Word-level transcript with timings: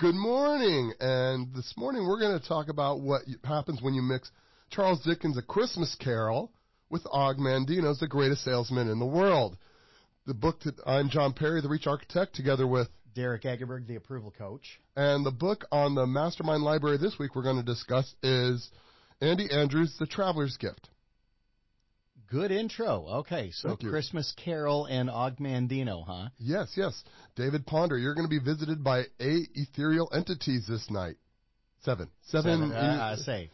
Good 0.00 0.14
morning. 0.14 0.94
And 0.98 1.54
this 1.54 1.74
morning 1.76 2.08
we're 2.08 2.18
going 2.18 2.40
to 2.40 2.48
talk 2.48 2.70
about 2.70 3.00
what 3.00 3.20
happens 3.44 3.82
when 3.82 3.92
you 3.92 4.00
mix 4.00 4.30
Charles 4.70 5.02
Dickens' 5.02 5.36
A 5.36 5.42
Christmas 5.42 5.94
Carol 6.00 6.50
with 6.88 7.02
Og 7.12 7.36
Mandino's 7.36 8.00
The 8.00 8.08
Greatest 8.08 8.42
Salesman 8.42 8.88
in 8.88 8.98
the 8.98 9.04
World. 9.04 9.58
The 10.26 10.32
book 10.32 10.60
that 10.60 10.76
I'm 10.86 11.10
John 11.10 11.34
Perry, 11.34 11.60
the 11.60 11.68
Reach 11.68 11.86
Architect, 11.86 12.34
together 12.34 12.66
with 12.66 12.88
Derek 13.14 13.42
Egerberg, 13.42 13.86
the 13.86 13.96
approval 13.96 14.32
coach. 14.38 14.80
And 14.96 15.26
the 15.26 15.30
book 15.30 15.66
on 15.70 15.94
the 15.94 16.06
Mastermind 16.06 16.62
Library 16.62 16.96
this 16.96 17.18
week 17.18 17.36
we're 17.36 17.42
going 17.42 17.58
to 17.58 17.62
discuss 17.62 18.14
is 18.22 18.70
Andy 19.20 19.50
Andrews' 19.52 19.96
The 20.00 20.06
Traveler's 20.06 20.56
Gift. 20.56 20.88
Good 22.30 22.52
intro. 22.52 23.06
Okay, 23.08 23.50
so 23.52 23.76
Christmas 23.76 24.32
Carol 24.36 24.86
and 24.86 25.10
Og 25.10 25.38
Mandino, 25.38 26.06
huh? 26.06 26.28
Yes, 26.38 26.72
yes. 26.76 27.02
David 27.34 27.66
Ponder, 27.66 27.98
you're 27.98 28.14
going 28.14 28.28
to 28.28 28.30
be 28.30 28.38
visited 28.38 28.84
by 28.84 29.04
eight 29.18 29.48
ethereal 29.54 30.08
entities 30.14 30.64
this 30.68 30.88
night. 30.90 31.16
Seven. 31.82 32.08
Seven. 32.28 32.70
Seven 32.70 32.72
uh, 32.72 33.16
e- 33.18 33.22
say. 33.22 33.50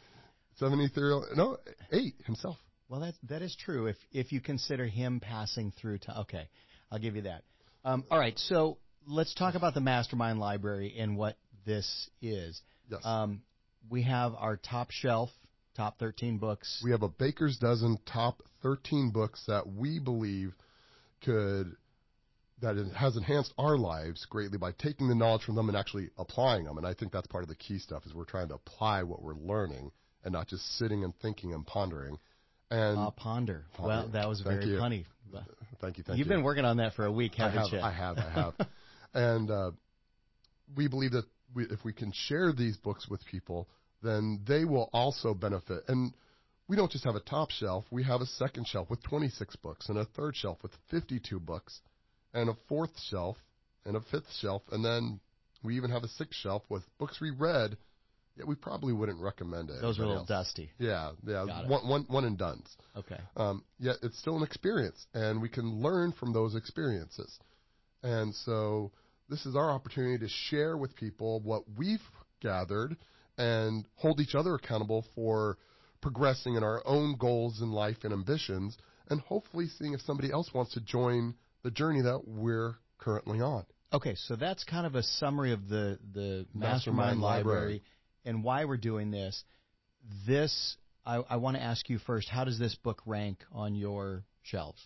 Seven 0.57 0.81
ethereal. 0.81 1.27
No, 1.35 1.57
eight 1.91 2.17
himself. 2.27 2.59
Well, 2.91 3.01
that 3.01 3.15
that 3.29 3.41
is 3.41 3.57
true. 3.57 3.87
If 3.87 3.97
if 4.13 4.31
you 4.31 4.41
consider 4.41 4.87
him 4.87 5.21
passing 5.21 5.73
through 5.81 5.99
to 5.99 6.21
okay, 6.21 6.49
I'll 6.93 6.99
give 6.99 7.17
you 7.17 7.23
that. 7.23 7.45
Um, 7.85 8.05
all 8.11 8.19
right, 8.19 8.39
so 8.39 8.77
let's 9.07 9.35
talk 9.35 9.55
about 9.55 9.73
the 9.73 9.81
Mastermind 9.81 10.39
Library 10.39 10.95
and 10.99 11.17
what 11.17 11.37
this 11.65 12.11
is. 12.21 12.61
Yes. 12.91 13.01
Um, 13.05 13.41
we 13.89 14.03
have 14.03 14.35
our 14.37 14.57
top 14.57 14.91
shelf 14.91 15.31
top 15.77 15.99
13 15.99 16.39
books. 16.39 16.81
We 16.85 16.91
have 16.91 17.03
a 17.03 17.09
baker's 17.09 17.59
dozen 17.59 17.99
top 18.07 18.43
13 18.63 19.11
books 19.11 19.45
that 19.47 19.67
we 19.67 19.99
believe 19.99 20.55
could 21.23 21.77
that 22.63 22.77
has 22.97 23.17
enhanced 23.17 23.53
our 23.59 23.77
lives 23.77 24.27
greatly 24.31 24.57
by 24.57 24.73
taking 24.73 25.09
the 25.09 25.15
knowledge 25.15 25.43
from 25.43 25.57
them 25.57 25.69
and 25.69 25.77
actually 25.77 26.09
applying 26.17 26.65
them. 26.65 26.79
And 26.79 26.87
I 26.87 26.95
think 26.95 27.13
that's 27.13 27.27
part 27.27 27.43
of 27.43 27.49
the 27.49 27.55
key 27.55 27.79
stuff 27.79 28.07
is 28.07 28.15
we're 28.15 28.25
trying 28.25 28.49
to 28.49 28.55
apply 28.55 29.03
what 29.03 29.23
we're 29.23 29.35
learning 29.35 29.91
and 30.25 30.33
not 30.33 30.49
just 30.49 30.65
sitting 30.79 31.05
and 31.05 31.13
thinking 31.21 31.53
and 31.53 31.67
pondering. 31.67 32.19
And 32.71 32.99
uh, 32.99 33.11
ponder. 33.11 33.67
ponder. 33.75 33.89
Well, 33.89 34.09
that 34.09 34.27
was 34.27 34.41
thank 34.43 34.61
very 34.61 34.73
you. 34.73 34.79
funny. 34.79 35.05
Thank 35.81 35.99
you. 35.99 36.05
Thank 36.05 36.19
You've 36.19 36.29
you. 36.29 36.35
been 36.35 36.43
working 36.43 36.65
on 36.65 36.79
that 36.79 36.95
for 36.95 37.05
a 37.05 37.13
week, 37.13 37.35
haven't 37.35 37.59
I 37.59 37.63
have, 37.63 37.73
you? 37.73 37.81
I 37.81 37.93
have. 37.93 38.19
I 38.19 38.31
have. 38.31 38.55
and 39.15 39.51
uh, 39.51 39.71
we 40.75 40.89
believe 40.89 41.13
that 41.13 41.25
we, 41.55 41.65
if 41.65 41.85
we 41.85 41.93
can 41.93 42.13
share 42.15 42.53
these 42.53 42.77
books 42.79 43.07
with 43.09 43.25
people, 43.27 43.69
then 44.07 44.41
they 44.47 44.65
will 44.65 44.89
also 44.93 45.35
benefit. 45.35 45.85
And 45.89 46.13
we 46.69 46.77
don't 46.77 46.91
just 46.91 47.05
have 47.05 47.15
a 47.15 47.21
top 47.21 47.51
shelf, 47.51 47.85
we 47.91 48.03
have 48.05 48.21
a 48.21 48.27
second 48.27 48.67
shelf 48.67 48.91
with 48.91 49.03
26 49.05 49.57
books, 49.57 49.89
and 49.89 49.99
a 49.99 50.05
third 50.05 50.37
shelf 50.37 50.59
with 50.63 50.73
52 50.91 51.39
books, 51.41 51.81
and 52.35 52.51
a 52.51 52.57
fourth 52.69 52.99
shelf, 53.09 53.37
and 53.85 53.97
a 53.97 54.01
fifth 54.01 54.33
shelf, 54.41 54.63
and 54.73 54.85
then 54.85 55.21
we 55.63 55.77
even 55.77 55.91
have 55.91 56.03
a 56.03 56.09
sixth 56.09 56.39
shelf 56.41 56.63
with 56.69 56.83
books 56.99 57.21
we 57.21 57.31
read. 57.31 57.77
Yet 58.37 58.47
we 58.47 58.55
probably 58.55 58.93
wouldn't 58.93 59.19
recommend 59.19 59.71
it. 59.71 59.81
Those 59.81 59.99
are 59.99 60.03
a 60.03 60.07
little 60.07 60.21
else. 60.21 60.29
dusty. 60.29 60.71
Yeah, 60.79 61.13
yeah, 61.27 61.67
one, 61.67 61.89
one, 61.89 62.05
one 62.07 62.25
and 62.27 62.37
done's. 62.37 62.69
Okay. 62.95 63.19
Um, 63.35 63.65
yet 63.79 63.97
it's 64.03 64.19
still 64.19 64.37
an 64.37 64.43
experience, 64.43 65.07
and 65.15 65.41
we 65.41 65.49
can 65.49 65.81
learn 65.81 66.13
from 66.13 66.35
those 66.35 66.55
experiences. 66.55 67.39
And 68.03 68.35
so 68.35 68.93
this 69.31 69.47
is 69.47 69.57
our 69.57 69.71
opportunity 69.71 70.19
to 70.19 70.29
share 70.29 70.77
with 70.77 70.95
people 70.97 71.41
what 71.41 71.63
we've 71.79 72.03
gathered 72.43 72.97
and 73.39 73.87
hold 73.97 74.21
each 74.21 74.35
other 74.35 74.55
accountable 74.55 75.05
for 75.15 75.59
progressing 76.01 76.55
in 76.55 76.63
our 76.63 76.83
own 76.87 77.17
goals 77.17 77.61
in 77.61 77.73
life 77.73 77.99
and 78.05 78.13
ambitions, 78.13 78.77
and 79.09 79.21
hopefully 79.21 79.67
seeing 79.79 79.93
if 79.93 80.01
somebody 80.03 80.31
else 80.33 80.53
wants 80.55 80.73
to 80.75 80.81
join 80.81 81.35
the 81.63 81.71
journey 81.71 82.03
that 82.03 82.23
we're 82.27 82.77
currently 82.99 83.41
on. 83.41 83.65
Okay, 83.93 84.15
so 84.15 84.37
that's 84.37 84.65
kind 84.65 84.87
of 84.87 84.95
a 84.95 85.03
summary 85.03 85.53
of 85.53 85.69
the 85.69 85.99
the 86.13 86.47
Mastermind, 86.55 87.21
Mastermind 87.21 87.21
Library, 87.21 87.59
Library. 87.59 87.83
and 88.25 88.45
why 88.45 88.65
we're 88.65 88.77
doing 88.77 89.11
this. 89.11 89.45
This 90.27 90.77
I, 91.05 91.23
I 91.29 91.37
want 91.37 91.57
to 91.57 91.63
ask 91.63 91.89
you 91.89 91.99
first. 91.99 92.29
How 92.29 92.45
does 92.45 92.59
this 92.59 92.75
book 92.75 93.01
rank 93.07 93.39
on 93.53 93.75
your 93.75 94.25
shelves? 94.43 94.85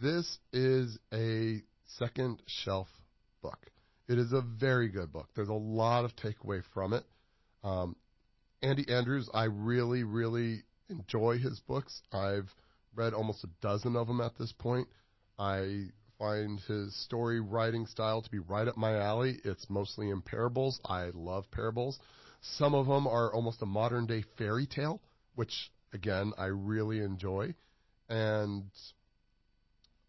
This 0.00 0.38
is 0.52 0.96
a 1.12 1.62
second 1.98 2.40
shelf 2.46 2.88
book. 3.42 3.58
It 4.08 4.18
is 4.18 4.32
a 4.32 4.40
very 4.40 4.88
good 4.88 5.12
book. 5.12 5.28
There's 5.34 5.48
a 5.48 5.52
lot 5.52 6.04
of 6.04 6.12
takeaway 6.16 6.62
from 6.72 6.92
it. 6.92 7.04
Um, 7.62 7.96
Andy 8.62 8.86
Andrews, 8.88 9.28
I 9.32 9.44
really, 9.44 10.04
really 10.04 10.64
enjoy 10.88 11.38
his 11.38 11.60
books. 11.60 12.02
I've 12.12 12.52
read 12.94 13.14
almost 13.14 13.44
a 13.44 13.50
dozen 13.60 13.96
of 13.96 14.06
them 14.06 14.20
at 14.20 14.36
this 14.38 14.52
point. 14.52 14.88
I 15.38 15.86
find 16.18 16.60
his 16.60 16.94
story 17.04 17.40
writing 17.40 17.86
style 17.86 18.20
to 18.20 18.30
be 18.30 18.38
right 18.38 18.68
up 18.68 18.76
my 18.76 18.98
alley. 18.98 19.40
It's 19.44 19.70
mostly 19.70 20.10
in 20.10 20.20
parables. 20.20 20.80
I 20.84 21.10
love 21.14 21.50
parables. 21.50 21.98
Some 22.42 22.74
of 22.74 22.86
them 22.86 23.06
are 23.06 23.32
almost 23.32 23.62
a 23.62 23.66
modern 23.66 24.06
day 24.06 24.24
fairy 24.36 24.66
tale, 24.66 25.00
which 25.34 25.70
again, 25.92 26.32
I 26.38 26.46
really 26.46 27.00
enjoy. 27.00 27.54
And 28.08 28.70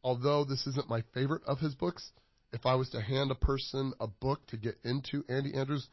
although 0.04 0.44
this 0.44 0.68
isn't 0.68 0.90
my 0.90 1.04
favorite 1.14 1.44
of 1.46 1.60
his 1.60 1.76
books, 1.76 2.12
if 2.52 2.66
I 2.66 2.76
was 2.76 2.90
to 2.90 3.02
hand 3.02 3.32
a 3.32 3.36
person 3.36 3.94
a 4.00 4.08
book 4.08 4.46
to 4.48 4.58
get 4.58 4.76
into 4.84 5.24
Andy 5.30 5.54
Andrews, 5.54 5.88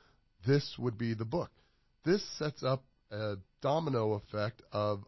this 0.49 0.77
would 0.79 0.97
be 0.97 1.13
the 1.15 1.27
book. 1.27 1.51
This 2.05 2.23
sets 2.39 2.63
up 2.63 2.83
a 3.11 3.37
domino 3.61 4.15
effect 4.15 4.63
of 4.73 5.05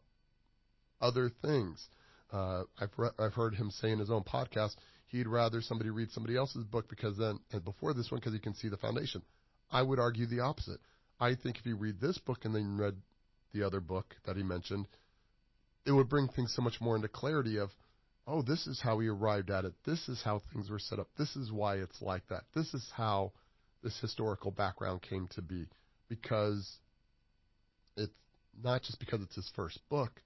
other 1.01 1.31
things. 1.43 1.83
Uh, 2.31 2.65
I've 2.78 2.91
re- 2.99 3.17
I've 3.19 3.33
heard 3.33 3.55
him 3.55 3.71
say 3.71 3.91
in 3.91 3.99
his 3.99 4.11
own 4.11 4.23
podcast 4.23 4.75
he'd 5.06 5.27
rather 5.27 5.62
somebody 5.62 5.91
read 5.91 6.11
somebody 6.12 6.37
else's 6.37 6.65
book 6.65 6.89
because 6.89 7.17
then 7.17 7.41
before 7.65 7.95
this 7.95 8.11
one 8.11 8.21
because 8.21 8.34
he 8.34 8.39
can 8.39 8.55
see 8.55 8.69
the 8.69 8.77
foundation. 8.77 9.23
I 9.73 9.83
would 9.83 9.99
argue 9.99 10.27
the 10.27 10.41
opposite. 10.41 10.81
I 11.19 11.34
think 11.34 11.59
if 11.59 11.67
you 11.67 11.77
read 11.77 12.01
this 12.01 12.19
book 12.19 12.45
and 12.45 12.55
then 12.55 12.77
read 12.77 12.97
the 13.53 13.62
other 13.62 13.81
book 13.81 14.15
that 14.27 14.37
he 14.37 14.43
mentioned, 14.43 14.87
it 15.87 15.93
would 15.93 16.09
bring 16.09 16.28
things 16.28 16.53
so 16.55 16.62
much 16.62 16.81
more 16.81 16.97
into 16.97 17.09
clarity 17.09 17.59
of, 17.59 17.71
oh, 18.27 18.43
this 18.43 18.67
is 18.67 18.81
how 18.81 18.99
he 18.99 19.09
arrived 19.09 19.51
at 19.51 19.65
it. 19.65 19.72
This 19.87 20.09
is 20.09 20.22
how 20.22 20.43
things 20.53 20.71
were 20.71 20.78
set 20.78 20.99
up. 20.99 21.09
This 21.19 21.34
is 21.34 21.51
why 21.51 21.77
it's 21.77 22.03
like 22.03 22.27
that. 22.28 22.45
This 22.55 22.75
is 22.75 22.87
how 22.95 23.33
this 23.82 23.98
historical 24.00 24.50
background 24.50 25.02
came 25.02 25.28
to 25.34 25.42
be 25.42 25.66
because 26.08 26.78
it's 27.96 28.12
not 28.62 28.82
just 28.82 28.98
because 28.98 29.20
it's 29.22 29.34
his 29.34 29.50
first 29.54 29.80
book. 29.88 30.22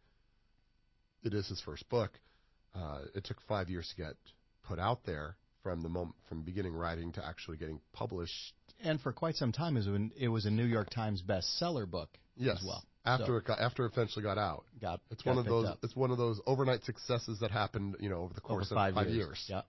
It 1.22 1.34
is 1.34 1.48
his 1.48 1.60
first 1.60 1.88
book. 1.88 2.12
Uh, 2.74 3.00
it 3.14 3.24
took 3.24 3.40
five 3.48 3.70
years 3.70 3.88
to 3.90 4.02
get 4.02 4.14
put 4.66 4.78
out 4.78 5.04
there 5.06 5.36
from 5.62 5.80
the 5.80 5.88
moment 5.88 6.16
from 6.28 6.42
beginning 6.42 6.74
writing 6.74 7.12
to 7.12 7.24
actually 7.24 7.56
getting 7.56 7.80
published. 7.92 8.52
And 8.82 9.00
for 9.00 9.12
quite 9.12 9.36
some 9.36 9.52
time, 9.52 9.76
it 9.76 9.88
was, 9.88 10.00
it 10.18 10.28
was 10.28 10.44
a 10.46 10.50
New 10.50 10.64
York 10.64 10.90
Times 10.90 11.22
bestseller 11.22 11.90
book 11.90 12.10
yes. 12.36 12.58
as 12.58 12.66
well. 12.66 12.84
After 13.06 13.26
so 13.26 13.36
it 13.36 13.44
got, 13.44 13.60
after 13.60 13.84
it 13.84 13.92
eventually 13.92 14.22
got 14.22 14.38
out, 14.38 14.64
got 14.80 15.00
it's 15.10 15.22
got 15.22 15.36
one 15.36 15.38
of 15.38 15.44
those 15.44 15.66
up. 15.66 15.78
it's 15.82 15.94
one 15.94 16.10
of 16.10 16.16
those 16.16 16.40
overnight 16.46 16.84
successes 16.84 17.38
that 17.40 17.50
happened 17.50 17.96
you 18.00 18.08
know 18.08 18.22
over 18.22 18.32
the 18.32 18.40
course 18.40 18.72
over 18.72 18.76
five 18.76 18.90
of 18.90 18.94
five 18.94 19.08
years. 19.08 19.26
years. 19.26 19.44
Yeah. 19.48 19.60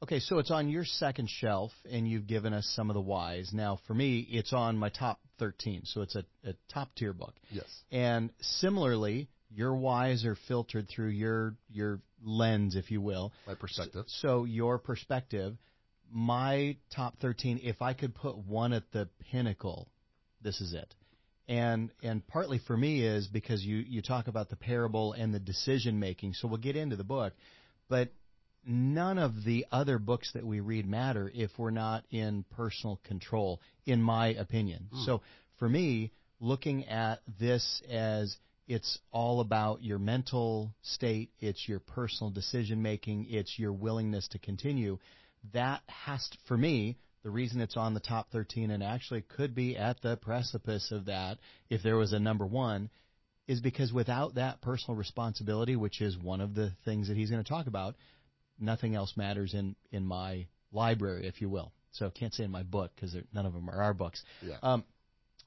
Okay, 0.00 0.20
so 0.20 0.38
it's 0.38 0.52
on 0.52 0.68
your 0.68 0.84
second 0.84 1.28
shelf, 1.28 1.72
and 1.90 2.08
you've 2.08 2.28
given 2.28 2.52
us 2.52 2.70
some 2.76 2.88
of 2.88 2.94
the 2.94 3.00
whys. 3.00 3.50
Now, 3.52 3.80
for 3.88 3.94
me, 3.94 4.20
it's 4.30 4.52
on 4.52 4.78
my 4.78 4.90
top 4.90 5.18
13, 5.40 5.82
so 5.86 6.02
it's 6.02 6.14
a, 6.14 6.24
a 6.44 6.54
top 6.72 6.94
tier 6.94 7.12
book. 7.12 7.34
Yes. 7.50 7.64
And 7.90 8.30
similarly, 8.40 9.28
your 9.50 9.74
whys 9.74 10.24
are 10.24 10.36
filtered 10.46 10.88
through 10.88 11.08
your 11.08 11.56
your 11.68 12.00
lens, 12.22 12.76
if 12.76 12.90
you 12.92 13.00
will. 13.00 13.32
My 13.46 13.54
perspective. 13.54 14.04
So, 14.06 14.28
so 14.28 14.44
your 14.44 14.78
perspective. 14.78 15.56
My 16.10 16.76
top 16.94 17.18
13, 17.20 17.60
if 17.62 17.82
I 17.82 17.92
could 17.92 18.14
put 18.14 18.38
one 18.38 18.72
at 18.72 18.90
the 18.92 19.10
pinnacle, 19.30 19.88
this 20.40 20.60
is 20.60 20.72
it. 20.72 20.94
And 21.48 21.90
and 22.02 22.26
partly 22.26 22.60
for 22.66 22.76
me 22.76 23.02
is 23.02 23.26
because 23.26 23.62
you 23.62 23.78
you 23.78 24.00
talk 24.00 24.28
about 24.28 24.48
the 24.48 24.56
parable 24.56 25.12
and 25.12 25.34
the 25.34 25.40
decision 25.40 25.98
making. 25.98 26.34
So 26.34 26.46
we'll 26.46 26.58
get 26.58 26.76
into 26.76 26.96
the 26.96 27.04
book, 27.04 27.32
but 27.88 28.10
none 28.68 29.18
of 29.18 29.44
the 29.44 29.66
other 29.72 29.98
books 29.98 30.30
that 30.34 30.44
we 30.44 30.60
read 30.60 30.86
matter 30.86 31.30
if 31.34 31.50
we're 31.56 31.70
not 31.70 32.04
in 32.10 32.44
personal 32.56 33.00
control, 33.04 33.60
in 33.86 34.02
my 34.02 34.28
opinion. 34.28 34.88
Mm. 34.94 35.06
So 35.06 35.22
for 35.58 35.68
me, 35.68 36.12
looking 36.40 36.86
at 36.86 37.20
this 37.40 37.82
as 37.90 38.36
it's 38.68 38.98
all 39.10 39.40
about 39.40 39.82
your 39.82 39.98
mental 39.98 40.74
state, 40.82 41.30
it's 41.40 41.66
your 41.66 41.80
personal 41.80 42.30
decision 42.30 42.82
making, 42.82 43.26
it's 43.30 43.58
your 43.58 43.72
willingness 43.72 44.28
to 44.28 44.38
continue. 44.38 44.98
That 45.54 45.80
has, 45.86 46.28
to, 46.28 46.38
for 46.46 46.56
me, 46.56 46.98
the 47.22 47.30
reason 47.30 47.60
it's 47.60 47.76
on 47.76 47.94
the 47.94 48.00
top 48.00 48.30
13 48.30 48.70
and 48.70 48.82
actually 48.82 49.22
could 49.22 49.54
be 49.54 49.76
at 49.76 50.00
the 50.02 50.16
precipice 50.16 50.92
of 50.92 51.06
that 51.06 51.38
if 51.70 51.82
there 51.82 51.96
was 51.96 52.12
a 52.12 52.18
number 52.18 52.44
one 52.46 52.90
is 53.46 53.60
because 53.60 53.92
without 53.92 54.34
that 54.34 54.60
personal 54.60 54.96
responsibility, 54.96 55.74
which 55.74 56.02
is 56.02 56.18
one 56.18 56.42
of 56.42 56.54
the 56.54 56.70
things 56.84 57.08
that 57.08 57.16
he's 57.16 57.30
going 57.30 57.42
to 57.42 57.48
talk 57.48 57.66
about, 57.66 57.96
nothing 58.58 58.94
else 58.94 59.16
matters 59.16 59.54
in 59.54 59.76
in 59.90 60.06
my 60.06 60.46
library, 60.72 61.26
if 61.26 61.40
you 61.40 61.48
will. 61.48 61.72
So 61.92 62.06
I 62.06 62.10
can't 62.10 62.34
say 62.34 62.44
in 62.44 62.50
my 62.50 62.62
book 62.62 62.92
because 62.94 63.16
none 63.32 63.46
of 63.46 63.52
them 63.52 63.68
are 63.70 63.82
our 63.82 63.94
books. 63.94 64.22
Yeah. 64.42 64.56
Um, 64.62 64.84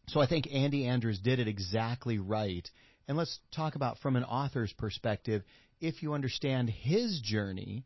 so 0.07 0.19
I 0.19 0.27
think 0.27 0.47
Andy 0.51 0.87
Andrews 0.87 1.19
did 1.19 1.39
it 1.39 1.47
exactly 1.47 2.17
right. 2.17 2.69
And 3.07 3.17
let's 3.17 3.39
talk 3.55 3.75
about 3.75 3.99
from 3.99 4.15
an 4.15 4.23
author's 4.23 4.73
perspective. 4.73 5.43
If 5.79 6.03
you 6.03 6.13
understand 6.13 6.69
his 6.69 7.21
journey, 7.23 7.85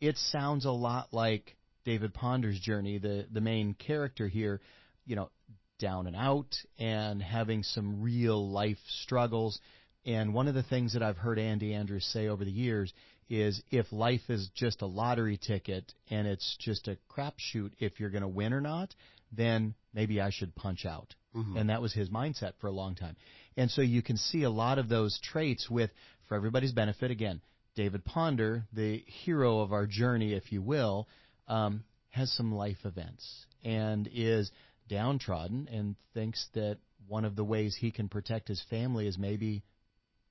it 0.00 0.16
sounds 0.16 0.64
a 0.64 0.70
lot 0.70 1.08
like 1.12 1.56
David 1.84 2.14
Ponder's 2.14 2.58
journey, 2.60 2.98
the 2.98 3.26
the 3.30 3.40
main 3.40 3.74
character 3.74 4.28
here. 4.28 4.60
you 5.04 5.16
know, 5.16 5.30
down 5.78 6.06
and 6.06 6.16
out 6.16 6.54
and 6.78 7.22
having 7.22 7.62
some 7.62 8.02
real 8.02 8.50
life 8.50 8.78
struggles. 9.02 9.60
And 10.04 10.34
one 10.34 10.48
of 10.48 10.54
the 10.54 10.62
things 10.62 10.92
that 10.92 11.02
I've 11.02 11.16
heard 11.16 11.38
Andy 11.38 11.74
Andrews 11.74 12.04
say 12.12 12.28
over 12.28 12.44
the 12.44 12.50
years 12.50 12.92
is 13.28 13.62
if 13.70 13.92
life 13.92 14.28
is 14.28 14.48
just 14.54 14.82
a 14.82 14.86
lottery 14.86 15.36
ticket 15.36 15.92
and 16.10 16.26
it's 16.26 16.56
just 16.60 16.88
a 16.88 16.96
crapshoot 17.10 17.72
if 17.78 18.00
you're 18.00 18.10
going 18.10 18.22
to 18.22 18.28
win 18.28 18.52
or 18.52 18.60
not, 18.60 18.94
then 19.32 19.74
maybe 19.92 20.20
I 20.20 20.30
should 20.30 20.54
punch 20.54 20.86
out. 20.86 21.14
Mm-hmm. 21.34 21.56
And 21.56 21.70
that 21.70 21.82
was 21.82 21.92
his 21.92 22.08
mindset 22.08 22.52
for 22.60 22.68
a 22.68 22.72
long 22.72 22.94
time. 22.94 23.16
And 23.56 23.70
so 23.70 23.82
you 23.82 24.02
can 24.02 24.16
see 24.16 24.44
a 24.44 24.50
lot 24.50 24.78
of 24.78 24.88
those 24.88 25.20
traits 25.22 25.68
with, 25.68 25.90
for 26.28 26.36
everybody's 26.36 26.72
benefit, 26.72 27.10
again, 27.10 27.40
David 27.74 28.04
Ponder, 28.04 28.64
the 28.72 29.04
hero 29.06 29.60
of 29.60 29.72
our 29.72 29.86
journey, 29.86 30.32
if 30.32 30.50
you 30.50 30.62
will, 30.62 31.06
um, 31.46 31.84
has 32.10 32.32
some 32.32 32.54
life 32.54 32.78
events 32.84 33.46
and 33.62 34.08
is 34.12 34.50
downtrodden 34.88 35.68
and 35.70 35.96
thinks 36.14 36.46
that 36.54 36.78
one 37.06 37.24
of 37.24 37.36
the 37.36 37.44
ways 37.44 37.76
he 37.78 37.90
can 37.90 38.08
protect 38.08 38.48
his 38.48 38.62
family 38.70 39.06
is 39.06 39.18
maybe 39.18 39.62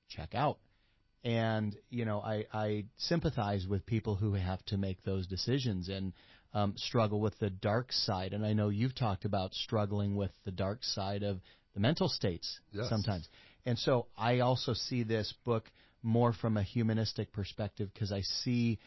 check 0.09 0.33
out. 0.33 0.57
And 1.23 1.75
you 1.89 2.05
know, 2.05 2.19
I, 2.19 2.45
I 2.53 2.85
sympathize 2.97 3.65
with 3.67 3.85
people 3.85 4.15
who 4.15 4.33
have 4.33 4.63
to 4.67 4.77
make 4.77 5.03
those 5.03 5.27
decisions 5.27 5.89
and 5.89 6.13
um, 6.53 6.73
struggle 6.77 7.19
with 7.19 7.37
the 7.39 7.49
dark 7.49 7.91
side. 7.91 8.33
And 8.33 8.45
I 8.45 8.53
know 8.53 8.69
you've 8.69 8.95
talked 8.95 9.25
about 9.25 9.53
struggling 9.53 10.15
with 10.15 10.31
the 10.45 10.51
dark 10.51 10.83
side 10.83 11.23
of 11.23 11.39
the 11.73 11.79
mental 11.79 12.07
states 12.07 12.59
yes. 12.71 12.89
sometimes. 12.89 13.27
And 13.65 13.77
so 13.77 14.07
I 14.17 14.39
also 14.39 14.73
see 14.73 15.03
this 15.03 15.33
book 15.45 15.69
more 16.01 16.33
from 16.33 16.57
a 16.57 16.63
humanistic 16.63 17.33
perspective 17.33 17.89
because 17.93 18.11
I 18.11 18.21
see 18.21 18.79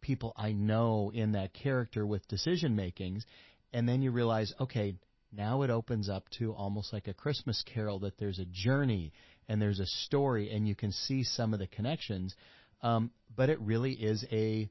people 0.00 0.32
I 0.36 0.52
know 0.52 1.10
in 1.12 1.32
that 1.32 1.52
character 1.52 2.06
with 2.06 2.28
decision 2.28 2.76
makings 2.76 3.26
and 3.72 3.88
then 3.88 4.02
you 4.02 4.12
realize, 4.12 4.52
okay, 4.60 4.94
now 5.32 5.62
it 5.62 5.70
opens 5.70 6.08
up 6.08 6.28
to 6.38 6.52
almost 6.52 6.92
like 6.92 7.08
a 7.08 7.14
Christmas 7.14 7.62
carol 7.66 7.98
that 8.00 8.18
there's 8.18 8.38
a 8.38 8.44
journey 8.44 9.12
and 9.48 9.60
there's 9.60 9.80
a 9.80 9.86
story 9.86 10.50
and 10.50 10.66
you 10.66 10.74
can 10.74 10.92
see 10.92 11.24
some 11.24 11.52
of 11.52 11.60
the 11.60 11.66
connections. 11.66 12.34
Um, 12.82 13.10
but 13.34 13.50
it 13.50 13.60
really 13.60 13.92
is 13.92 14.24
a 14.30 14.68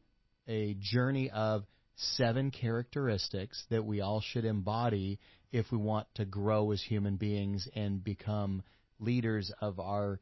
a 0.48 0.76
journey 0.80 1.30
of 1.30 1.64
seven 1.96 2.52
characteristics 2.52 3.64
that 3.70 3.86
we 3.86 4.02
all 4.02 4.22
should 4.22 4.46
embody 4.46 5.20
if 5.52 5.72
we 5.72 5.78
want 5.78 6.08
to 6.16 6.26
grow 6.26 6.72
as 6.72 6.82
human 6.82 7.16
beings 7.16 7.68
and 7.76 8.04
become 8.04 8.64
leaders 9.00 9.52
of 9.62 9.80
our 9.80 10.20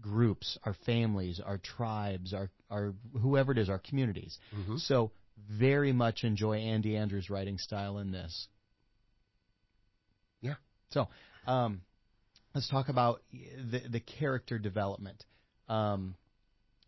groups, 0.00 0.58
our 0.64 0.74
families, 0.84 1.40
our 1.44 1.58
tribes, 1.58 2.34
our, 2.34 2.50
our 2.70 2.94
whoever 3.20 3.52
it 3.52 3.58
is, 3.58 3.68
our 3.70 3.78
communities. 3.78 4.38
Mm-hmm. 4.54 4.76
So 4.78 5.12
very 5.48 5.92
much 5.92 6.24
enjoy 6.24 6.58
Andy 6.58 6.96
Andrews' 6.96 7.30
writing 7.30 7.58
style 7.58 7.98
in 7.98 8.10
this. 8.10 8.48
Yeah. 10.40 10.54
So, 10.90 11.08
um, 11.46 11.82
let's 12.54 12.68
talk 12.68 12.88
about 12.88 13.22
the 13.32 13.80
the 13.90 14.00
character 14.00 14.58
development. 14.58 15.24
Um, 15.68 16.14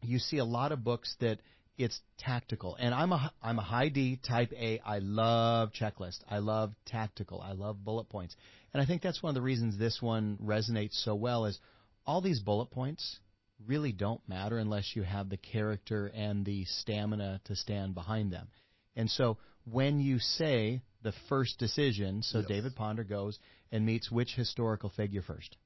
you 0.03 0.19
see 0.19 0.39
a 0.39 0.45
lot 0.45 0.73
of 0.73 0.85
books 0.85 1.15
that 1.21 1.39
it's 1.77 2.01
tactical, 2.19 2.77
and 2.79 2.95
I'm 2.95 3.13
a 3.13 3.33
I'm 3.43 3.59
a 3.59 3.63
high 3.63 3.89
D 3.89 4.19
type 4.27 4.53
A. 4.53 4.81
I 4.81 4.99
love 4.99 5.71
checklist. 5.79 6.19
I 6.31 6.39
love 6.39 6.73
tactical. 6.87 7.41
I 7.41 7.53
love 7.53 7.85
bullet 7.85 8.09
points, 8.09 8.37
and 8.73 8.83
I 8.83 8.87
think 8.87 9.03
that's 9.03 9.23
one 9.23 9.31
of 9.31 9.35
the 9.35 9.43
reasons 9.43 9.79
this 9.79 10.01
one 10.01 10.39
resonates 10.43 11.03
so 11.05 11.15
well. 11.15 11.47
Is 11.47 11.59
all 12.07 12.21
these 12.21 12.41
bullet 12.41 12.71
points 12.71 13.19
really 13.67 13.93
don't 13.93 14.21
matter 14.29 14.59
unless 14.59 14.95
you 14.95 15.03
have 15.03 15.29
the 15.29 15.37
character 15.37 16.07
and 16.15 16.45
the 16.45 16.65
stamina 16.65 17.41
to 17.47 17.57
stand 17.57 17.95
behind 17.95 18.33
them. 18.33 18.49
And 18.95 19.11
so 19.11 19.39
when 19.65 19.99
you 19.99 20.19
say 20.19 20.83
the 21.03 21.15
first 21.29 21.59
decision, 21.59 22.23
so 22.23 22.39
yes. 22.39 22.49
David 22.49 22.77
Ponder 22.77 23.05
goes 23.05 23.39
and 23.73 23.85
meets 23.85 24.11
which 24.11 24.35
historical 24.35 24.91
figure 24.91 25.23
first? 25.23 25.57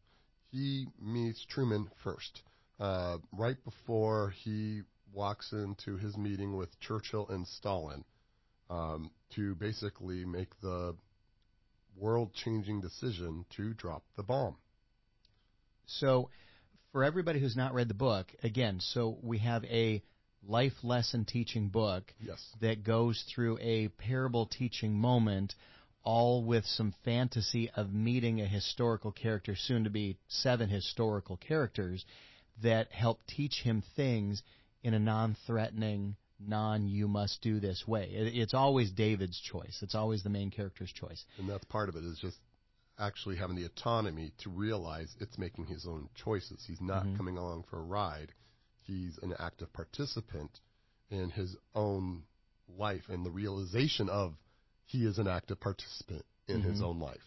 He 0.51 0.89
meets 1.01 1.45
Truman 1.45 1.89
first, 2.03 2.43
uh, 2.79 3.19
right 3.33 3.63
before 3.65 4.31
he 4.31 4.83
walks 5.13 5.53
into 5.53 5.97
his 5.97 6.17
meeting 6.17 6.57
with 6.57 6.79
Churchill 6.81 7.29
and 7.29 7.47
Stalin 7.47 8.05
um, 8.69 9.11
to 9.35 9.55
basically 9.57 10.25
make 10.25 10.49
the 10.61 10.97
world 11.97 12.33
changing 12.35 12.81
decision 12.81 13.45
to 13.57 13.75
drop 13.75 14.03
the 14.17 14.23
bomb. 14.23 14.57
So 15.87 16.31
for 16.93 17.05
everybody 17.05 17.41
who's 17.41 17.57
not 17.57 17.75
read 17.75 17.89
the 17.89 17.95
book, 17.95 18.33
again, 18.43 18.81
so 18.81 19.19
we 19.23 19.39
have 19.39 19.65
a 19.65 20.03
life 20.47 20.73
lesson 20.83 21.25
teaching 21.25 21.69
book 21.69 22.13
yes. 22.21 22.43
that 22.61 22.83
goes 22.83 23.23
through 23.35 23.59
a 23.61 23.89
parable 23.89 24.47
teaching 24.47 24.95
moment, 24.95 25.55
all 26.03 26.45
with 26.45 26.65
some 26.65 26.95
fantasy 27.05 27.71
of 27.77 27.93
meeting 27.93 28.41
a 28.41 28.47
historical 28.47 29.13
character, 29.13 29.55
soon 29.57 29.85
to 29.85 29.91
be 29.91 30.17
seven 30.29 30.69
historical 30.69 31.37
characters, 31.37 32.05
that 32.63 32.91
help 32.93 33.21
teach 33.27 33.63
him 33.63 33.83
things 33.97 34.43
in 34.83 34.95
a 34.95 34.99
non 34.99 35.37
threatening, 35.47 36.17
non 36.39 36.89
you 36.89 37.09
must 37.09 37.43
do 37.43 37.61
this 37.61 37.87
way. 37.87 38.09
It's 38.13 38.55
always 38.55 38.91
David's 38.91 39.39
choice, 39.41 39.79
it's 39.83 39.95
always 39.95 40.23
the 40.23 40.31
main 40.31 40.51
character's 40.51 40.93
choice. 40.93 41.25
And 41.39 41.49
that's 41.49 41.65
part 41.67 41.89
of 41.89 41.97
it, 41.97 42.05
is 42.05 42.19
just 42.19 42.39
actually 42.99 43.37
having 43.37 43.57
the 43.57 43.65
autonomy 43.65 44.33
to 44.39 44.51
realize 44.51 45.15
it's 45.21 45.39
making 45.39 45.67
his 45.67 45.87
own 45.87 46.09
choices. 46.15 46.65
He's 46.67 46.81
not 46.81 47.05
mm-hmm. 47.05 47.17
coming 47.17 47.39
along 47.39 47.65
for 47.71 47.79
a 47.79 47.83
ride. 47.83 48.33
He's 48.83 49.19
an 49.23 49.35
active 49.39 49.73
participant 49.73 50.51
in 51.11 51.31
his 51.31 51.57
own 51.75 52.25
life 52.77 53.05
and 53.09 53.25
the 53.25 53.31
realization 53.31 54.09
of 54.09 54.35
he 54.91 55.07
is 55.07 55.19
an 55.19 55.29
active 55.29 55.61
participant 55.61 56.25
in 56.49 56.61
mm-hmm. 56.61 56.71
his 56.71 56.83
own 56.83 56.99
life. 56.99 57.21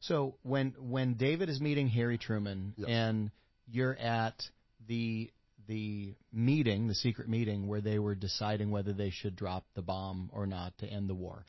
So 0.00 0.36
when 0.42 0.74
when 0.78 1.14
David 1.14 1.48
is 1.48 1.60
meeting 1.60 1.88
Harry 1.88 2.18
Truman 2.18 2.74
yes. 2.76 2.88
and 2.88 3.30
you're 3.70 3.96
at 3.96 4.42
the 4.86 5.30
the 5.68 6.14
meeting, 6.32 6.88
the 6.88 6.94
secret 6.94 7.28
meeting 7.28 7.68
where 7.68 7.80
they 7.80 7.98
were 7.98 8.14
deciding 8.14 8.70
whether 8.70 8.92
they 8.92 9.10
should 9.10 9.36
drop 9.36 9.64
the 9.74 9.82
bomb 9.82 10.30
or 10.32 10.46
not 10.46 10.76
to 10.78 10.86
end 10.86 11.08
the 11.08 11.14
war. 11.14 11.44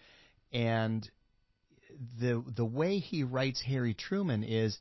And 0.52 1.08
the 2.20 2.44
the 2.56 2.66
way 2.66 3.00
he 3.00 3.24
writes 3.24 3.62
Harry 3.62 3.94
Truman 3.94 4.44
is 4.44 4.78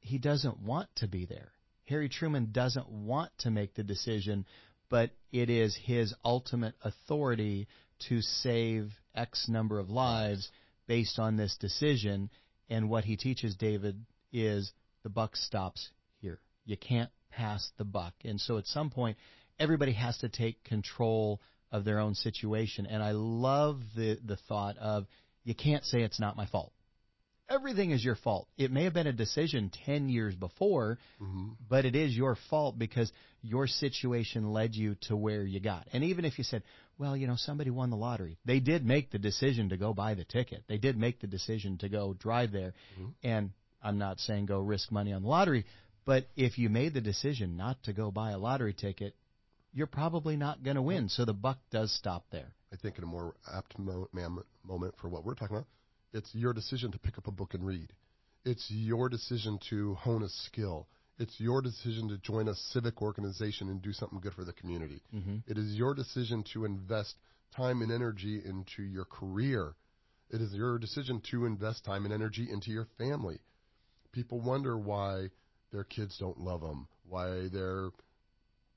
he 0.00 0.18
doesn't 0.18 0.60
want 0.60 0.88
to 0.96 1.08
be 1.08 1.26
there. 1.26 1.52
Harry 1.86 2.08
Truman 2.08 2.50
doesn't 2.52 2.88
want 2.88 3.30
to 3.38 3.50
make 3.50 3.74
the 3.74 3.82
decision, 3.82 4.44
but 4.90 5.10
it 5.32 5.48
is 5.48 5.76
his 5.76 6.14
ultimate 6.24 6.74
authority 6.82 7.66
to 8.08 8.20
save 8.20 8.92
X 9.18 9.48
number 9.48 9.78
of 9.78 9.90
lives 9.90 10.50
based 10.86 11.18
on 11.18 11.36
this 11.36 11.56
decision. 11.58 12.30
And 12.70 12.88
what 12.88 13.04
he 13.04 13.16
teaches 13.16 13.56
David 13.56 14.04
is 14.32 14.72
the 15.02 15.08
buck 15.08 15.36
stops 15.36 15.90
here. 16.20 16.40
You 16.64 16.76
can't 16.76 17.10
pass 17.30 17.70
the 17.78 17.84
buck. 17.84 18.14
And 18.24 18.40
so 18.40 18.58
at 18.58 18.66
some 18.66 18.90
point, 18.90 19.16
everybody 19.58 19.92
has 19.92 20.18
to 20.18 20.28
take 20.28 20.64
control 20.64 21.40
of 21.70 21.84
their 21.84 21.98
own 21.98 22.14
situation. 22.14 22.86
And 22.86 23.02
I 23.02 23.12
love 23.12 23.80
the, 23.96 24.18
the 24.24 24.36
thought 24.36 24.76
of 24.78 25.06
you 25.44 25.54
can't 25.54 25.84
say 25.84 26.02
it's 26.02 26.20
not 26.20 26.36
my 26.36 26.46
fault. 26.46 26.72
Everything 27.50 27.92
is 27.92 28.04
your 28.04 28.16
fault. 28.16 28.46
It 28.58 28.70
may 28.70 28.84
have 28.84 28.92
been 28.92 29.06
a 29.06 29.12
decision 29.12 29.70
10 29.86 30.08
years 30.08 30.34
before, 30.34 30.98
mm-hmm. 31.20 31.52
but 31.68 31.84
it 31.84 31.96
is 31.96 32.14
your 32.14 32.36
fault 32.50 32.78
because 32.78 33.10
your 33.42 33.66
situation 33.66 34.52
led 34.52 34.74
you 34.74 34.96
to 35.02 35.16
where 35.16 35.42
you 35.42 35.58
got. 35.58 35.86
And 35.92 36.04
even 36.04 36.24
if 36.24 36.36
you 36.36 36.44
said, 36.44 36.62
well, 36.98 37.16
you 37.16 37.26
know, 37.26 37.36
somebody 37.36 37.70
won 37.70 37.90
the 37.90 37.96
lottery, 37.96 38.36
they 38.44 38.60
did 38.60 38.84
make 38.84 39.10
the 39.10 39.18
decision 39.18 39.70
to 39.70 39.76
go 39.76 39.94
buy 39.94 40.14
the 40.14 40.24
ticket. 40.24 40.64
They 40.68 40.78
did 40.78 40.98
make 40.98 41.20
the 41.20 41.26
decision 41.26 41.78
to 41.78 41.88
go 41.88 42.14
drive 42.18 42.52
there. 42.52 42.74
Mm-hmm. 43.00 43.08
And 43.22 43.50
I'm 43.82 43.98
not 43.98 44.20
saying 44.20 44.46
go 44.46 44.60
risk 44.60 44.92
money 44.92 45.12
on 45.12 45.22
the 45.22 45.28
lottery, 45.28 45.64
but 46.04 46.26
if 46.36 46.58
you 46.58 46.68
made 46.68 46.94
the 46.94 47.00
decision 47.00 47.56
not 47.56 47.82
to 47.84 47.92
go 47.92 48.10
buy 48.10 48.32
a 48.32 48.38
lottery 48.38 48.74
ticket, 48.74 49.14
you're 49.72 49.86
probably 49.86 50.36
not 50.36 50.62
going 50.62 50.76
to 50.76 50.82
win. 50.82 51.08
So 51.08 51.24
the 51.24 51.32
buck 51.32 51.58
does 51.70 51.94
stop 51.94 52.24
there. 52.30 52.52
I 52.72 52.76
think 52.76 52.98
in 52.98 53.04
a 53.04 53.06
more 53.06 53.34
apt 53.50 53.78
moment 53.78 54.94
for 55.00 55.08
what 55.08 55.24
we're 55.24 55.34
talking 55.34 55.56
about, 55.56 55.68
it's 56.12 56.34
your 56.34 56.52
decision 56.52 56.92
to 56.92 56.98
pick 56.98 57.18
up 57.18 57.26
a 57.26 57.32
book 57.32 57.54
and 57.54 57.66
read. 57.66 57.92
It's 58.44 58.66
your 58.70 59.08
decision 59.08 59.58
to 59.70 59.94
hone 59.94 60.22
a 60.22 60.28
skill. 60.28 60.88
It's 61.18 61.38
your 61.38 61.60
decision 61.60 62.08
to 62.08 62.18
join 62.18 62.48
a 62.48 62.54
civic 62.54 63.02
organization 63.02 63.68
and 63.68 63.82
do 63.82 63.92
something 63.92 64.20
good 64.20 64.34
for 64.34 64.44
the 64.44 64.52
community. 64.52 65.02
Mm-hmm. 65.14 65.38
It 65.46 65.58
is 65.58 65.74
your 65.74 65.94
decision 65.94 66.44
to 66.52 66.64
invest 66.64 67.14
time 67.56 67.82
and 67.82 67.90
energy 67.90 68.40
into 68.44 68.82
your 68.82 69.04
career. 69.04 69.74
It 70.30 70.40
is 70.40 70.52
your 70.52 70.78
decision 70.78 71.20
to 71.30 71.46
invest 71.46 71.84
time 71.84 72.04
and 72.04 72.14
energy 72.14 72.48
into 72.50 72.70
your 72.70 72.86
family. 72.96 73.40
People 74.12 74.40
wonder 74.40 74.78
why 74.78 75.28
their 75.72 75.84
kids 75.84 76.16
don't 76.18 76.40
love 76.40 76.60
them, 76.60 76.86
why 77.08 77.48
they're 77.52 77.90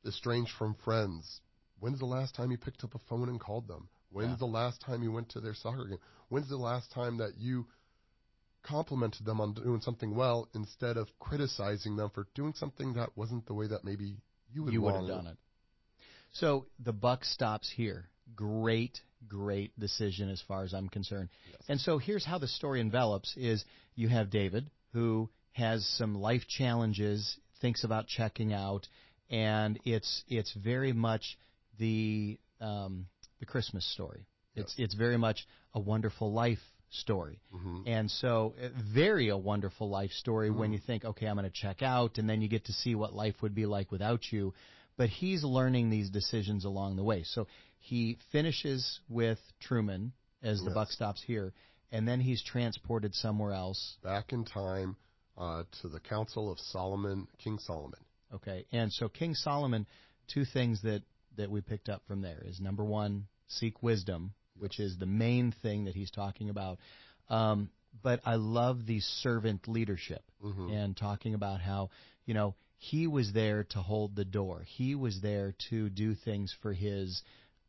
estranged 0.06 0.52
from 0.58 0.76
friends, 0.84 1.42
When's 1.82 1.98
the 1.98 2.06
last 2.06 2.36
time 2.36 2.52
you 2.52 2.60
picked 2.60 2.84
up 2.84 2.94
a 2.94 3.00
phone 3.10 3.28
and 3.28 3.40
called 3.40 3.68
them? 3.68 3.90
When's 4.12 4.32
yeah. 4.32 4.38
the 4.40 4.46
last 4.46 4.82
time 4.82 5.04
you 5.04 5.12
went 5.12 5.30
to 5.30 5.40
their 5.40 5.54
soccer 5.54 5.86
game? 5.86 6.00
When's 6.30 6.50
the 6.50 6.58
last 6.58 6.92
time 6.92 7.18
that 7.18 7.38
you 7.38 7.68
complimented 8.64 9.26
them 9.26 9.42
on 9.42 9.54
doing 9.54 9.82
something 9.82 10.16
well 10.16 10.48
instead 10.54 10.98
of 10.98 11.08
criticizing 11.20 11.96
them 11.96 12.10
for 12.14 12.28
doing 12.36 12.54
something 12.56 12.94
that 12.94 13.10
wasn't 13.16 13.46
the 13.48 13.54
way 13.54 13.68
that 13.68 13.84
maybe 13.84 14.18
you 14.54 14.64
would 14.64 14.74
you 14.74 14.82
would 14.82 14.96
have 14.96 15.08
done 15.08 15.28
it. 15.28 15.38
So 16.34 16.66
the 16.80 16.94
buck 16.94 17.26
stops 17.26 17.72
here. 17.76 18.10
Great 18.36 19.00
great 19.28 19.78
decision 19.80 20.30
as 20.30 20.42
far 20.48 20.64
as 20.64 20.74
I'm 20.74 20.90
concerned. 20.90 21.30
Yes. 21.52 21.62
And 21.70 21.80
so 21.80 21.98
here's 21.98 22.26
how 22.26 22.38
the 22.38 22.48
story 22.48 22.82
envelops 22.82 23.36
is 23.38 23.64
you 23.96 24.08
have 24.10 24.30
David 24.30 24.70
who 24.94 25.30
has 25.54 25.86
some 25.98 26.16
life 26.16 26.44
challenges, 26.48 27.38
thinks 27.62 27.84
about 27.84 28.08
checking 28.08 28.54
out, 28.54 28.88
and 29.30 29.80
it's 29.86 30.24
it's 30.28 30.54
very 30.54 30.94
much 30.94 31.38
the 31.78 32.40
um, 32.60 33.08
the 33.42 33.46
Christmas 33.46 33.86
story. 33.92 34.26
Yes. 34.56 34.66
It's 34.66 34.76
it's 34.78 34.94
very 34.94 35.18
much 35.18 35.46
a 35.74 35.80
wonderful 35.82 36.32
life 36.32 36.60
story. 36.92 37.42
Mm-hmm. 37.54 37.82
And 37.88 38.10
so, 38.10 38.54
uh, 38.62 38.70
very 38.94 39.30
a 39.30 39.38
wonderful 39.38 39.90
life 39.90 40.12
story 40.12 40.50
mm-hmm. 40.50 40.60
when 40.60 40.74
you 40.74 40.80
think, 40.80 41.04
okay, 41.04 41.26
I'm 41.26 41.36
going 41.36 41.50
to 41.50 41.62
check 41.62 41.82
out, 41.82 42.18
and 42.18 42.30
then 42.30 42.42
you 42.42 42.48
get 42.48 42.66
to 42.66 42.74
see 42.74 42.96
what 42.96 43.14
life 43.14 43.36
would 43.42 43.56
be 43.56 43.66
like 43.66 43.92
without 43.92 44.22
you. 44.32 44.54
But 44.98 45.10
he's 45.10 45.44
learning 45.44 45.90
these 45.90 46.10
decisions 46.10 46.64
along 46.66 46.98
the 46.98 47.04
way. 47.04 47.24
So 47.24 47.48
he 47.80 48.18
finishes 48.32 49.00
with 49.10 49.40
Truman 49.60 50.14
as 50.44 50.60
the 50.60 50.66
yes. 50.66 50.74
buck 50.74 50.92
stops 50.92 51.24
here, 51.26 51.54
and 51.92 52.08
then 52.08 52.20
he's 52.20 52.44
transported 52.44 53.16
somewhere 53.16 53.54
else. 53.54 53.98
Back 54.04 54.34
in 54.34 54.46
time 54.46 54.96
uh, 55.38 55.64
to 55.82 55.88
the 55.88 56.00
Council 56.00 56.52
of 56.52 56.60
Solomon, 56.60 57.28
King 57.44 57.58
Solomon. 57.60 58.00
Okay, 58.34 58.66
and 58.72 58.94
so 58.94 59.10
King 59.10 59.34
Solomon, 59.34 59.88
two 60.28 60.46
things 60.46 60.82
that 60.84 61.02
that 61.38 61.50
we 61.50 61.62
picked 61.62 61.90
up 61.90 62.04
from 62.08 62.22
there 62.22 62.44
is 62.46 62.60
number 62.60 62.84
one, 62.84 63.28
seek 63.60 63.82
wisdom, 63.82 64.34
which 64.58 64.80
is 64.80 64.98
the 64.98 65.06
main 65.06 65.54
thing 65.62 65.86
that 65.86 65.96
he's 65.96 66.12
talking 66.12 66.50
about. 66.50 66.80
Um, 67.30 67.70
but 68.04 68.22
I 68.26 68.36
love 68.36 68.86
the 68.86 69.00
servant 69.00 69.68
leadership 69.68 70.24
mm-hmm. 70.44 70.70
and 70.70 70.96
talking 70.96 71.34
about 71.34 71.62
how 71.62 71.90
you 72.26 72.34
know 72.34 72.56
he 72.78 73.08
was 73.08 73.32
there 73.34 73.66
to 73.66 73.80
hold 73.80 74.16
the 74.16 74.26
door. 74.26 74.64
He 74.66 74.96
was 74.96 75.22
there 75.22 75.54
to 75.70 75.90
do 75.90 76.16
things 76.16 76.56
for 76.62 76.74
his 76.74 77.22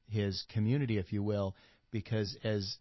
his 0.08 0.44
community, 0.52 0.98
if 0.98 1.12
you 1.12 1.22
will, 1.22 1.54
because 1.90 2.36
as 2.44 2.76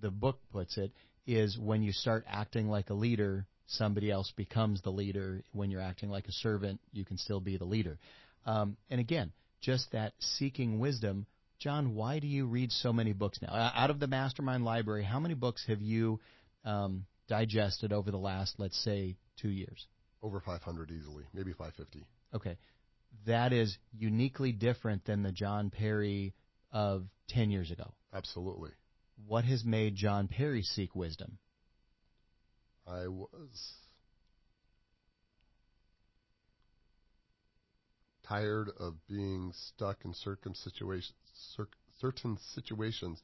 the 0.00 0.10
book 0.10 0.38
puts 0.52 0.78
it, 0.78 0.92
is 1.26 1.58
when 1.58 1.82
you 1.82 1.92
start 1.92 2.24
acting 2.28 2.68
like 2.68 2.90
a 2.90 2.94
leader, 2.94 3.46
somebody 3.66 4.10
else 4.10 4.32
becomes 4.36 4.80
the 4.82 4.90
leader. 4.90 5.42
When 5.52 5.70
you're 5.70 5.80
acting 5.80 6.10
like 6.10 6.28
a 6.28 6.32
servant, 6.32 6.80
you 6.92 7.04
can 7.04 7.18
still 7.18 7.40
be 7.40 7.56
the 7.56 7.64
leader. 7.64 7.98
Um, 8.46 8.76
and 8.90 9.00
again, 9.00 9.32
just 9.60 9.90
that 9.92 10.12
seeking 10.18 10.78
wisdom. 10.78 11.26
John, 11.58 11.94
why 11.94 12.18
do 12.18 12.26
you 12.26 12.46
read 12.46 12.70
so 12.70 12.92
many 12.92 13.12
books 13.12 13.40
now? 13.40 13.48
Out 13.74 13.90
of 13.90 13.98
the 13.98 14.06
Mastermind 14.06 14.64
Library, 14.64 15.04
how 15.04 15.18
many 15.20 15.34
books 15.34 15.64
have 15.68 15.80
you 15.80 16.20
um, 16.64 17.06
digested 17.28 17.92
over 17.92 18.10
the 18.10 18.18
last, 18.18 18.54
let's 18.58 18.78
say, 18.84 19.16
two 19.40 19.48
years? 19.48 19.86
Over 20.22 20.40
500 20.40 20.90
easily, 20.90 21.24
maybe 21.32 21.52
550. 21.52 22.04
Okay. 22.34 22.56
That 23.26 23.52
is 23.52 23.76
uniquely 23.96 24.52
different 24.52 25.04
than 25.06 25.22
the 25.22 25.32
John 25.32 25.70
Perry 25.70 26.34
of 26.72 27.06
10 27.28 27.50
years 27.50 27.70
ago. 27.70 27.94
Absolutely. 28.12 28.70
What 29.26 29.44
has 29.44 29.64
made 29.64 29.94
John 29.94 30.28
Perry 30.28 30.62
seek 30.62 30.94
wisdom? 30.94 31.38
I 32.86 33.08
was 33.08 33.74
tired 38.28 38.70
of 38.78 38.94
being 39.08 39.52
stuck 39.54 40.04
in 40.04 40.12
certain 40.14 40.54
situations, 41.36 41.74
certain 42.00 42.38
situations 42.54 43.22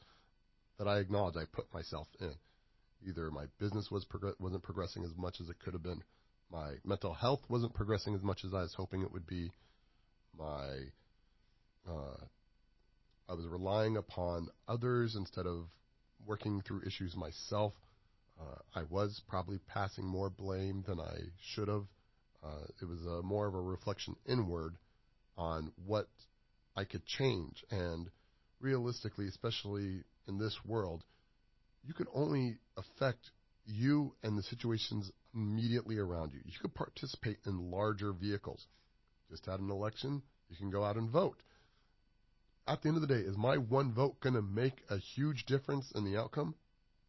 that 0.79 0.89
I 0.89 0.99
acknowledge 0.99 1.37
I 1.37 1.45
put 1.45 1.73
myself 1.75 2.09
in. 2.21 2.35
Either 3.07 3.31
my 3.31 3.45
business 3.59 3.91
was 3.91 4.05
prog- 4.05 4.37
wasn't 4.39 4.63
progressing 4.63 5.05
as 5.05 5.15
much 5.17 5.41
as 5.41 5.49
it 5.49 5.59
could 5.59 5.75
have 5.75 5.83
been, 5.83 6.03
my 6.51 6.75
mental 6.85 7.15
health 7.15 7.41
wasn't 7.49 7.75
progressing 7.75 8.15
as 8.15 8.23
much 8.23 8.45
as 8.45 8.53
I 8.53 8.63
was 8.63 8.75
hoping 8.75 9.03
it 9.03 9.13
would 9.13 9.27
be, 9.27 9.51
my 10.39 10.79
uh, 11.89 12.25
I 13.29 13.35
was 13.35 13.47
relying 13.47 13.97
upon 13.97 14.49
others 14.69 15.17
instead 15.17 15.47
of 15.47 15.67
working 16.27 16.61
through 16.61 16.83
issues 16.87 17.17
myself. 17.17 17.73
Uh, 18.41 18.59
I 18.75 18.83
was 18.91 19.21
probably 19.29 19.59
passing 19.67 20.05
more 20.05 20.31
blame 20.31 20.85
than 20.87 21.01
I 21.01 21.17
should 21.41 21.69
have. 21.69 21.87
Uh, 22.45 22.67
it 22.81 22.85
was 22.85 23.05
a, 23.07 23.23
more 23.23 23.47
of 23.47 23.55
a 23.55 23.61
reflection 23.61 24.17
inward 24.27 24.77
on 25.37 25.73
what 25.87 26.09
I 26.77 26.85
could 26.85 27.05
change. 27.07 27.65
And 27.71 28.11
realistically, 28.61 29.29
especially 29.29 30.03
in 30.29 30.39
this 30.39 30.57
world, 30.65 31.05
you 31.85 31.95
can 31.95 32.07
only 32.15 32.59
affect 32.77 33.31
you 33.65 34.15
and 34.23 34.37
the 34.37 34.43
situations 34.43 35.11
immediately 35.35 35.99
around 35.99 36.33
you. 36.33 36.41
You 36.45 36.53
could 36.61 36.75
participate 36.75 37.39
in 37.47 37.71
larger 37.71 38.13
vehicles. 38.13 38.67
Just 39.31 39.47
had 39.47 39.61
an 39.61 39.71
election, 39.71 40.23
you 40.49 40.57
can 40.57 40.71
go 40.71 40.85
out 40.85 40.97
and 40.97 41.11
vote. 41.11 41.43
At 42.67 42.83
the 42.83 42.89
end 42.89 42.97
of 42.97 43.01
the 43.01 43.13
day, 43.13 43.21
is 43.21 43.37
my 43.37 43.57
one 43.57 43.93
vote 43.93 44.21
going 44.21 44.35
to 44.35 44.43
make 44.43 44.83
a 44.89 44.99
huge 44.99 45.47
difference 45.47 45.91
in 45.95 46.05
the 46.05 46.19
outcome? 46.19 46.55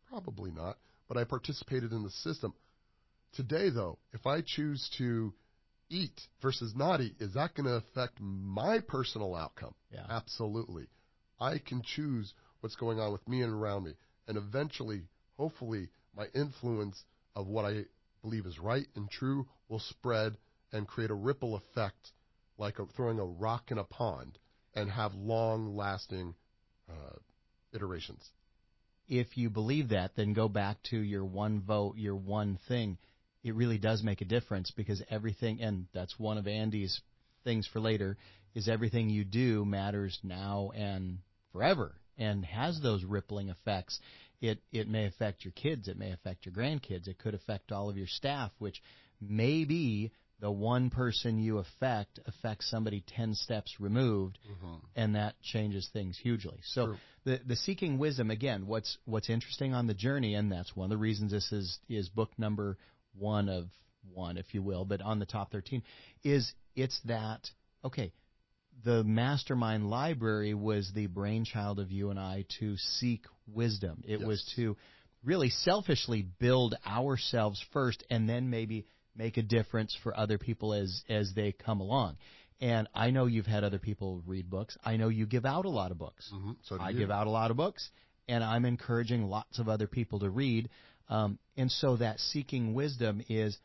Probably 0.09 0.51
not, 0.51 0.77
but 1.07 1.17
I 1.17 1.25
participated 1.25 1.91
in 1.91 2.03
the 2.03 2.09
system. 2.09 2.53
Today, 3.33 3.69
though, 3.69 3.99
if 4.13 4.25
I 4.25 4.41
choose 4.41 4.89
to 4.97 5.33
eat 5.89 6.19
versus 6.41 6.73
not 6.75 7.01
eat, 7.01 7.15
is 7.19 7.33
that 7.33 7.55
going 7.55 7.65
to 7.65 7.75
affect 7.75 8.19
my 8.19 8.79
personal 8.79 9.35
outcome? 9.35 9.73
Yeah. 9.91 10.05
Absolutely. 10.09 10.87
I 11.39 11.59
can 11.59 11.81
choose 11.83 12.33
what's 12.61 12.75
going 12.75 12.99
on 12.99 13.11
with 13.11 13.27
me 13.27 13.41
and 13.41 13.53
around 13.53 13.85
me. 13.85 13.93
And 14.27 14.37
eventually, 14.37 15.01
hopefully, 15.37 15.89
my 16.15 16.27
influence 16.33 17.03
of 17.35 17.47
what 17.47 17.65
I 17.65 17.83
believe 18.21 18.45
is 18.45 18.59
right 18.59 18.87
and 18.95 19.09
true 19.09 19.47
will 19.67 19.79
spread 19.79 20.37
and 20.71 20.87
create 20.87 21.11
a 21.11 21.15
ripple 21.15 21.55
effect 21.55 22.11
like 22.57 22.79
a, 22.79 22.85
throwing 22.95 23.19
a 23.19 23.25
rock 23.25 23.71
in 23.71 23.77
a 23.77 23.83
pond 23.83 24.37
and 24.75 24.89
have 24.89 25.13
long 25.13 25.75
lasting 25.75 26.35
uh, 26.89 27.17
iterations. 27.73 28.29
If 29.07 29.37
you 29.37 29.49
believe 29.49 29.89
that, 29.89 30.15
then 30.15 30.33
go 30.33 30.47
back 30.47 30.81
to 30.91 30.97
your 30.97 31.25
one 31.25 31.61
vote, 31.61 31.97
your 31.97 32.15
one 32.15 32.57
thing 32.67 32.97
it 33.43 33.55
really 33.55 33.77
does 33.77 34.03
make 34.03 34.21
a 34.21 34.25
difference 34.25 34.71
because 34.71 35.01
everything, 35.09 35.61
and 35.61 35.87
that's 35.93 36.17
one 36.17 36.37
of 36.37 36.47
Andy's 36.47 37.01
things 37.43 37.67
for 37.67 37.79
later, 37.79 38.17
is 38.55 38.69
everything 38.69 39.09
you 39.09 39.23
do 39.23 39.65
matters 39.65 40.17
now 40.23 40.71
and 40.75 41.17
forever 41.51 41.93
and 42.17 42.45
has 42.45 42.79
those 42.81 43.03
rippling 43.03 43.49
effects. 43.49 43.99
It 44.41 44.59
it 44.71 44.87
may 44.87 45.05
affect 45.05 45.45
your 45.45 45.53
kids, 45.53 45.87
it 45.87 45.97
may 45.97 46.11
affect 46.11 46.45
your 46.45 46.53
grandkids, 46.53 47.07
it 47.07 47.17
could 47.17 47.33
affect 47.33 47.71
all 47.71 47.89
of 47.89 47.97
your 47.97 48.07
staff, 48.07 48.51
which 48.59 48.81
may 49.21 49.65
be 49.65 50.11
the 50.39 50.51
one 50.51 50.89
person 50.89 51.39
you 51.39 51.59
affect 51.59 52.19
affects 52.25 52.69
somebody 52.69 53.01
10 53.15 53.33
steps 53.33 53.79
removed 53.79 54.37
mm-hmm. 54.51 54.75
and 54.93 55.15
that 55.15 55.35
changes 55.41 55.89
things 55.93 56.17
hugely 56.21 56.57
so 56.65 56.87
True. 56.87 56.97
the 57.23 57.39
the 57.47 57.55
seeking 57.55 57.97
wisdom 57.97 58.29
again 58.29 58.67
what's 58.67 58.97
what's 59.05 59.29
interesting 59.29 59.73
on 59.73 59.87
the 59.87 59.93
journey 59.93 60.35
and 60.35 60.51
that's 60.51 60.75
one 60.75 60.85
of 60.85 60.89
the 60.89 60.97
reasons 60.97 61.31
this 61.31 61.49
is 61.53 61.79
is 61.87 62.09
book 62.09 62.31
number 62.37 62.77
one 63.17 63.49
of 63.49 63.65
one, 64.11 64.37
if 64.37 64.53
you 64.53 64.61
will, 64.61 64.85
but 64.85 65.01
on 65.01 65.19
the 65.19 65.25
top 65.25 65.51
13, 65.51 65.81
is 66.23 66.53
it's 66.75 66.99
that, 67.05 67.49
okay, 67.83 68.11
the 68.83 69.03
mastermind 69.03 69.89
library 69.89 70.53
was 70.53 70.91
the 70.93 71.07
brainchild 71.07 71.79
of 71.79 71.91
you 71.91 72.09
and 72.09 72.19
I 72.19 72.45
to 72.59 72.75
seek 72.77 73.25
wisdom. 73.47 74.03
It 74.05 74.19
yes. 74.19 74.27
was 74.27 74.53
to 74.55 74.75
really 75.23 75.49
selfishly 75.49 76.25
build 76.39 76.75
ourselves 76.85 77.63
first 77.71 78.03
and 78.09 78.27
then 78.27 78.49
maybe 78.49 78.85
make 79.15 79.37
a 79.37 79.43
difference 79.43 79.95
for 80.03 80.17
other 80.17 80.37
people 80.37 80.73
as 80.73 81.03
as 81.07 81.31
they 81.35 81.51
come 81.51 81.79
along. 81.79 82.17
And 82.59 82.87
I 82.93 83.11
know 83.11 83.25
you've 83.25 83.45
had 83.45 83.63
other 83.63 83.79
people 83.79 84.21
read 84.25 84.49
books. 84.49 84.77
I 84.83 84.97
know 84.97 85.09
you 85.09 85.25
give 85.25 85.45
out 85.45 85.65
a 85.65 85.69
lot 85.69 85.91
of 85.91 85.97
books. 85.97 86.29
Mm-hmm. 86.33 86.51
So 86.63 86.77
I 86.79 86.91
you. 86.91 86.99
give 86.99 87.11
out 87.11 87.27
a 87.27 87.29
lot 87.29 87.51
of 87.51 87.57
books, 87.57 87.89
and 88.27 88.43
I'm 88.43 88.65
encouraging 88.65 89.23
lots 89.23 89.59
of 89.59 89.67
other 89.67 89.87
people 89.87 90.19
to 90.19 90.29
read. 90.29 90.69
Um, 91.09 91.37
and 91.57 91.71
so 91.71 91.97
that 91.97 92.19
seeking 92.19 92.73
wisdom 92.73 93.21
is 93.29 93.57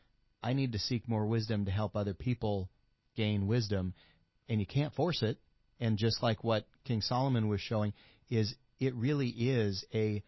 I 0.43 0.53
need 0.53 0.73
to 0.73 0.79
seek 0.79 1.07
more 1.07 1.25
wisdom 1.25 1.65
to 1.65 1.71
help 1.71 1.95
other 1.95 2.13
people 2.13 2.69
gain 3.15 3.47
wisdom, 3.47 3.93
and 4.47 4.59
you 4.59 4.65
can't 4.65 4.93
force 4.93 5.21
it. 5.21 5.37
And 5.79 5.97
just 5.97 6.21
like 6.21 6.43
what 6.43 6.65
King 6.85 7.01
Solomon 7.01 7.47
was 7.47 7.61
showing, 7.61 7.93
is 8.29 8.53
it 8.79 8.93
really 8.95 9.29
is 9.29 9.85
a 9.93 10.23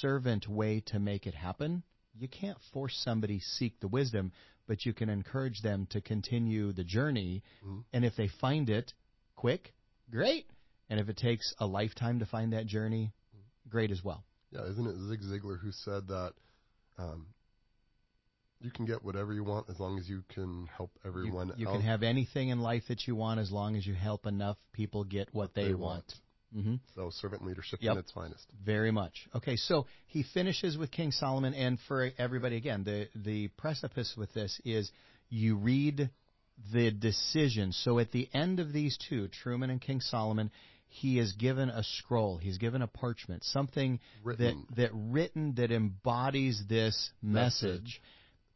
servant 0.00 0.48
way 0.48 0.82
to 0.86 0.98
make 0.98 1.26
it 1.26 1.34
happen. 1.34 1.82
You 2.18 2.28
can't 2.28 2.58
force 2.72 3.00
somebody 3.04 3.40
seek 3.40 3.78
the 3.80 3.88
wisdom, 3.88 4.32
but 4.66 4.84
you 4.84 4.92
can 4.92 5.08
encourage 5.08 5.62
them 5.62 5.86
to 5.90 6.00
continue 6.00 6.72
the 6.72 6.84
journey. 6.84 7.42
Mm-hmm. 7.64 7.80
And 7.92 8.04
if 8.04 8.16
they 8.16 8.28
find 8.40 8.68
it 8.68 8.92
quick, 9.36 9.74
great. 10.10 10.46
And 10.88 10.98
if 10.98 11.08
it 11.08 11.16
takes 11.16 11.54
a 11.58 11.66
lifetime 11.66 12.20
to 12.20 12.26
find 12.26 12.52
that 12.52 12.66
journey, 12.66 13.12
great 13.68 13.90
as 13.90 14.02
well. 14.02 14.24
Yeah, 14.50 14.64
isn't 14.70 14.86
it 14.86 14.96
Zig 15.08 15.20
Ziglar 15.20 15.60
who 15.60 15.72
said 15.72 16.08
that 16.08 16.34
um, 16.98 17.26
you 18.60 18.70
can 18.70 18.86
get 18.86 19.04
whatever 19.04 19.32
you 19.32 19.44
want 19.44 19.68
as 19.68 19.78
long 19.78 19.98
as 19.98 20.08
you 20.08 20.22
can 20.34 20.68
help 20.76 20.90
everyone. 21.04 21.52
You, 21.56 21.66
you 21.66 21.66
can 21.66 21.82
have 21.82 22.02
anything 22.02 22.48
in 22.48 22.60
life 22.60 22.84
that 22.88 23.06
you 23.06 23.14
want 23.14 23.38
as 23.38 23.50
long 23.52 23.76
as 23.76 23.86
you 23.86 23.94
help 23.94 24.26
enough 24.26 24.56
people 24.72 25.04
get 25.04 25.28
what, 25.32 25.44
what 25.44 25.54
they, 25.54 25.68
they, 25.68 25.74
want. 25.74 25.80
want. 25.80 26.14
Mm-hmm. 26.56 26.74
So 26.94 27.10
servant 27.10 27.44
leadership 27.44 27.80
yep. 27.82 27.92
in 27.92 27.98
its 27.98 28.12
finest. 28.12 28.46
Very 28.64 28.90
much. 28.90 29.28
Okay, 29.34 29.56
so 29.56 29.86
he 30.06 30.22
finishes 30.22 30.78
with 30.78 30.90
King 30.90 31.12
Solomon, 31.12 31.52
and 31.54 31.78
for 31.86 32.10
everybody 32.18 32.56
again, 32.56 32.82
the 32.84 33.08
the 33.14 33.48
precipice 33.48 34.14
with 34.16 34.32
this 34.32 34.58
is 34.64 34.90
you 35.28 35.56
read 35.56 36.08
the 36.72 36.90
decision. 36.90 37.72
So 37.72 37.98
at 37.98 38.12
the 38.12 38.28
end 38.32 38.60
of 38.60 38.72
these 38.72 38.96
two, 39.08 39.28
Truman 39.28 39.70
and 39.70 39.80
King 39.80 40.00
Solomon, 40.00 40.50
he 40.88 41.18
is 41.18 41.32
given 41.32 41.68
a 41.68 41.82
scroll, 41.82 42.38
he's 42.38 42.58
given 42.58 42.82
a 42.82 42.86
parchment, 42.86 43.44
something 43.44 44.00
Written. 44.24 44.66
that 44.70 44.76
that 44.76 44.90
written 44.92 45.54
that 45.56 45.70
embodies 45.72 46.62
this 46.68 47.10
message. 47.22 47.70
Message. 47.80 48.02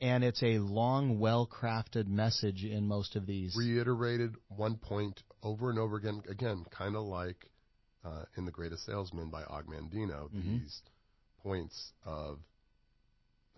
And 0.02 0.24
it's 0.24 0.42
a 0.42 0.58
long, 0.60 1.18
well 1.18 1.46
crafted 1.46 2.06
message 2.06 2.64
in 2.64 2.86
most 2.86 3.16
of 3.16 3.26
these. 3.26 3.54
reiterated 3.54 4.34
one 4.48 4.76
point 4.76 5.22
over 5.42 5.68
and 5.68 5.78
over 5.78 5.96
again. 5.98 6.22
Again, 6.30 6.64
kind 6.70 6.96
of 6.96 7.04
like 7.04 7.36
uh, 8.02 8.22
in 8.38 8.46
The 8.46 8.50
Greatest 8.50 8.86
Salesman 8.86 9.28
by 9.28 9.42
Og 9.44 9.66
Mandino, 9.66 10.30
Mhm. 10.30 10.62
these 10.62 10.80
points 11.42 11.92
of 12.06 12.38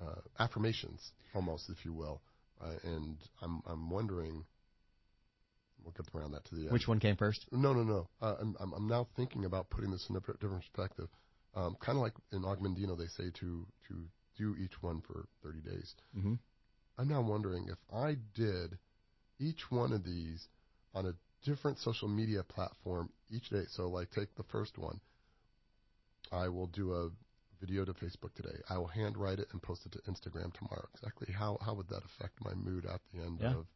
uh, 0.01 0.17
affirmations, 0.41 1.13
almost, 1.33 1.71
if 1.71 1.85
you 1.85 1.93
will. 1.93 2.21
Uh, 2.61 2.73
and 2.83 3.17
I'm 3.41 3.63
I'm 3.67 3.89
wondering. 3.91 4.45
We'll 5.85 5.93
get 5.93 6.07
around 6.15 6.33
that 6.33 6.45
to 6.47 6.55
the 6.55 6.63
end. 6.63 6.73
Which 6.73 6.89
one 6.89 6.99
came 7.01 7.17
first? 7.17 7.47
No, 7.53 7.73
no, 7.73 7.83
no. 7.83 8.09
Uh, 8.21 8.37
I'm, 8.41 8.57
I'm 8.61 8.73
I'm 8.73 8.89
now 8.89 9.07
thinking 9.17 9.45
about 9.45 9.71
putting 9.71 9.91
this 9.91 10.07
in 10.09 10.17
a 10.17 10.21
different 10.21 10.41
perspective. 10.41 11.09
Um, 11.55 11.77
kind 11.81 11.99
of 11.99 12.03
like 12.03 12.15
in 12.33 12.45
Og 12.45 12.61
Mandino, 12.61 12.97
they 12.97 13.07
say 13.07 13.31
to 13.41 13.67
to 13.89 14.09
do 14.39 14.57
each 14.63 14.83
one 14.83 15.03
for 15.03 15.27
30 15.43 15.61
days. 15.61 15.95
Mm-hmm. 16.17 16.35
I'm 16.99 17.09
now 17.09 17.21
wondering 17.21 17.69
if 17.69 17.79
I 17.95 18.17
did 18.35 18.79
each 19.39 19.71
one 19.71 19.93
of 19.93 20.05
these 20.05 20.49
on 20.95 21.07
a 21.07 21.15
different 21.45 21.79
social 21.79 22.09
media 22.09 22.43
platform 22.43 23.11
each 23.31 23.51
day. 23.51 23.65
So, 23.69 23.89
like, 23.89 24.11
take 24.11 24.35
the 24.37 24.45
first 24.45 24.79
one. 24.79 25.01
I 26.31 26.49
will 26.49 26.67
do 26.69 26.93
a 26.95 27.11
video 27.61 27.85
to 27.85 27.93
Facebook 27.93 28.35
today. 28.35 28.57
I 28.69 28.79
will 28.79 28.87
handwrite 28.89 29.39
it 29.39 29.49
and 29.53 29.63
post 29.63 29.87
it 29.87 29.93
to 29.93 29.99
Instagram 30.11 30.53
tomorrow. 30.55 30.87
Exactly 30.95 31.33
how 31.33 31.59
how 31.61 31.75
would 31.75 31.89
that 31.89 32.03
affect 32.05 32.43
my 32.45 32.55
mood 32.55 32.87
at 32.87 33.01
the 33.13 33.23
end 33.23 33.39
Yeah. 33.41 33.55
of? 33.57 33.67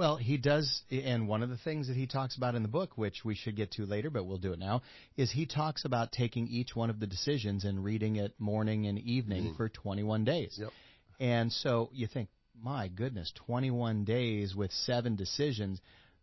Well, 0.00 0.16
he 0.16 0.38
does, 0.38 0.80
and 0.90 1.28
one 1.28 1.42
of 1.42 1.50
the 1.50 1.58
things 1.58 1.88
that 1.88 1.96
he 1.96 2.06
talks 2.06 2.34
about 2.34 2.54
in 2.54 2.62
the 2.62 2.70
book, 2.70 2.96
which 2.96 3.22
we 3.22 3.34
should 3.34 3.54
get 3.54 3.72
to 3.72 3.84
later, 3.84 4.08
but 4.08 4.24
we'll 4.24 4.38
do 4.38 4.54
it 4.54 4.58
now, 4.58 4.80
is 5.18 5.30
he 5.30 5.44
talks 5.44 5.84
about 5.84 6.10
taking 6.10 6.48
each 6.48 6.74
one 6.74 6.88
of 6.88 7.00
the 7.00 7.06
decisions 7.06 7.66
and 7.66 7.84
reading 7.84 8.16
it 8.16 8.32
morning 8.38 8.86
and 8.86 8.98
evening 8.98 9.52
Mhm. 9.52 9.56
for 9.58 9.68
21 9.68 10.24
days. 10.24 10.56
Yep. 10.58 10.72
And 11.20 11.52
so 11.52 11.90
you 11.92 12.06
think, 12.06 12.30
my 12.58 12.88
goodness, 12.88 13.30
21 13.32 14.04
days 14.04 14.56
with 14.56 14.72
seven 14.72 15.16
decisions, 15.16 15.82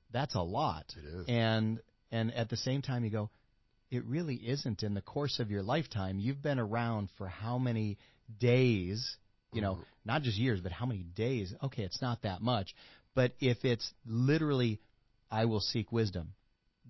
that's 0.09 0.33
a 0.33 0.41
lot. 0.41 0.95
It 0.97 1.05
is. 1.05 1.27
And 1.27 1.79
and 2.09 2.33
at 2.33 2.49
the 2.49 2.57
same 2.57 2.81
time 2.81 3.03
you 3.03 3.11
go, 3.11 3.29
it 3.91 4.03
really 4.05 4.37
isn't 4.37 4.81
in 4.81 4.95
the 4.95 5.03
course 5.03 5.39
of 5.39 5.51
your 5.51 5.61
lifetime. 5.61 6.17
You've 6.17 6.41
been 6.41 6.57
around 6.57 7.11
for 7.11 7.27
how 7.27 7.59
many 7.59 7.99
days, 8.39 9.17
you 9.53 9.61
know, 9.61 9.75
Mhm. 9.75 9.85
not 10.03 10.23
just 10.23 10.39
years, 10.39 10.61
but 10.61 10.71
how 10.71 10.87
many 10.87 11.03
days? 11.03 11.53
Okay, 11.61 11.83
it's 11.83 12.01
not 12.01 12.23
that 12.23 12.41
much. 12.41 12.73
But 13.17 13.33
if 13.39 13.65
it's 13.65 13.91
literally 14.05 14.79
I 15.31 15.45
will 15.45 15.59
seek 15.59 15.91
wisdom, 15.91 16.33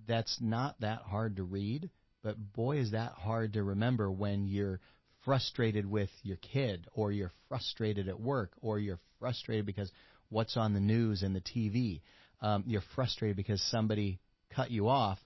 that's 0.10 0.42
not 0.42 0.78
that 0.82 1.04
hard 1.04 1.38
to 1.38 1.44
read, 1.44 1.90
but 2.22 2.36
boy 2.52 2.80
is 2.80 2.92
that 2.92 3.14
hard 3.14 3.54
to 3.54 3.64
remember 3.64 4.12
when 4.12 4.46
you're 4.46 4.82
frustrated 5.24 5.90
with 5.90 6.10
your 6.24 6.36
kid 6.36 6.86
or 6.94 7.14
you're 7.14 7.32
frustrated 7.48 8.10
at 8.10 8.20
work 8.20 8.52
or 8.62 8.78
you're 8.78 9.00
frustrated 9.20 9.66
because 9.66 9.90
what's 10.28 10.58
on 10.58 10.74
the 10.74 10.82
news 10.82 11.24
and 11.24 11.34
the 11.34 11.40
TV. 11.40 12.02
Um, 12.42 12.66
you're 12.68 12.84
frustrated 12.94 13.38
because 13.38 13.62
somebody 13.72 14.20
cut 14.50 14.70
you 14.70 14.90
off. 14.90 15.20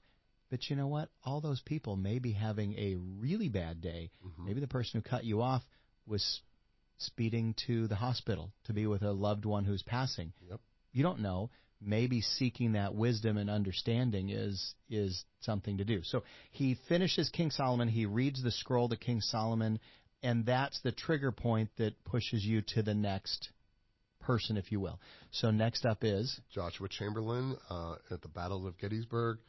But 0.51 0.69
you 0.69 0.75
know 0.75 0.87
what? 0.87 1.09
All 1.23 1.41
those 1.41 1.61
people 1.61 1.95
may 1.95 2.19
be 2.19 2.31
having 2.31 2.75
a 2.77 2.95
really 3.17 3.49
bad 3.49 3.81
day. 3.81 4.11
Mhm. 4.23 4.45
Maybe 4.45 4.59
the 4.59 4.67
person 4.67 5.01
who 5.01 5.09
cut 5.09 5.23
you 5.23 5.41
off 5.41 5.63
was 6.05 6.41
speeding 6.99 7.55
to 7.65 7.87
the 7.87 7.95
hospital 7.95 8.53
to 8.65 8.73
be 8.73 8.85
with 8.85 9.01
a 9.01 9.11
loved 9.11 9.45
one 9.45 9.65
who's 9.65 9.81
passing. 9.81 10.31
Yep. 10.47 10.61
You 10.91 11.03
don't 11.03 11.19
know. 11.19 11.49
Maybe 11.83 12.21
seeking 12.21 12.73
that 12.73 12.93
wisdom 12.93 13.37
and 13.37 13.49
understanding 13.49 14.29
is 14.29 14.75
is 14.89 15.25
something 15.39 15.77
to 15.77 15.83
do. 15.83 16.01
So 16.03 16.23
he 16.51 16.77
finishes 16.87 17.29
King 17.29 17.49
Solomon. 17.49 17.87
He 17.87 18.05
reads 18.05 18.43
the 18.43 18.51
scroll 18.51 18.89
to 18.89 18.97
King 18.97 19.19
Solomon, 19.19 19.79
and 20.21 20.45
that's 20.45 20.79
the 20.81 20.91
trigger 20.91 21.31
point 21.31 21.71
that 21.77 22.03
pushes 22.03 22.45
you 22.45 22.61
to 22.73 22.83
the 22.83 22.93
next 22.93 23.49
person, 24.19 24.57
if 24.57 24.71
you 24.71 24.79
will. 24.79 24.99
So 25.31 25.49
next 25.49 25.85
up 25.85 26.03
is 26.03 26.39
Joshua 26.53 26.87
Chamberlain 26.87 27.57
uh, 27.69 27.95
at 28.11 28.21
the 28.21 28.27
Battle 28.27 28.67
of 28.67 28.77
Gettysburg, 28.77 29.39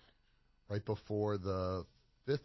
right 0.71 0.85
before 0.85 1.37
the 1.37 1.85
fifth 2.25 2.41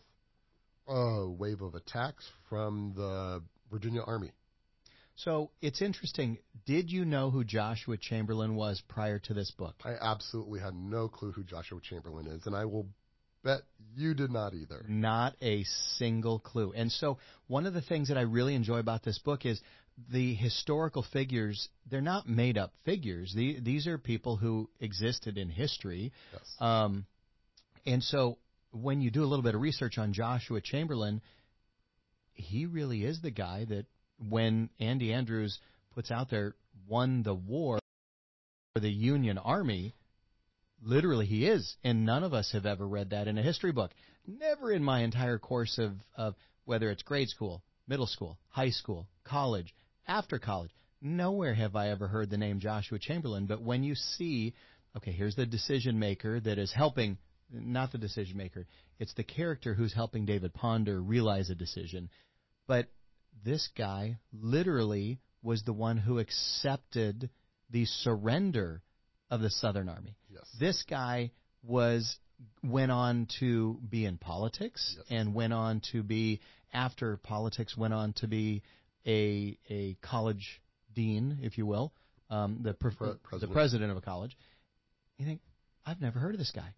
uh, 0.88 1.26
wave 1.28 1.62
of 1.62 1.76
attacks 1.76 2.30
from 2.50 2.94
the 2.96 3.42
Virginia 3.72 4.02
Army. 4.06 4.32
So 5.18 5.52
it's 5.62 5.82
interesting. 5.82 6.38
Did 6.66 6.92
you 6.92 7.04
know 7.04 7.32
who 7.32 7.44
Joshua 7.44 7.98
Chamberlain 7.98 8.56
was 8.56 8.82
prior 8.88 9.20
to 9.20 9.34
this 9.34 9.52
book? 9.52 9.76
I 9.84 9.96
absolutely 10.00 10.60
had 10.60 10.76
no 10.76 11.08
clue 11.08 11.32
who 11.32 11.44
Joshua 11.44 11.80
Chamberlain 11.82 12.28
is, 12.28 12.46
and 12.46 12.56
I 12.56 12.66
will 12.66 12.88
bet 13.44 13.62
you 13.96 14.14
did 14.14 14.32
not 14.32 14.54
either. 14.54 14.86
Not 14.88 15.36
a 15.42 15.64
single 15.98 16.40
clue. 16.40 16.74
And 16.76 16.92
so, 16.92 17.18
one 17.48 17.66
of 17.66 17.74
the 17.74 17.82
things 17.82 18.10
that 18.10 18.18
I 18.18 18.22
really 18.22 18.54
enjoy 18.56 18.78
about 18.78 19.04
this 19.04 19.18
book 19.18 19.46
is 19.46 19.60
the 20.12 20.36
historical 20.36 21.04
figures. 21.12 21.68
They're 21.90 22.02
not 22.02 22.28
made 22.30 22.58
up 22.58 22.74
figures. 22.86 23.34
The, 23.36 23.60
these 23.60 23.88
are 23.88 23.98
people 23.98 24.38
who 24.38 24.70
existed 24.80 25.38
in 25.38 25.50
history. 25.50 26.12
Yes. 26.34 26.56
Um, 26.60 27.06
and 27.86 28.04
so, 28.04 28.38
when 28.72 29.02
you 29.02 29.10
do 29.10 29.24
a 29.24 29.26
little 29.26 29.44
bit 29.44 29.56
of 29.56 29.62
research 29.62 29.98
on 29.98 30.14
Joshua 30.14 30.62
Chamberlain, 30.62 31.22
he 32.34 32.66
really 32.66 33.04
is 33.04 33.22
the 33.22 33.32
guy 33.32 33.66
that, 33.66 33.86
when 34.20 34.70
Andy 34.80 35.14
Andrews 35.14 35.60
puts 35.94 36.12
out 36.12 36.30
there, 36.30 36.56
won 36.88 37.24
the 37.24 37.34
war 37.34 37.80
for 38.74 38.80
the 38.80 38.90
Union 38.90 39.38
Army. 39.38 39.96
Literally, 40.82 41.26
he 41.26 41.48
is, 41.48 41.76
and 41.84 42.06
none 42.06 42.24
of 42.24 42.34
us 42.34 42.52
have 42.52 42.66
ever 42.66 42.88
read 42.88 43.12
that 43.12 43.28
in 43.28 43.38
a 43.38 43.44
history 43.44 43.72
book. 43.72 43.92
Never 44.28 44.72
in 44.72 44.84
my 44.84 45.02
entire 45.02 45.40
course 45.40 45.78
of, 45.78 45.94
of 46.16 46.36
whether 46.66 46.92
it's 46.92 47.02
grade 47.04 47.30
school, 47.30 47.64
middle 47.88 48.08
school, 48.08 48.38
high 48.50 48.70
school, 48.70 49.08
college, 49.24 49.74
after 50.08 50.38
college. 50.40 50.72
Nowhere 51.02 51.54
have 51.54 51.76
I 51.76 51.90
ever 51.90 52.08
heard 52.08 52.30
the 52.30 52.38
name 52.38 52.60
Joshua 52.60 53.00
Chamberlain. 53.00 53.46
But 53.46 53.62
when 53.62 53.84
you 53.84 53.96
see, 53.96 54.54
okay, 54.96 55.12
here's 55.12 55.36
the 55.36 55.46
decision 55.46 56.00
maker 56.00 56.40
that 56.40 56.58
is 56.58 56.74
helping, 56.74 57.18
not 57.52 57.92
the 57.92 57.98
decision 57.98 58.38
maker, 58.38 58.68
it's 59.00 59.14
the 59.14 59.24
character 59.24 59.74
who's 59.74 59.94
helping 59.94 60.26
David 60.26 60.54
Ponder 60.54 61.00
realize 61.00 61.50
a 61.50 61.56
decision. 61.56 62.10
But 62.68 62.88
this 63.44 63.70
guy 63.78 64.18
literally 64.34 65.20
was 65.44 65.64
the 65.64 65.74
one 65.74 65.98
who 65.98 66.20
accepted 66.20 67.30
the 67.70 67.86
surrender 67.86 68.82
of 69.30 69.42
the 69.42 69.50
Southern 69.50 69.90
Army. 69.90 70.16
Yes. 70.30 70.44
This 70.60 70.84
guy 70.90 71.32
was 71.64 72.18
went 72.64 72.92
on 72.92 73.28
to 73.40 73.80
be 73.90 74.06
in 74.06 74.18
politics 74.18 74.96
Yes. 74.98 75.06
and 75.10 75.34
went 75.34 75.54
on 75.54 75.82
to 75.92 76.04
be 76.04 76.40
after 76.74 77.18
politics 77.18 77.76
went 77.76 77.94
on 77.94 78.14
to 78.14 78.28
be 78.28 78.62
a 79.06 79.58
a 79.70 79.96
college 80.02 80.62
dean, 80.94 81.40
if 81.42 81.58
you 81.58 81.66
will, 81.66 81.94
um, 82.30 82.60
the 82.62 82.74
pre- 82.74 82.94
Pre- 82.94 83.10
the 83.10 83.16
president. 83.16 83.54
president 83.54 83.92
of 83.92 83.98
a 83.98 84.02
college. 84.02 84.38
You 85.18 85.26
think 85.26 85.42
I've 85.86 86.02
never 86.02 86.20
heard 86.20 86.36
of 86.36 86.40
this 86.40 86.52
guy, 86.52 86.74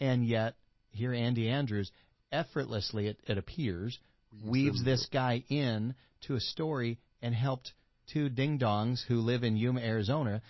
and 0.00 0.26
yet 0.26 0.56
here 0.90 1.12
Andy 1.14 1.48
Andrews 1.48 1.90
effortlessly 2.32 3.06
it, 3.08 3.20
it 3.26 3.38
appears 3.38 3.98
Weaves 4.44 4.84
this 4.84 5.06
guy 5.12 5.44
in 5.48 5.94
to 6.22 6.34
a 6.34 6.40
story 6.40 6.98
and 7.22 7.34
helped 7.34 7.72
two 8.12 8.28
ding 8.28 8.58
dongs 8.58 9.02
who 9.06 9.20
live 9.20 9.42
in 9.42 9.56
Yuma, 9.56 9.80
Arizona, 9.80 10.42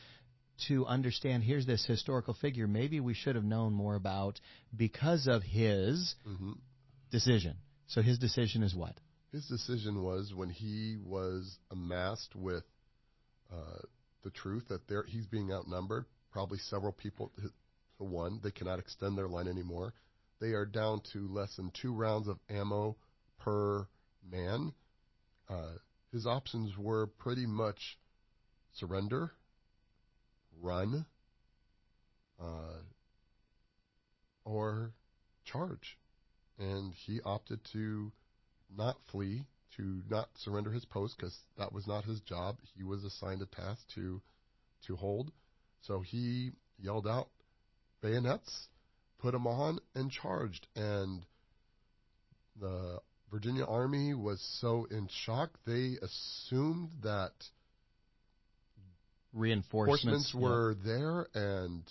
to 0.66 0.84
understand 0.86 1.42
here's 1.42 1.66
this 1.66 1.84
historical 1.86 2.34
figure 2.34 2.66
maybe 2.66 3.00
we 3.00 3.14
should 3.14 3.36
have 3.36 3.44
known 3.44 3.72
more 3.72 3.94
about 3.94 4.40
because 4.76 5.26
of 5.26 5.42
his 5.42 6.14
hmm 6.24 6.52
decision. 7.10 7.56
So 7.86 8.02
his 8.02 8.18
decision 8.18 8.62
is 8.62 8.74
what? 8.74 8.94
His 9.32 9.46
decision 9.46 10.02
was 10.02 10.34
when 10.34 10.50
he 10.50 10.98
was 11.02 11.56
amassed 11.70 12.34
with 12.36 12.64
uh, 13.50 13.78
the 14.24 14.30
truth 14.30 14.64
that 14.68 14.86
there 14.88 15.04
he's 15.04 15.26
being 15.26 15.50
outnumbered, 15.52 16.04
probably 16.30 16.58
several 16.58 16.92
people 16.92 17.32
to 17.98 18.04
one. 18.04 18.40
They 18.42 18.50
cannot 18.50 18.78
extend 18.78 19.16
their 19.16 19.28
line 19.28 19.48
anymore. 19.48 19.94
They 20.40 20.48
are 20.48 20.66
down 20.66 21.00
to 21.14 21.28
less 21.28 21.56
than 21.56 21.72
two 21.80 21.94
rounds 21.94 22.28
of 22.28 22.38
ammo 22.50 22.96
per 23.38 23.86
man. 24.30 24.72
Uh, 25.48 25.78
his 26.12 26.26
options 26.26 26.76
were 26.76 27.06
pretty 27.06 27.46
much 27.46 27.98
surrender, 28.72 29.32
run, 30.60 31.06
uh, 32.40 32.82
or 34.44 34.92
charge. 35.44 35.98
And 36.58 36.92
he 36.92 37.20
opted 37.24 37.60
to 37.72 38.12
not 38.76 38.96
flee, 39.10 39.46
to 39.76 40.02
not 40.08 40.28
surrender 40.36 40.72
his 40.72 40.84
post 40.84 41.16
because 41.16 41.38
that 41.56 41.72
was 41.72 41.86
not 41.86 42.04
his 42.04 42.20
job. 42.20 42.58
He 42.76 42.82
was 42.82 43.04
assigned 43.04 43.42
a 43.42 43.46
task 43.46 43.86
to 43.94 44.20
to 44.86 44.96
hold. 44.96 45.32
So 45.80 46.00
he 46.00 46.52
yelled 46.78 47.06
out, 47.06 47.30
"Bayonets!" 48.00 48.68
Put 49.18 49.32
them 49.32 49.46
on 49.46 49.80
and 49.94 50.10
charged. 50.10 50.68
And 50.76 51.26
the 52.56 53.00
Virginia 53.30 53.64
Army 53.64 54.14
was 54.14 54.40
so 54.60 54.86
in 54.90 55.08
shock 55.08 55.50
they 55.66 55.96
assumed 56.02 56.90
that 57.02 57.32
Reinforcements 59.34 60.34
reinforcements 60.34 60.34
were 60.34 60.74
there 60.84 61.26
and 61.34 61.82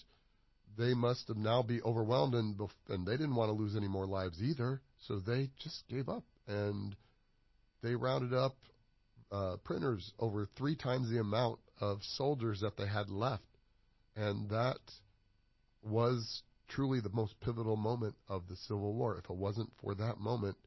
they 0.77 0.93
must 0.93 1.27
have 1.27 1.37
now 1.37 1.63
be 1.63 1.81
overwhelmed, 1.81 2.35
and 2.35 2.55
bef- 2.55 2.69
and 2.89 3.05
they 3.05 3.13
didn't 3.13 3.35
want 3.35 3.49
to 3.49 3.53
lose 3.53 3.75
any 3.75 3.87
more 3.87 4.05
lives 4.05 4.41
either, 4.41 4.79
so 5.07 5.19
they 5.19 5.49
just 5.59 5.87
gave 5.87 6.07
up 6.07 6.23
and 6.47 6.95
they 7.81 7.95
rounded 7.95 8.33
up 8.33 8.55
uh, 9.31 9.57
printers 9.63 10.13
over 10.19 10.47
three 10.55 10.75
times 10.75 11.09
the 11.09 11.19
amount 11.19 11.59
of 11.79 11.99
soldiers 12.03 12.61
that 12.61 12.77
they 12.77 12.87
had 12.87 13.09
left, 13.09 13.43
and 14.15 14.49
that 14.49 14.79
was 15.83 16.43
truly 16.67 16.99
the 16.99 17.09
most 17.09 17.39
pivotal 17.39 17.75
moment 17.75 18.15
of 18.27 18.47
the 18.47 18.55
Civil 18.55 18.93
War. 18.93 19.17
If 19.17 19.29
it 19.29 19.35
wasn't 19.35 19.71
for 19.81 19.95
that 19.95 20.19
moment, 20.19 20.57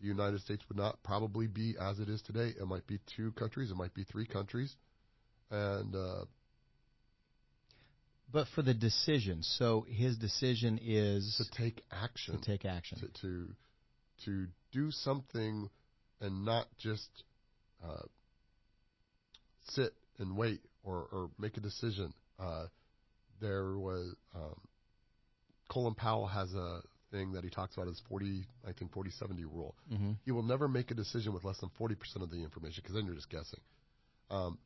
the 0.00 0.06
United 0.06 0.40
States 0.40 0.62
would 0.68 0.78
not 0.78 1.02
probably 1.02 1.46
be 1.46 1.76
as 1.80 1.98
it 1.98 2.08
is 2.08 2.22
today. 2.22 2.54
It 2.58 2.66
might 2.66 2.86
be 2.86 2.98
two 3.16 3.32
countries, 3.32 3.70
it 3.70 3.76
might 3.76 3.94
be 3.94 4.04
three 4.04 4.26
countries, 4.26 4.74
and 5.50 5.94
uh, 5.94 6.24
But 8.32 8.46
for 8.54 8.62
the 8.62 8.74
decision, 8.74 9.42
so 9.42 9.84
his 9.88 10.16
decision 10.16 10.78
is 10.82 11.34
to 11.36 11.62
take 11.62 11.82
action, 11.90 12.40
to 12.40 12.44
take 12.44 12.64
action. 12.64 12.98
to 12.98 13.08
to, 13.20 13.48
to 14.24 14.46
do 14.72 14.90
something, 14.90 15.68
and 16.20 16.44
not 16.44 16.66
just 16.78 17.08
uh, 17.84 18.02
sit 19.70 19.92
and 20.18 20.36
wait 20.36 20.60
or, 20.84 21.06
or 21.12 21.30
make 21.38 21.56
a 21.56 21.60
decision. 21.60 22.12
Uh, 22.38 22.66
there 23.40 23.76
was 23.76 24.14
um, 24.34 24.60
Colin 25.68 25.94
Powell 25.94 26.26
has 26.26 26.52
a 26.54 26.82
thing 27.10 27.32
that 27.32 27.44
he 27.44 27.50
talks 27.50 27.74
about 27.76 27.88
his 27.88 28.00
40, 28.08 28.44
I 28.66 28.72
think 28.72 28.92
40 28.92 29.10
70 29.10 29.44
rule. 29.44 29.74
hmm 29.88 30.12
He 30.24 30.32
will 30.32 30.42
never 30.42 30.68
make 30.68 30.90
a 30.90 30.94
decision 30.94 31.32
with 31.32 31.44
less 31.44 31.58
than 31.60 31.70
40% 31.80 31.96
of 32.22 32.30
the 32.30 32.36
information 32.36 32.80
because 32.82 32.94
then 32.94 33.06
you're 33.06 33.14
just 33.14 33.30
guessing. 33.30 33.60
Um, 34.30 34.58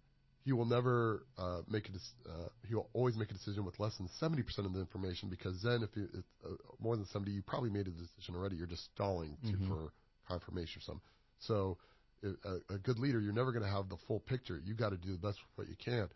he 0.45 0.53
will 0.53 0.67
never 0.67 1.25
uh, 1.39 1.63
make 1.69 1.89
a 1.89 1.93
dec- 1.93 2.29
uh, 2.29 2.49
he 2.69 2.75
will 2.75 2.91
always 2.93 3.17
make 3.17 3.31
a 3.31 3.33
decision 3.35 3.65
with 3.65 3.81
less 3.81 3.97
than 3.97 4.09
70% 4.21 4.45
of 4.67 4.75
the 4.75 4.81
information 4.81 5.31
because 5.31 5.63
then 5.63 5.83
if 5.83 5.97
you 5.97 6.07
it's, 6.13 6.29
uh, 6.45 6.51
more 6.81 6.97
than 6.97 7.07
70 7.07 7.31
you 7.31 7.41
probably 7.43 7.71
made 7.71 7.87
a 7.87 7.91
decision 7.91 8.35
already 8.37 8.57
you're 8.57 8.67
just 8.67 8.85
stalling 8.95 9.39
to, 9.43 9.57
Mhm. 9.57 9.69
for 9.69 9.93
confirmation 10.29 10.81
or 10.81 10.85
something 10.85 11.03
so 11.39 11.79
a, 12.23 12.75
a 12.75 12.79
good 12.79 12.99
leader 12.99 13.21
you're 13.21 13.33
never 13.33 13.53
going 13.53 13.65
to 13.65 13.71
have 13.71 13.89
the 13.89 13.97
full 14.07 14.21
picture 14.21 14.61
you 14.65 14.75
got 14.75 14.91
to 14.91 14.99
do 14.99 15.13
the 15.13 15.19
best 15.19 15.39
with 15.41 15.53
what 15.57 15.69
you 15.69 15.77
can 15.77 16.09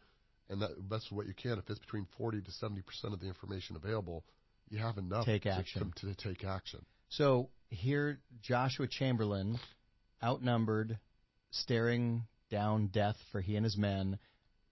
and 0.50 0.60
that 0.60 0.72
best 0.90 1.10
with 1.10 1.16
what 1.16 1.26
you 1.26 1.34
can 1.34 1.58
if 1.58 1.68
it's 1.70 1.78
between 1.78 2.06
40 2.18 2.42
to 2.42 2.50
70% 2.50 2.82
of 3.14 3.20
the 3.20 3.26
information 3.26 3.76
available 3.76 4.24
you 4.70 4.78
have 4.78 4.98
enough 4.98 5.24
Take 5.24 5.42
to, 5.42 5.50
action. 5.50 5.92
to, 5.96 6.14
to 6.14 6.14
take 6.14 6.44
action 6.44 6.84
So 7.10 7.48
here, 7.70 8.18
Joshua 8.42 8.86
Chamberlain, 8.86 9.58
outnumbered, 10.22 10.98
staring 11.50 12.22
down 12.50 12.88
death 12.88 13.16
for 13.32 13.40
he 13.40 13.56
and 13.56 13.64
his 13.64 13.76
men, 13.76 14.18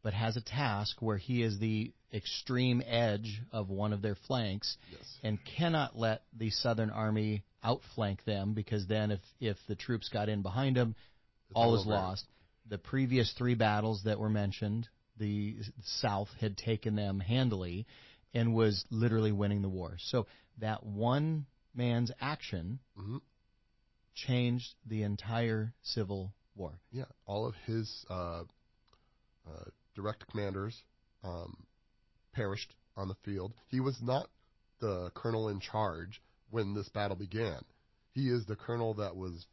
but 0.03 0.13
has 0.15 0.37
a 0.37 0.41
task 0.41 0.97
where 1.01 1.17
he 1.17 1.43
is 1.43 1.59
the 1.59 1.93
extreme 2.15 2.83
edge 2.87 3.43
of 3.53 3.69
one 3.69 3.93
of 3.93 4.01
their 4.01 4.15
flanks 4.27 4.77
yes 4.91 5.03
and 5.25 5.39
cannot 5.57 5.99
let 5.99 6.23
the 6.39 6.51
Southern 6.51 6.91
Army 6.91 7.43
outflank 7.65 8.25
them 8.25 8.55
because 8.55 8.87
then 8.87 9.11
if, 9.11 9.21
if 9.41 9.57
the 9.69 9.75
troops 9.75 10.09
got 10.09 10.29
in 10.29 10.41
behind 10.43 10.77
him, 10.77 10.95
It's 11.51 11.57
all 11.57 11.75
is 11.75 11.83
over. 11.83 11.91
lost. 11.91 12.25
The 12.69 12.79
previous 12.79 13.33
three 13.37 13.55
battles 13.55 14.03
that 14.05 14.19
were 14.19 14.31
mentioned, 14.31 14.89
the 15.19 15.57
South 15.85 16.29
had 16.41 16.57
taken 16.57 16.95
them 16.97 17.19
handily 17.21 17.87
and 18.35 18.55
was 18.55 18.85
literally 18.91 19.33
winning 19.33 19.63
the 19.63 19.69
war. 19.69 19.97
So 19.99 20.27
that 20.59 20.85
one 20.85 21.47
man's 21.75 22.11
action 22.21 22.79
hmm 22.97 23.19
changed 24.15 24.75
the 24.87 25.03
entire 25.03 25.75
Civil 25.83 26.33
War. 26.55 26.81
Yeah, 26.91 27.05
all 27.27 27.47
of 27.47 27.55
his 27.67 28.05
uh, 28.09 28.45
uh, 29.47 29.65
direct 29.95 30.27
commanders 30.31 30.83
um, 31.23 31.67
perished 32.33 32.75
on 32.97 33.09
the 33.09 33.17
field. 33.25 33.53
He 33.69 33.81
was 33.81 34.01
not 34.03 34.29
the 34.81 35.11
colonel 35.15 35.49
in 35.49 35.61
charge 35.61 36.23
when 36.51 36.75
this 36.75 36.89
battle 36.89 37.17
began. 37.17 37.61
He 38.13 38.29
is 38.31 38.47
the 38.47 38.57
colonel 38.57 38.95
that 38.95 39.17
was 39.17 39.47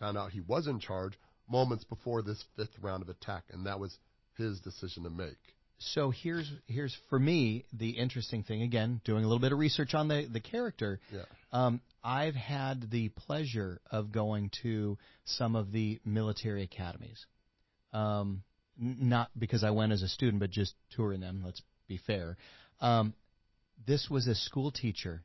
found 0.00 0.18
out 0.18 0.32
he 0.32 0.40
was 0.40 0.66
in 0.66 0.80
charge 0.80 1.18
moments 1.48 1.84
before 1.84 2.22
this 2.22 2.44
fifth 2.56 2.76
round 2.80 3.02
of 3.02 3.08
attack, 3.08 3.44
and 3.50 3.66
that 3.66 3.78
was 3.78 3.98
his 4.36 4.60
decision 4.60 5.04
to 5.04 5.10
make. 5.10 5.38
So 5.78 6.10
here's 6.10 6.50
here's 6.66 6.96
for 7.08 7.18
me 7.18 7.64
the 7.72 7.90
interesting 7.90 8.42
thing 8.42 8.62
again, 8.62 9.00
doing 9.04 9.24
a 9.24 9.28
little 9.28 9.40
bit 9.40 9.52
of 9.52 9.58
research 9.58 9.94
on 9.94 10.08
the 10.08 10.28
the 10.30 10.40
character. 10.40 10.98
Yeah. 11.12 11.22
Um, 11.52 11.80
I've 12.02 12.34
had 12.34 12.90
the 12.90 13.10
pleasure 13.10 13.80
of 13.90 14.12
going 14.12 14.50
to 14.62 14.98
some 15.24 15.54
of 15.56 15.72
the 15.72 16.00
military 16.04 16.62
academies. 16.64 17.24
Um, 17.92 18.42
not 18.76 19.30
because 19.38 19.64
I 19.64 19.70
went 19.70 19.92
as 19.92 20.02
a 20.02 20.08
student, 20.08 20.40
but 20.40 20.50
just 20.50 20.74
touring 20.90 21.20
them. 21.20 21.42
Let's 21.44 21.62
be 21.86 21.98
fair. 22.06 22.36
Um, 22.80 23.14
this 23.86 24.08
was 24.10 24.26
a 24.26 24.34
school 24.34 24.70
teacher 24.70 25.22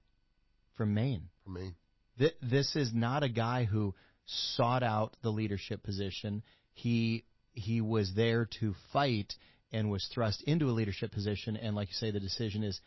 from 0.76 0.94
Maine. 0.94 1.30
For 1.44 1.52
me, 1.52 1.74
Th- 2.18 2.36
this 2.42 2.76
is 2.76 2.92
not 2.94 3.24
a 3.24 3.30
guy 3.30 3.66
who 3.66 3.94
sought 4.26 4.84
out 4.84 5.16
the 5.24 5.30
leadership 5.30 5.84
position. 5.84 6.44
He 6.74 7.26
he 7.54 7.82
was 7.82 8.14
there 8.16 8.48
to 8.60 8.74
fight 8.92 9.34
and 9.74 9.90
was 9.90 10.08
thrust 10.14 10.44
into 10.44 10.70
a 10.70 10.72
leadership 10.72 11.12
position. 11.12 11.58
And 11.58 11.76
like 11.76 11.90
you 11.90 11.96
say, 11.96 12.12
the 12.12 12.20
decision 12.20 12.64
is 12.64 12.80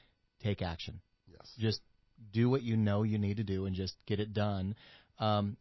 take 0.43 0.63
action. 0.63 1.01
yes. 1.27 1.53
Just 1.59 1.81
do 2.33 2.49
what 2.49 2.63
you 2.63 2.77
know 2.77 3.03
you 3.03 3.19
need 3.19 3.37
to 3.37 3.45
do 3.45 3.67
and 3.67 3.77
just 3.77 3.95
get 4.07 4.21
it 4.21 4.33
done. 4.33 4.75
Um, 5.19 5.57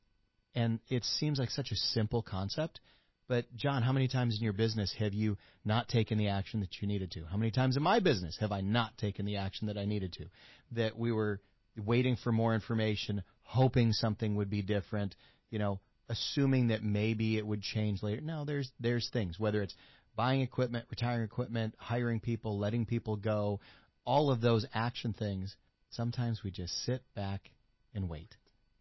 and 0.54 0.80
it 0.88 1.04
seems 1.04 1.40
like 1.40 1.50
such 1.50 1.72
a 1.72 1.76
simple 1.76 2.22
concept. 2.22 2.80
But 3.28 3.46
John, 3.56 3.82
how 3.82 3.92
many 3.92 4.08
times 4.08 4.38
in 4.38 4.44
your 4.44 4.54
business 4.54 4.94
have 5.00 5.14
you 5.14 5.38
not 5.66 5.90
taken 5.90 6.18
the 6.18 6.30
action 6.30 6.60
that 6.60 6.80
you 6.80 6.88
needed 6.88 7.12
to? 7.12 7.26
How 7.26 7.38
many 7.38 7.52
times 7.52 7.76
in 7.76 7.84
my 7.84 8.00
business 8.00 8.38
have 8.40 8.52
I 8.52 8.62
not 8.62 8.98
taken 8.98 9.26
the 9.26 9.38
action 9.38 9.68
that 9.68 9.78
I 9.78 9.86
needed 9.86 10.14
to? 10.14 10.26
That 10.74 10.98
we 10.98 11.12
were 11.12 11.42
waiting 11.76 12.18
for 12.18 12.32
more 12.32 12.54
information, 12.54 13.24
hoping 13.42 13.92
something 13.94 14.36
would 14.36 14.50
be 14.50 14.62
different, 14.62 15.16
you 15.50 15.58
know, 15.58 15.80
assuming 16.08 16.68
that 16.68 16.84
maybe 16.84 17.38
it 17.38 17.46
would 17.46 17.64
change 17.64 18.04
later. 18.04 18.22
No, 18.22 18.46
there's 18.46 18.72
there's 18.80 19.10
things, 19.12 19.40
whether 19.40 19.64
it's 19.64 19.76
buying 20.16 20.42
equipment, 20.42 20.86
retiring 20.90 21.24
equipment, 21.24 21.76
hiring 21.78 22.20
people, 22.20 22.58
letting 22.58 22.86
people 22.86 23.16
go, 23.16 23.60
all 24.06 24.32
of 24.32 24.42
those 24.42 24.66
action 24.74 25.14
things, 25.14 25.56
sometimes 25.90 26.44
we 26.44 26.52
just 26.52 26.74
sit 26.86 27.02
back 27.16 27.50
and 27.94 28.10
wait. 28.10 28.36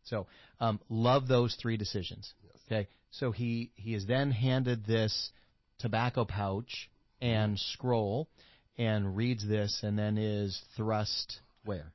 So, 0.05 0.27
um, 0.61 0.81
love 0.89 1.29
those 1.29 1.57
three 1.61 1.77
decisions. 1.77 2.35
Okay, 2.67 2.89
so 3.11 3.31
he 3.31 3.71
he 3.75 3.95
is 3.95 4.07
then 4.07 4.31
handed 4.31 4.87
this 4.87 5.31
tobacco 5.79 6.25
pouch 6.25 6.91
and 7.21 7.59
scroll, 7.59 8.29
and 8.77 9.17
reads 9.17 9.47
this, 9.47 9.81
and 9.83 9.99
then 9.99 10.19
is 10.19 10.61
thrust 10.77 11.41
where? 11.65 11.93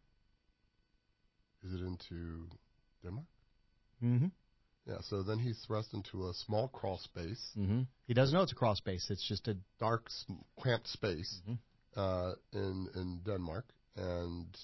Is 1.63 1.73
it 1.73 1.81
into 1.83 2.47
Denmark? 3.03 3.27
Mm-hmm. 4.03 4.27
Yeah. 4.85 4.97
So 5.01 5.21
then 5.23 5.39
he's 5.39 5.59
thrust 5.67 5.93
into 5.93 6.29
a 6.29 6.33
small 6.33 6.67
crawl 6.67 6.97
space, 6.97 7.51
Mm-hmm. 7.57 7.81
He 8.07 8.13
doesn't 8.13 8.33
know 8.33 8.41
it's 8.43 8.51
a 8.51 8.55
crawl 8.55 8.75
space. 8.75 9.07
It's 9.09 9.27
just 9.27 9.47
a 9.47 9.55
dark, 9.79 10.09
cramped 10.59 10.87
space. 10.87 11.41
Mhm. 11.47 11.57
uh, 11.95 12.33
in 12.53 12.87
in 12.95 13.19
Denmark, 13.25 13.65
and 13.95 14.57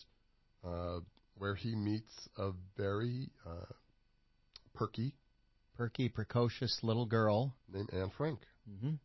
uh, 0.63 0.99
where 1.37 1.55
he 1.55 1.75
meets 1.75 2.29
a 2.37 2.51
very 2.77 3.29
uh, 3.45 3.73
perky 4.73 5.13
perky, 5.77 6.07
precocious 6.09 6.79
little 6.83 7.05
girl 7.05 7.53
named 7.71 7.89
Anne 7.93 8.11
Frank. 8.17 8.39
hmm 8.81 8.95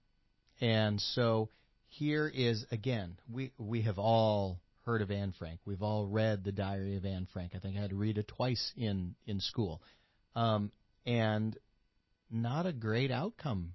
And 0.60 1.00
so 1.00 1.48
here 1.88 2.28
is 2.28 2.64
again, 2.70 3.16
we 3.32 3.52
we 3.58 3.82
have 3.82 3.98
all 3.98 4.60
heard 4.84 5.02
of 5.02 5.10
Anne 5.10 5.32
Frank. 5.38 5.60
We've 5.64 5.82
all 5.82 6.06
read 6.06 6.44
the 6.44 6.52
Diary 6.52 6.96
of 6.96 7.04
Anne 7.04 7.26
Frank. 7.32 7.52
I 7.54 7.58
think 7.58 7.76
I 7.76 7.80
had 7.80 7.90
to 7.90 7.96
read 7.96 8.18
it 8.18 8.28
twice 8.28 8.72
in 8.76 9.14
in 9.26 9.40
school, 9.40 9.82
um, 10.34 10.70
and 11.06 11.56
not 12.30 12.66
a 12.66 12.72
great 12.72 13.10
outcome 13.10 13.72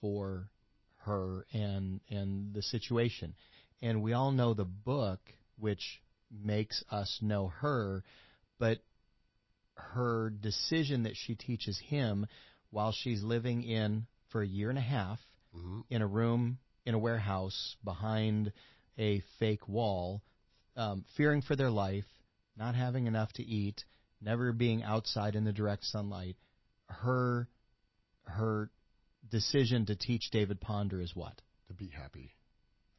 for 0.00 0.48
her 0.98 1.46
and 1.52 2.00
and 2.08 2.54
the 2.54 2.62
situation. 2.62 3.34
And 3.82 4.02
we 4.02 4.12
all 4.12 4.32
know 4.32 4.54
the 4.54 4.64
book, 4.64 5.20
which 5.58 6.02
makes 6.30 6.82
us 6.90 7.18
know 7.22 7.48
her, 7.48 8.04
but 8.58 8.78
her 9.74 10.30
decision 10.30 11.04
that 11.04 11.16
she 11.16 11.34
teaches 11.34 11.78
him 11.78 12.26
while 12.70 12.92
she's 12.92 13.22
living 13.22 13.62
in 13.62 14.06
for 14.30 14.42
a 14.42 14.46
year 14.46 14.68
and 14.70 14.78
a 14.78 14.82
half 14.82 15.20
hmm 15.52 15.80
in 15.88 16.02
a 16.02 16.06
room 16.06 16.58
in 16.84 16.94
a 16.94 16.98
warehouse 16.98 17.76
behind 17.84 18.52
a 18.98 19.22
fake 19.38 19.68
wall, 19.68 20.22
um, 20.76 21.04
fearing 21.16 21.42
for 21.42 21.54
their 21.56 21.70
life, 21.70 22.06
not 22.56 22.74
having 22.74 23.06
enough 23.06 23.32
to 23.32 23.42
eat, 23.42 23.84
never 24.20 24.52
being 24.52 24.82
outside 24.82 25.34
in 25.34 25.44
the 25.44 25.52
direct 25.52 25.84
sunlight. 25.84 26.36
Her 26.88 27.48
her 28.24 28.70
decision 29.28 29.86
to 29.86 29.96
teach 29.96 30.30
David 30.30 30.60
Ponder 30.60 31.00
is 31.00 31.14
what? 31.14 31.40
To 31.68 31.74
be 31.74 31.88
happy, 31.88 32.34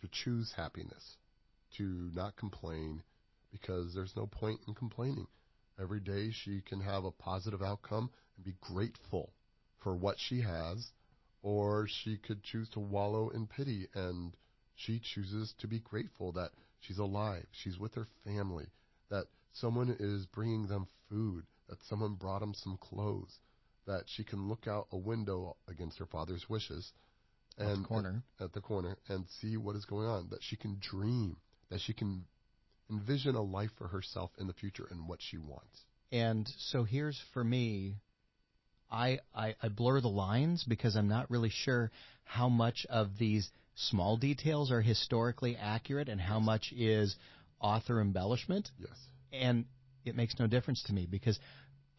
to 0.02 0.08
choose 0.08 0.52
happiness, 0.56 1.18
to 1.78 2.12
not 2.14 2.36
complain, 2.36 3.04
because 3.52 3.94
there's 3.94 4.16
no 4.16 4.28
point 4.28 4.62
in 4.68 4.76
complaining. 4.76 5.28
Every 5.80 6.00
day 6.00 6.32
she 6.32 6.62
can 6.62 6.82
have 6.82 7.04
a 7.04 7.12
positive 7.12 7.62
outcome 7.62 8.12
and 8.36 8.46
be 8.46 8.56
grateful 8.62 9.34
for 9.78 9.96
what 9.96 10.18
she 10.20 10.42
has, 10.42 10.92
or 11.42 11.88
she 11.88 12.18
could 12.18 12.44
choose 12.44 12.70
to 12.70 12.80
wallow 12.80 13.30
in 13.30 13.48
pity 13.48 13.88
and 13.94 14.36
she 14.76 15.00
chooses 15.00 15.54
to 15.60 15.68
be 15.68 15.80
grateful 15.80 16.32
that 16.34 16.52
she's 16.80 17.00
alive, 17.00 17.46
she's 17.52 17.78
with 17.80 17.96
her 17.96 18.08
family, 18.24 18.68
that 19.10 19.28
someone 19.54 19.96
is 20.00 20.26
bringing 20.28 20.68
them 20.68 20.88
food, 21.10 21.46
that 21.68 21.84
someone 21.90 22.16
brought 22.16 22.40
them 22.40 22.54
some 22.54 22.78
clothes, 22.78 23.40
that 23.90 24.04
she 24.06 24.24
can 24.24 24.48
look 24.48 24.68
out 24.68 24.88
a 24.92 24.98
window 24.98 25.58
against 25.68 25.98
her 25.98 26.06
father's 26.06 26.48
wishes 26.48 26.92
and 27.58 27.70
at 27.70 27.78
the 27.78 27.84
corner 27.84 28.24
at, 28.40 28.46
at 28.46 28.54
the 28.54 28.62
corner 28.62 28.98
and 29.10 29.26
see 29.42 29.58
what 29.58 29.76
is 29.76 29.86
going 29.86 30.08
on, 30.08 30.28
that 30.30 30.44
she 30.44 30.56
can 30.56 30.78
dream, 30.80 31.36
that 31.72 31.82
she 31.82 31.94
can 31.94 32.24
envision 32.92 33.34
a 33.34 33.42
life 33.42 33.72
for 33.80 33.88
herself 33.88 34.30
in 34.38 34.46
the 34.46 34.54
future 34.54 34.88
and 34.92 35.10
what 35.10 35.20
she 35.20 35.40
wants. 35.40 35.82
And 36.12 36.48
so 36.58 36.84
here's 36.84 37.20
for 37.34 37.44
me 37.44 37.96
I, 38.92 39.20
I, 39.36 39.56
I 39.62 39.70
blur 39.70 40.02
the 40.02 40.08
lines 40.08 40.64
because 40.64 40.96
I'm 40.96 41.08
not 41.08 41.30
really 41.32 41.52
sure 41.52 41.92
how 42.24 42.48
much 42.48 42.86
of 42.92 43.18
these 43.18 43.50
small 43.76 44.18
details 44.18 44.72
are 44.72 44.82
historically 44.82 45.58
accurate 45.60 46.10
and 46.10 46.22
how 46.22 46.40
much 46.40 46.72
is 46.76 47.16
author 47.60 48.02
embellishment. 48.02 48.70
Yes. 48.80 48.98
And 49.34 49.66
it 50.06 50.16
makes 50.16 50.38
no 50.40 50.46
difference 50.46 50.84
to 50.84 50.94
me 50.94 51.08
because 51.10 51.40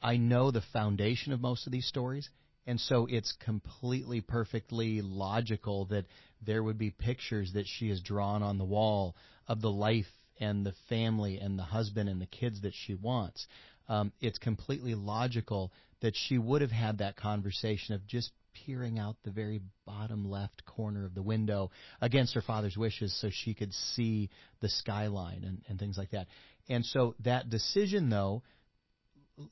I 0.03 0.17
know 0.17 0.51
the 0.51 0.63
foundation 0.73 1.33
of 1.33 1.41
most 1.41 1.67
of 1.67 1.73
these 1.73 1.87
stories. 1.87 2.29
And 2.67 2.79
so 2.79 3.07
it's 3.11 3.33
completely 3.45 4.21
perfectly 4.21 5.01
logical 5.03 5.87
that 5.87 6.07
there 6.45 6.63
would 6.63 6.79
be 6.79 6.91
pictures 6.91 7.53
that 7.55 7.67
she 7.67 7.89
has 7.89 8.01
drawn 8.01 8.43
on 8.43 8.59
the 8.59 8.65
wall 8.65 9.17
of 9.49 9.61
the 9.61 9.71
life 9.71 10.07
and 10.39 10.65
the 10.65 10.75
family 10.89 11.39
and 11.39 11.59
the 11.59 11.65
husband 11.65 12.09
and 12.09 12.21
the 12.21 12.27
kids 12.27 12.63
that 12.63 12.75
she 12.75 12.95
wants. 12.95 13.47
Um, 13.89 14.13
it's 14.21 14.39
completely 14.39 14.95
logical 14.95 15.73
that 16.01 16.15
she 16.17 16.39
would 16.39 16.63
have 16.63 16.71
had 16.71 16.99
that 16.99 17.17
conversation 17.17 17.95
of 17.95 18.07
just 18.07 18.31
peering 18.67 18.99
out 18.99 19.17
the 19.25 19.31
very 19.31 19.61
bottom 19.87 20.29
left 20.29 20.65
corner 20.65 21.05
of 21.05 21.15
the 21.15 21.23
window 21.23 21.71
against 22.01 22.35
her 22.35 22.43
father's 22.43 22.77
wishes 22.77 23.15
so 23.21 23.31
she 23.31 23.55
could 23.55 23.73
see 23.73 24.31
the 24.61 24.69
skyline 24.69 25.45
and, 25.45 25.63
and 25.69 25.79
things 25.79 25.99
like 25.99 26.11
that. 26.11 26.27
And 26.69 26.85
so 26.85 27.15
that 27.25 27.51
decision, 27.51 28.11
though, 28.11 28.43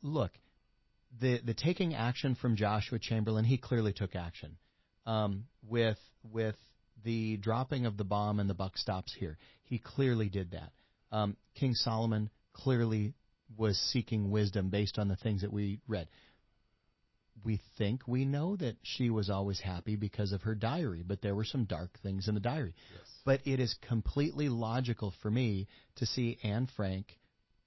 look, 0.03 0.33
the 1.21 1.41
the 1.45 1.55
taking 1.55 1.95
action 1.95 2.35
from 2.35 2.57
Joshua 2.57 2.99
Chamberlain, 2.99 3.45
he 3.45 3.59
clearly 3.59 3.93
took 3.93 4.15
action 4.15 4.57
um, 5.07 5.45
with 5.69 5.99
with 6.33 6.57
the 7.05 7.37
dropping 7.37 7.87
of 7.87 7.97
the 7.97 8.05
bomb 8.05 8.41
and 8.41 8.51
the 8.51 8.55
buck 8.55 8.77
stops 8.77 9.15
here. 9.19 9.39
He 9.65 9.79
clearly 9.79 10.29
did 10.29 10.53
that. 10.53 10.73
Um, 11.11 11.37
King 11.55 11.75
Solomon 11.75 12.31
clearly 12.53 13.15
was 13.57 13.79
seeking 13.93 14.31
wisdom 14.31 14.69
based 14.69 14.99
on 14.99 15.09
the 15.09 15.17
things 15.17 15.43
that 15.43 15.53
we 15.53 15.81
read 15.89 16.09
we 17.45 17.61
think 17.77 18.07
we 18.07 18.25
know 18.25 18.57
that 18.57 18.77
she 18.83 19.11
was 19.11 19.31
always 19.31 19.61
happy 19.61 19.97
because 19.97 20.33
of 20.33 20.43
her 20.43 20.55
diary, 20.55 21.05
but 21.07 21.23
there 21.23 21.35
were 21.35 21.45
some 21.45 21.65
dark 21.65 21.91
things 22.03 22.29
in 22.29 22.35
the 22.35 22.41
diary. 22.41 22.75
Yes. 22.93 23.07
But 23.25 23.41
it 23.47 23.61
is 23.61 23.75
completely 23.87 24.49
logical 24.49 25.13
for 25.23 25.31
me 25.31 25.69
to 25.97 26.07
see 26.07 26.39
Anne 26.43 26.69
Frank 26.77 27.07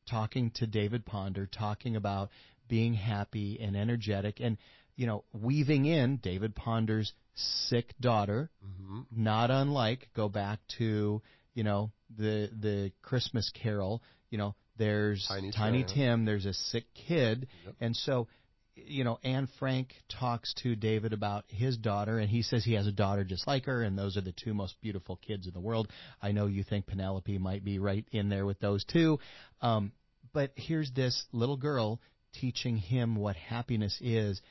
talking 0.10 0.52
to 0.56 0.68
David 0.68 1.06
Ponder, 1.06 1.46
talking 1.46 1.96
about 1.96 2.30
being 2.68 2.94
happy 2.94 3.60
and 3.62 3.76
energetic, 3.76 4.40
and 4.40 4.58
you 4.96 5.08
know, 5.08 5.24
weaving 5.34 5.86
in 5.86 6.18
David 6.18 6.56
Ponder's 6.56 7.14
sick 7.36 7.94
daughter, 8.00 8.50
mm-hmm. 8.66 9.02
not 9.12 9.50
unlike 9.52 10.10
go 10.16 10.30
back 10.30 10.60
to 10.78 11.22
you 11.54 11.64
know 11.64 11.92
the 12.18 12.50
the 12.60 12.92
Christmas 13.02 13.52
Carol. 13.62 14.02
You 14.30 14.38
know, 14.38 14.56
there's 14.78 15.26
Tiny, 15.28 15.52
Tiny 15.52 15.84
Tim. 15.84 15.94
Tim, 15.94 16.26
there's 16.26 16.46
a 16.46 16.54
sick 16.54 16.86
kid, 16.94 17.48
Yep. 17.66 17.76
and 17.82 17.96
so 17.96 18.28
you 18.76 19.04
know, 19.04 19.20
Anne 19.24 19.48
Frank 19.60 19.94
talks 20.20 20.54
to 20.64 20.76
David 20.76 21.14
about 21.14 21.46
his 21.48 21.78
daughter, 21.78 22.20
and 22.20 22.30
he 22.30 22.42
says 22.42 22.64
he 22.64 22.74
has 22.74 22.88
a 22.88 22.92
daughter 22.92 23.24
just 23.24 23.48
like 23.48 23.66
her, 23.66 23.82
and 23.82 23.98
those 23.98 24.18
are 24.18 24.22
the 24.22 24.34
two 24.34 24.54
most 24.54 24.76
beautiful 24.82 25.18
kids 25.18 25.48
in 25.48 25.54
the 25.54 25.60
world. 25.60 25.90
I 26.22 26.32
know 26.32 26.48
you 26.48 26.64
think 26.64 26.88
Penelope 26.88 27.38
might 27.38 27.64
be 27.64 27.80
right 27.80 28.06
in 28.12 28.30
there 28.30 28.46
with 28.46 28.60
those 28.60 28.84
two. 28.86 29.20
Um, 29.62 29.92
but 30.34 30.52
here's 30.56 30.92
this 30.92 31.26
little 31.32 31.58
girl 31.58 32.00
teaching 32.34 32.78
him 32.78 33.16
what 33.16 33.36
happiness 33.36 33.98
is 34.02 34.42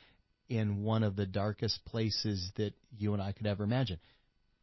in 0.49 0.83
one 0.83 1.03
of 1.03 1.15
the 1.15 1.25
darkest 1.25 1.83
places 1.85 2.51
that 2.57 2.73
you 2.97 3.13
and 3.13 3.21
I 3.21 3.31
could 3.31 3.47
ever 3.47 3.63
imagine. 3.63 3.99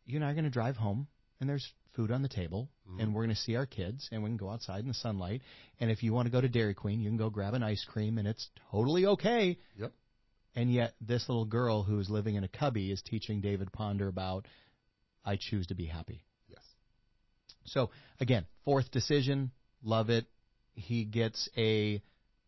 You 0.04 0.16
and 0.16 0.24
I 0.24 0.30
are 0.30 0.34
going 0.34 0.44
to 0.44 0.50
drive 0.50 0.76
home, 0.76 1.08
and 1.40 1.48
there's 1.48 1.66
food 1.98 2.12
on 2.12 2.22
the 2.22 2.28
table, 2.28 2.70
Mhm. 2.88 3.02
and 3.02 3.12
we're 3.12 3.24
going 3.24 3.34
to 3.34 3.42
see 3.42 3.56
our 3.56 3.66
kids, 3.66 4.08
and 4.12 4.22
we 4.22 4.30
can 4.30 4.36
go 4.36 4.48
outside 4.48 4.82
in 4.82 4.86
the 4.86 4.94
sunlight. 4.94 5.42
And 5.80 5.90
if 5.90 6.04
you 6.04 6.12
want 6.12 6.26
to 6.26 6.30
go 6.30 6.40
to 6.40 6.48
Dairy 6.48 6.74
Queen, 6.74 7.00
you 7.00 7.10
can 7.10 7.16
go 7.16 7.28
grab 7.28 7.54
an 7.54 7.64
ice 7.64 7.84
cream, 7.84 8.18
and 8.18 8.28
it's 8.28 8.48
totally 8.70 9.04
okay. 9.04 9.58
Yep. 9.76 9.92
And 10.54 10.72
yet, 10.72 10.94
this 11.00 11.28
little 11.28 11.44
girl 11.44 11.82
who's 11.82 12.08
living 12.08 12.36
in 12.36 12.44
a 12.44 12.48
cubby 12.48 12.92
is 12.92 13.02
teaching 13.02 13.40
David 13.40 13.72
Ponder 13.72 14.06
about, 14.06 14.46
I 15.24 15.34
choose 15.34 15.66
to 15.66 15.74
be 15.74 15.86
happy. 15.86 16.22
Yes. 16.46 16.62
So, 17.64 17.90
again, 18.20 18.46
fourth 18.64 18.92
decision, 18.92 19.50
love 19.82 20.08
it. 20.08 20.26
He 20.74 21.04
gets 21.04 21.48
a 21.56 22.00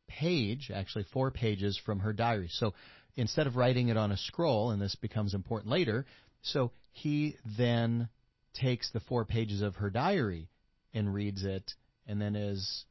page, 0.06 0.70
actually 0.72 1.04
four 1.12 1.32
pages 1.32 1.76
from 1.76 1.98
her 1.98 2.12
diary. 2.12 2.50
So, 2.52 2.74
instead 3.16 3.48
of 3.48 3.56
writing 3.56 3.88
it 3.88 3.96
on 3.96 4.12
a 4.12 4.16
scroll, 4.16 4.70
and 4.70 4.80
this 4.80 4.94
becomes 4.94 5.34
important 5.34 5.72
later, 5.72 6.06
so 6.42 6.70
he 6.92 7.36
then 7.58 8.08
takes 8.54 8.90
the 8.90 9.00
four 9.00 9.24
pages 9.24 9.62
of 9.62 9.76
her 9.76 9.90
diary 9.90 10.48
and 10.92 11.14
reads 11.14 11.44
it, 11.44 11.74
and 12.06 12.20
then 12.20 12.34
is 12.34 12.84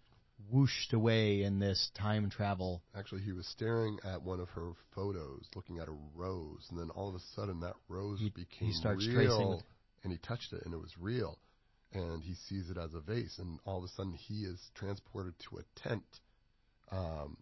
whooshed 0.49 0.93
away 0.93 1.43
in 1.43 1.59
this 1.59 1.91
time 1.95 2.29
travel. 2.29 2.81
Actually, 2.95 3.21
he 3.21 3.33
was 3.33 3.45
staring 3.47 3.99
at 4.03 4.21
one 4.21 4.39
of 4.39 4.49
her 4.49 4.71
photos, 4.95 5.45
looking 5.55 5.79
at 5.79 5.87
a 5.87 5.97
rose, 6.15 6.65
and 6.69 6.79
then 6.79 6.89
all 6.91 7.09
of 7.09 7.15
a 7.15 7.19
sudden 7.35 7.59
that 7.59 7.75
rose 7.87 8.19
He- 8.19 8.29
became 8.29 8.69
he 8.69 8.73
starts 8.73 9.05
real, 9.05 9.15
tracing 9.15 9.49
with- 9.49 9.63
and 10.03 10.11
he 10.11 10.17
touched 10.19 10.53
it, 10.53 10.63
and 10.65 10.73
it 10.73 10.77
was 10.77 10.97
real. 10.97 11.37
And 11.91 12.23
he 12.23 12.35
sees 12.35 12.69
it 12.69 12.77
as 12.77 12.93
a 12.93 13.01
vase, 13.01 13.39
and 13.39 13.59
all 13.65 13.79
of 13.79 13.83
a 13.83 13.87
sudden 13.89 14.13
he 14.13 14.45
is 14.45 14.71
transported 14.75 15.37
to 15.39 15.57
a 15.57 15.63
tent, 15.75 16.21
um, 16.91 17.37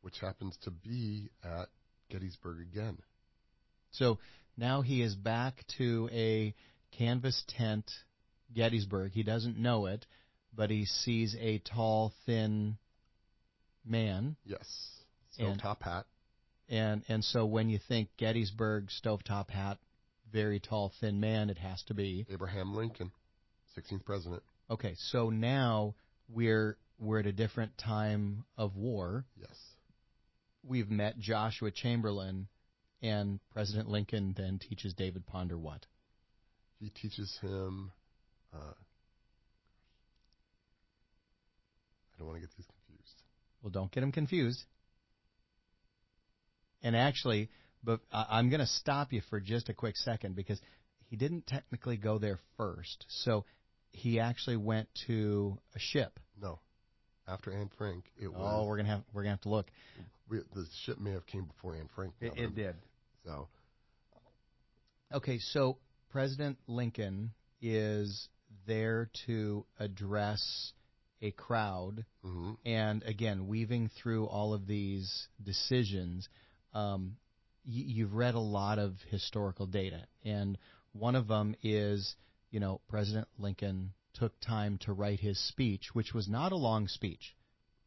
which 0.00 0.18
happens 0.18 0.56
to 0.58 0.70
be 0.70 1.30
at 1.42 1.68
Gettysburg 2.08 2.60
again. 2.60 2.98
So 3.90 4.18
now 4.56 4.82
he 4.82 5.02
is 5.02 5.14
back 5.14 5.64
to 5.78 6.08
a 6.12 6.54
canvas 6.96 7.44
tent, 7.48 7.90
Gettysburg. 8.52 9.12
He 9.12 9.22
doesn't 9.22 9.58
know 9.58 9.86
it, 9.86 10.06
but 10.54 10.70
he 10.70 10.84
sees 10.84 11.36
a 11.40 11.58
tall, 11.58 12.12
thin 12.26 12.76
man. 13.84 14.36
Yes. 14.44 14.66
Stovetop 15.38 15.82
hat. 15.82 16.06
And 16.68 17.02
and 17.08 17.24
so 17.24 17.44
when 17.44 17.68
you 17.68 17.78
think 17.88 18.08
Gettysburg, 18.16 18.88
stovetop 18.88 19.50
hat, 19.50 19.78
very 20.32 20.60
tall, 20.60 20.92
thin 21.00 21.20
man, 21.20 21.50
it 21.50 21.58
has 21.58 21.82
to 21.84 21.94
be. 21.94 22.26
Abraham 22.30 22.74
Lincoln, 22.74 23.12
16th 23.76 24.04
president. 24.04 24.42
Okay, 24.70 24.94
so 24.96 25.30
now 25.30 25.94
we're 26.28 26.78
we're 26.98 27.20
at 27.20 27.26
a 27.26 27.32
different 27.32 27.76
time 27.76 28.44
of 28.56 28.76
war. 28.76 29.26
Yes. 29.36 29.56
We've 30.62 30.90
met 30.90 31.18
Joshua 31.18 31.70
Chamberlain, 31.70 32.48
and 33.02 33.40
President 33.52 33.88
Lincoln 33.88 34.34
then 34.36 34.58
teaches 34.58 34.94
David 34.94 35.26
Ponder 35.26 35.58
what? 35.58 35.84
He 36.80 36.90
teaches 36.90 37.36
him. 37.40 37.90
Uh, 38.52 38.58
I 42.12 42.18
don't 42.18 42.28
want 42.28 42.40
to 42.40 42.46
get 42.46 42.50
these 42.56 42.66
confused. 42.66 43.22
Well, 43.62 43.70
don't 43.70 43.90
get 43.90 44.02
him 44.02 44.12
confused. 44.12 44.62
And 46.82 46.94
actually, 46.94 47.48
but 47.82 48.00
I- 48.12 48.26
I'm 48.38 48.50
going 48.50 48.60
to 48.60 48.66
stop 48.66 49.12
you 49.12 49.22
for 49.30 49.40
just 49.40 49.68
a 49.68 49.74
quick 49.74 49.96
second 49.96 50.36
because 50.36 50.60
he 51.06 51.16
didn't 51.16 51.46
technically 51.46 51.96
go 51.96 52.18
there 52.18 52.38
first. 52.56 53.06
So 53.08 53.44
he 53.92 54.20
actually 54.20 54.56
went 54.56 54.88
to 55.06 55.58
a 55.74 55.78
ship. 55.78 56.18
No. 56.40 56.58
After 57.26 57.52
Anne 57.52 57.70
Frank, 57.78 58.04
it 58.20 58.28
was. 58.28 58.38
Oh, 58.38 58.66
we're 58.66 58.76
gonna 58.76 58.90
have 58.90 59.02
we're 59.14 59.22
gonna 59.22 59.30
have 59.32 59.40
to 59.42 59.48
look. 59.48 59.66
we, 60.28 60.40
the 60.54 60.66
ship 60.84 60.98
may 61.00 61.12
have 61.12 61.24
came 61.24 61.44
before 61.44 61.74
Anne 61.74 61.88
Frank. 61.94 62.12
It, 62.20 62.34
it 62.36 62.54
did. 62.54 62.74
So 63.24 63.48
Okay, 65.12 65.38
so 65.38 65.78
President 66.14 66.56
Lincoln 66.68 67.32
is 67.60 68.28
there 68.68 69.10
to 69.26 69.66
address 69.80 70.72
a 71.20 71.32
crowd 71.32 72.04
hmm 72.22 72.52
and 72.64 73.02
again 73.02 73.48
weaving 73.48 73.90
through 74.00 74.26
all 74.26 74.54
of 74.54 74.68
these 74.68 75.26
decisions. 75.42 76.28
Um, 76.72 77.16
y- 77.66 77.82
you've 77.86 78.14
read 78.14 78.36
a 78.36 78.38
lot 78.38 78.78
of 78.78 78.92
historical 79.10 79.66
data 79.66 80.06
and 80.24 80.56
one 80.92 81.16
of 81.16 81.26
them 81.26 81.56
is 81.64 82.14
you 82.52 82.60
know 82.60 82.80
president 82.88 83.26
lincoln 83.36 83.92
took 84.12 84.38
time 84.38 84.78
to 84.82 84.92
write 84.92 85.18
his 85.18 85.36
speech 85.48 85.94
which 85.94 86.14
was 86.14 86.28
not 86.28 86.52
a 86.52 86.56
long 86.56 86.86
speech. 86.86 87.34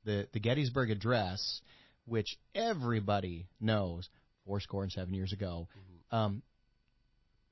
The 0.03 0.27
the 0.33 0.41
gettysburg 0.41 0.91
address 0.91 1.61
which 2.03 2.37
everybody 2.53 3.47
knows 3.61 4.09
four 4.45 4.59
score 4.59 4.83
and 4.83 4.91
seven 4.91 5.13
years 5.13 5.31
ago 5.31 5.69
um, 6.11 6.41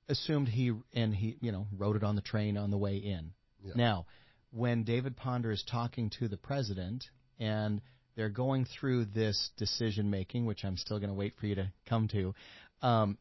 assumed 0.08 0.48
he 0.48 0.74
and 0.94 1.16
he 1.16 1.38
you 1.42 1.52
know 1.52 1.68
wrote 1.78 1.96
it 1.96 2.04
on 2.04 2.16
the 2.16 2.22
train 2.22 2.58
on 2.58 2.72
the 2.72 2.78
way 2.78 2.98
in 2.98 3.32
yeah. 3.66 3.74
now, 3.76 4.06
when 4.52 4.84
David 4.84 5.18
Ponder 5.18 5.52
is 5.52 5.64
talking 5.70 6.12
to 6.20 6.28
the 6.28 6.38
president 6.38 7.06
and 7.40 7.82
they're 8.16 8.30
going 8.30 8.66
through 8.66 9.06
this 9.06 9.50
decision 9.58 10.10
making, 10.10 10.46
which 10.46 10.64
I'm 10.64 10.78
still 10.78 11.00
going 11.00 11.10
to 11.10 11.16
wait 11.16 11.34
for 11.40 11.48
you 11.48 11.56
to 11.56 11.72
come 11.88 12.08
to, 12.10 12.34
um, 12.82 13.18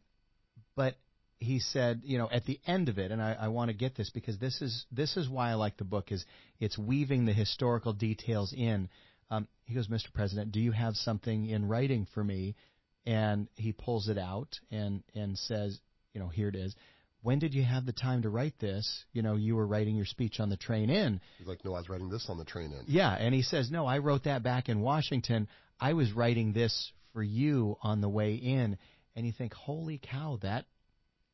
but 0.76 0.94
he 1.38 1.58
said, 1.58 2.02
you 2.04 2.18
know, 2.18 2.28
at 2.30 2.44
the 2.44 2.60
end 2.66 2.88
of 2.88 2.98
it, 2.98 3.10
and 3.10 3.20
I, 3.20 3.36
I 3.38 3.48
want 3.48 3.70
to 3.70 3.76
get 3.76 3.96
this 3.96 4.10
because 4.10 4.38
this 4.38 4.62
is 4.62 4.86
this 4.92 5.16
is 5.16 5.28
why 5.28 5.50
I 5.50 5.54
like 5.54 5.76
the 5.76 5.84
book 5.84 6.12
is 6.12 6.24
it's 6.60 6.78
weaving 6.78 7.26
the 7.26 7.32
historical 7.32 7.92
details 7.92 8.52
in. 8.56 8.88
Um, 9.30 9.48
he 9.64 9.74
goes, 9.74 9.88
Mr. 9.88 10.12
President, 10.12 10.52
do 10.52 10.60
you 10.60 10.72
have 10.72 10.94
something 10.94 11.46
in 11.46 11.66
writing 11.68 12.06
for 12.14 12.22
me? 12.22 12.54
And 13.06 13.48
he 13.56 13.72
pulls 13.72 14.08
it 14.08 14.16
out 14.16 14.58
and 14.70 15.02
and 15.14 15.36
says, 15.36 15.78
you 16.14 16.20
know, 16.20 16.28
here 16.28 16.48
it 16.48 16.56
is. 16.56 16.74
When 17.22 17.38
did 17.38 17.54
you 17.54 17.62
have 17.62 17.86
the 17.86 17.92
time 17.92 18.22
to 18.22 18.28
write 18.28 18.58
this? 18.58 19.04
You 19.12 19.22
know, 19.22 19.36
you 19.36 19.56
were 19.56 19.66
writing 19.66 19.96
your 19.96 20.04
speech 20.04 20.40
on 20.40 20.50
the 20.50 20.56
train 20.56 20.90
in. 20.90 21.20
He's 21.38 21.46
like, 21.46 21.64
no, 21.64 21.74
I 21.74 21.78
was 21.78 21.88
writing 21.88 22.10
this 22.10 22.26
on 22.28 22.38
the 22.38 22.44
train 22.44 22.72
in. 22.72 22.84
Yeah, 22.86 23.12
and 23.12 23.34
he 23.34 23.42
says, 23.42 23.70
no, 23.70 23.86
I 23.86 23.98
wrote 23.98 24.24
that 24.24 24.42
back 24.42 24.68
in 24.68 24.80
Washington. 24.80 25.48
I 25.80 25.94
was 25.94 26.12
writing 26.12 26.52
this 26.52 26.92
for 27.14 27.22
you 27.22 27.76
on 27.82 28.00
the 28.00 28.08
way 28.08 28.34
in. 28.34 28.76
And 29.16 29.26
you 29.26 29.32
think, 29.32 29.54
holy 29.54 29.98
cow, 30.02 30.38
that 30.42 30.66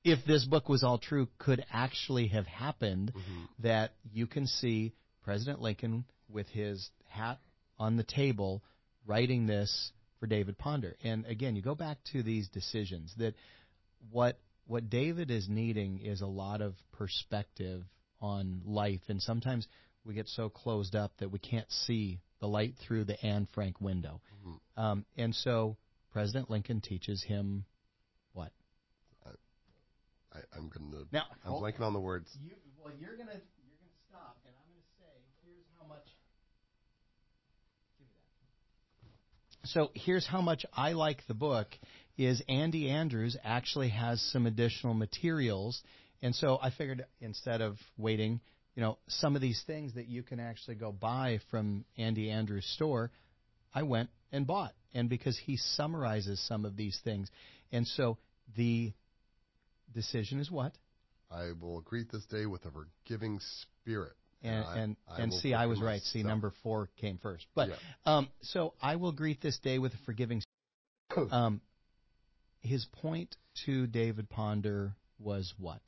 if 0.04 0.24
this 0.24 0.44
book 0.44 0.68
was 0.68 0.84
all 0.84 0.98
true, 0.98 1.28
could 1.38 1.64
actually 1.72 2.28
have 2.28 2.46
happened. 2.46 3.12
Mm-hmm. 3.12 3.44
That 3.64 3.92
you 4.12 4.28
can 4.28 4.46
see 4.46 4.92
President 5.24 5.60
Lincoln 5.60 6.04
with 6.28 6.46
his 6.48 6.88
hat 7.08 7.40
on 7.78 7.96
the 7.96 8.04
table 8.04 8.62
writing 9.06 9.46
this 9.46 9.90
for 10.20 10.28
David 10.28 10.56
Ponder. 10.56 10.96
And 11.02 11.26
again, 11.26 11.56
you 11.56 11.62
go 11.62 11.74
back 11.74 11.98
to 12.12 12.22
these 12.22 12.48
decisions 12.48 13.12
that 13.18 13.34
what 14.12 14.38
what 14.70 14.88
David 14.88 15.32
is 15.32 15.48
needing 15.48 15.98
is 15.98 16.20
a 16.20 16.26
lot 16.26 16.60
of 16.60 16.74
perspective 16.92 17.82
on 18.20 18.62
life, 18.64 19.00
and 19.08 19.20
sometimes 19.20 19.66
we 20.04 20.14
get 20.14 20.28
so 20.28 20.48
closed 20.48 20.94
up 20.94 21.10
that 21.18 21.32
we 21.32 21.40
can't 21.40 21.68
see 21.72 22.20
the 22.38 22.46
light 22.46 22.74
through 22.86 23.04
the 23.04 23.20
Anne 23.26 23.48
Frank 23.52 23.80
window. 23.80 24.20
Mm-hmm. 24.46 24.80
Um, 24.80 25.04
and 25.16 25.34
so 25.34 25.76
President 26.12 26.50
Lincoln 26.50 26.80
teaches 26.80 27.20
him 27.20 27.64
what? 28.32 28.52
I, 30.32 30.38
I'm 30.56 30.68
going 30.68 30.92
to. 30.92 31.04
Now, 31.12 31.24
I'm 31.44 31.50
hold- 31.50 31.64
blanking 31.64 31.80
on 31.80 31.92
the 31.92 31.98
words. 31.98 32.28
You, 32.40 32.52
well, 32.80 32.94
you're 32.96 33.16
gonna 33.16 33.32
you're 33.32 33.74
gonna 33.74 33.98
stop, 34.08 34.36
and 34.46 34.54
I'm 34.54 34.70
gonna 34.70 34.86
say, 35.00 35.10
here's 35.44 35.66
how 35.80 35.88
much. 35.88 36.06
Give 37.98 38.06
me 38.06 38.14
that. 39.62 39.68
So 39.68 39.90
here's 39.94 40.28
how 40.28 40.40
much 40.40 40.64
I 40.72 40.92
like 40.92 41.26
the 41.26 41.34
book. 41.34 41.66
Is 42.20 42.42
Andy 42.50 42.90
Andrews 42.90 43.34
actually 43.42 43.88
has 43.88 44.20
some 44.20 44.44
additional 44.44 44.92
materials, 44.92 45.80
and 46.20 46.34
so 46.34 46.58
I 46.60 46.68
figured 46.68 47.06
instead 47.22 47.62
of 47.62 47.78
waiting, 47.96 48.42
you 48.74 48.82
know, 48.82 48.98
some 49.08 49.36
of 49.36 49.40
these 49.40 49.62
things 49.66 49.94
that 49.94 50.06
you 50.06 50.22
can 50.22 50.38
actually 50.38 50.74
go 50.74 50.92
buy 50.92 51.40
from 51.50 51.86
Andy 51.96 52.30
Andrews' 52.30 52.66
store, 52.74 53.10
I 53.74 53.84
went 53.84 54.10
and 54.32 54.46
bought, 54.46 54.74
and 54.92 55.08
because 55.08 55.38
he 55.38 55.56
summarizes 55.56 56.38
some 56.46 56.66
of 56.66 56.76
these 56.76 57.00
things, 57.02 57.30
and 57.72 57.86
so 57.86 58.18
the 58.54 58.92
decision 59.94 60.40
is 60.40 60.50
what? 60.50 60.72
I 61.30 61.52
will 61.58 61.80
greet 61.80 62.12
this 62.12 62.26
day 62.26 62.44
with 62.44 62.66
a 62.66 62.70
forgiving 62.70 63.40
spirit. 63.40 64.12
and 64.42 64.64
I- 64.66 64.78
and, 64.78 64.96
I 65.08 65.22
and 65.22 65.32
see, 65.32 65.54
I 65.54 65.64
was 65.64 65.80
right. 65.80 66.02
See, 66.02 66.22
number 66.22 66.52
four 66.62 66.90
came 66.96 67.16
first. 67.16 67.46
But 67.54 67.70
Yeah. 67.70 67.76
um, 68.04 68.28
so 68.42 68.74
I 68.82 68.96
will 68.96 69.12
greet 69.12 69.40
this 69.40 69.58
day 69.58 69.78
with 69.78 69.94
a 69.94 69.98
forgiving. 70.04 70.42
um, 71.30 71.60
his 72.60 72.86
point 73.00 73.36
to 73.66 73.86
David 73.86 74.28
Ponder 74.28 74.94
was 75.18 75.52
what? 75.58 75.80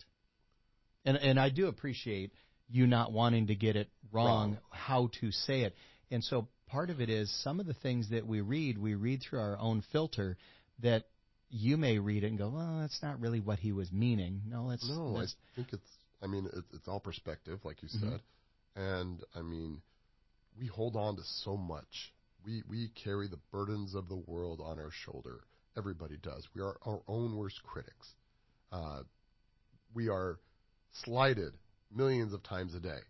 And 1.05 1.17
and 1.17 1.39
I 1.39 1.49
do 1.51 1.67
appreciate 1.69 2.33
you 2.69 2.87
not 2.87 3.13
wanting 3.13 3.49
to 3.49 3.55
get 3.55 3.77
it 3.77 3.89
wrong, 4.13 4.53
Wrong. 4.53 4.59
how 4.71 5.11
to 5.21 5.31
say 5.31 5.63
it. 5.63 5.75
And 6.11 6.23
so 6.25 6.49
part 6.67 6.91
of 6.91 7.01
it 7.01 7.11
is 7.11 7.31
some 7.43 7.61
of 7.61 7.67
the 7.67 7.75
things 7.75 8.11
that 8.11 8.27
we 8.27 8.41
read, 8.41 8.79
we 8.79 8.95
read 8.95 9.23
through 9.23 9.41
our 9.41 9.59
own 9.59 9.83
filter 9.93 10.37
that 10.83 11.05
you 11.51 11.77
may 11.77 11.99
read 11.99 12.25
it 12.25 12.29
and 12.29 12.39
go, 12.39 12.49
well, 12.49 12.79
that's 12.81 13.03
not 13.03 13.21
really 13.21 13.41
what 13.41 13.59
he 13.59 13.73
was 13.73 13.93
meaning. 13.93 14.41
No, 14.49 14.71
that's 14.71 14.89
No, 14.89 15.17
I 15.19 15.27
think 15.55 15.73
it's. 15.73 15.89
I 16.23 16.27
mean, 16.27 16.47
it, 16.47 16.65
it's 16.73 16.89
all 16.89 17.01
perspective, 17.01 17.61
like 17.65 17.83
you 17.83 17.89
Mhm. 17.89 18.01
said, 18.01 18.21
and 18.77 19.23
I 19.35 19.43
mean, 19.43 19.83
we 20.59 20.67
hold 20.67 20.97
on 20.97 21.17
to 21.17 21.23
so 21.25 21.57
much. 21.57 22.13
We 22.45 22.63
we 22.69 22.89
carry 22.89 23.29
the 23.29 23.41
burdens 23.51 23.95
of 23.95 24.09
the 24.09 24.17
world 24.17 24.61
on 24.61 24.79
our 24.79 24.91
shoulder. 24.91 25.41
Everybody 25.77 26.17
does. 26.23 26.47
We 26.55 26.63
are 26.63 26.77
our 26.85 27.01
own 27.09 27.37
worst 27.37 27.63
critics. 27.63 28.09
Uh, 28.71 29.03
we 29.95 30.09
are 30.09 30.39
slighted 31.05 31.53
millions 31.95 32.33
of 32.33 32.43
times 32.43 32.75
a 32.75 32.81
day. 32.81 33.01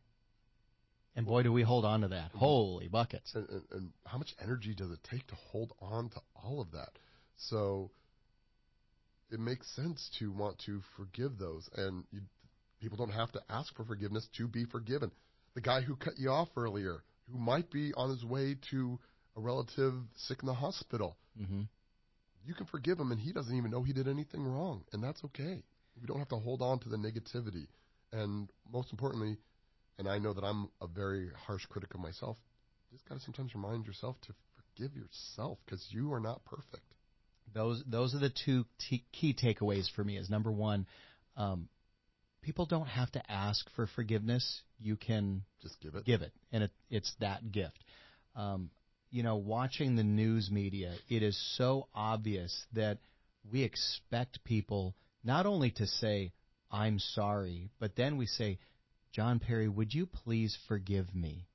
and 1.17 1.27
boy, 1.27 1.43
do 1.43 1.53
we 1.53 1.63
hold 1.63 1.85
on 1.85 2.01
to 2.03 2.09
that. 2.09 2.31
Holy 2.33 2.89
buckets. 2.89 3.33
And, 3.35 3.49
and, 3.49 3.63
and 3.73 3.91
how 4.07 4.19
much 4.19 4.35
energy 4.43 4.75
does 4.75 4.91
it 4.91 5.01
take 5.11 5.27
to 5.29 5.35
hold 5.51 5.73
on 5.81 6.09
to 6.11 6.21
all 6.35 6.61
of 6.61 6.71
that? 6.73 6.91
So 7.37 7.91
it 9.31 9.41
makes 9.41 9.67
sense 9.75 10.11
to 10.19 10.31
want 10.33 10.59
to 10.67 10.81
forgive 10.97 11.39
those, 11.39 11.69
and 11.77 12.05
you, 12.13 12.21
people 12.81 12.97
don't 12.99 13.11
have 13.13 13.33
to 13.33 13.41
ask 13.49 13.75
for 13.75 13.85
forgiveness 13.85 14.29
to 14.37 14.47
be 14.47 14.65
forgiven. 14.65 15.11
The 15.55 15.61
guy 15.61 15.81
who 15.83 15.97
cut 15.97 16.19
you 16.19 16.31
off 16.31 16.49
earlier, 16.57 17.03
who 17.31 17.39
might 17.39 17.71
be 17.71 17.93
on 17.95 18.11
his 18.11 18.25
way 18.25 18.57
to 18.71 18.99
a 19.37 19.41
relative 19.41 19.95
sick 20.17 20.39
in 20.43 20.47
the 20.47 20.55
hospital, 20.55 21.17
hmm 21.37 21.63
you 22.45 22.55
can 22.55 22.67
forgive 22.67 22.99
him, 22.99 23.13
and 23.13 23.21
he 23.21 23.33
doesn't 23.33 23.57
even 23.57 23.71
know 23.71 23.83
he 23.83 23.93
did 23.93 24.09
anything 24.09 24.45
wrong, 24.45 24.85
and 24.93 25.03
that's 25.03 25.23
okay. 25.25 25.63
We 26.01 26.07
don't 26.07 26.19
have 26.19 26.29
to 26.29 26.37
hold 26.37 26.63
on 26.63 26.79
to 26.81 26.89
the 26.89 26.97
negativity, 26.97 27.67
and 28.13 28.49
most 28.73 28.93
importantly, 28.93 29.39
and 29.99 30.09
I 30.09 30.19
know 30.19 30.33
that 30.33 30.45
I'm 30.45 30.69
a 30.81 30.87
very 30.87 31.31
harsh 31.47 31.67
critic 31.67 31.95
of 31.95 32.01
myself. 32.01 32.37
You 32.91 32.97
just 32.99 33.09
got 33.09 33.19
to 33.19 33.25
sometimes 33.25 33.55
remind 33.55 33.87
yourself 33.87 34.17
to 34.23 34.35
forgive 34.75 34.97
yourself 34.97 35.59
because 35.65 35.87
you 35.91 36.13
are 36.13 36.21
not 36.21 36.45
perfect. 36.45 36.95
Those 37.55 37.83
those 37.87 38.15
are 38.15 38.19
the 38.19 38.33
two 38.45 38.65
t- 38.89 39.05
key 39.13 39.35
takeaways 39.35 39.91
for 39.95 40.03
me. 40.03 40.17
Is 40.17 40.31
number 40.31 40.51
one, 40.51 40.87
um, 41.37 41.69
people 42.43 42.67
don't 42.67 42.87
have 42.87 43.11
to 43.13 43.31
ask 43.31 43.67
for 43.77 43.87
forgiveness. 43.87 44.63
You 44.81 44.97
can 44.97 45.43
Just 45.63 45.79
give 45.81 45.95
it. 45.95 46.05
give 46.05 46.23
it, 46.23 46.33
and 46.51 46.65
it, 46.65 46.71
it's 46.91 47.13
that 47.21 47.53
gift. 47.53 47.85
Um, 48.35 48.71
you 49.13 49.23
know, 49.23 49.37
watching 49.37 49.95
the 49.95 50.03
news 50.03 50.51
media, 50.51 50.95
it 51.09 51.23
is 51.23 51.39
so 51.57 51.87
obvious 51.95 52.65
that 52.73 52.99
we 53.53 53.63
expect 53.63 54.43
people 54.43 54.95
not 55.23 55.45
only 55.45 55.71
to 55.73 55.87
say 55.87 56.33
"I'm 56.71 56.99
sorry," 56.99 57.69
but 57.79 57.95
then 57.95 58.17
we 58.17 58.25
say, 58.25 58.59
"John 59.13 59.39
Perry, 59.39 59.69
would 59.69 59.93
you 59.93 60.07
please 60.07 60.57
forgive 60.67 61.15
me?" 61.15 61.47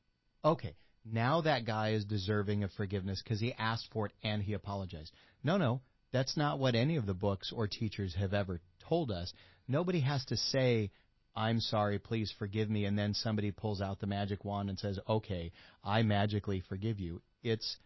Okay, 0.45 0.75
now 1.03 1.41
that 1.41 1.65
guy 1.65 1.93
is 1.93 2.05
deserving 2.05 2.63
of 2.63 2.71
forgiveness 2.73 3.23
because 3.23 3.39
he 3.39 3.53
asked 3.53 3.87
for 3.91 4.05
it 4.05 4.13
and 4.23 4.43
he 4.43 4.53
apologized. 4.53 5.11
No, 5.43 5.57
no, 5.57 5.81
that's 6.11 6.37
not 6.37 6.59
what 6.59 6.75
any 6.75 6.95
of 6.95 7.07
the 7.07 7.15
books 7.15 7.51
or 7.51 7.67
teachers 7.67 8.13
have 8.15 8.35
ever 8.35 8.61
told 8.87 9.09
us. 9.11 9.33
Nobody 9.67 10.01
has 10.01 10.23
to 10.25 10.37
say, 10.37 10.91
I'm 11.35 11.59
sorry, 11.59 11.97
please 11.97 12.31
forgive 12.37 12.69
me, 12.69 12.85
and 12.85 12.97
then 12.97 13.13
somebody 13.15 13.51
pulls 13.51 13.81
out 13.81 13.99
the 13.99 14.07
magic 14.07 14.45
wand 14.45 14.69
and 14.69 14.77
says, 14.77 14.99
Okay, 15.09 15.51
I 15.83 16.03
magically 16.03 16.61
forgive 16.61 16.99
you. 16.99 17.21
It's, 17.43 17.78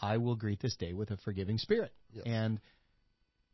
I 0.00 0.18
will 0.18 0.36
greet 0.36 0.60
this 0.60 0.76
day 0.76 0.92
with 0.92 1.10
a 1.10 1.16
forgiving 1.18 1.58
spirit. 1.58 1.92
Yes. 2.12 2.24
And 2.26 2.60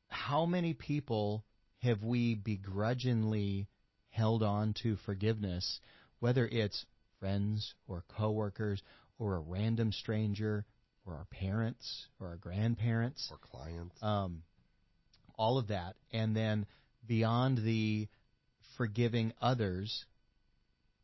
how 0.09 0.47
many 0.47 0.75
people 0.75 1.45
have 1.83 2.03
we 2.03 2.35
begrudgingly 2.35 3.69
held 4.11 4.43
on 4.43 4.75
to 4.83 4.97
forgiveness, 5.05 5.81
whether 6.21 6.47
it's 6.47 6.87
friends 7.21 7.75
or 7.87 8.05
coworkers 8.17 8.83
or 9.19 9.37
a 9.37 9.41
random 9.41 9.93
stranger 9.93 10.65
or 11.07 11.15
our 11.15 11.27
parents 11.31 12.07
or 12.21 12.29
our 12.29 12.37
grandparents? 12.37 13.29
Or 13.31 13.39
clients. 13.39 13.97
um, 14.03 14.43
all 15.37 15.59
of 15.59 15.69
that, 15.69 15.97
and 16.13 16.37
then 16.37 16.65
beyond 17.07 17.59
the 17.59 18.09
forgiving 18.77 19.33
others, 19.43 20.05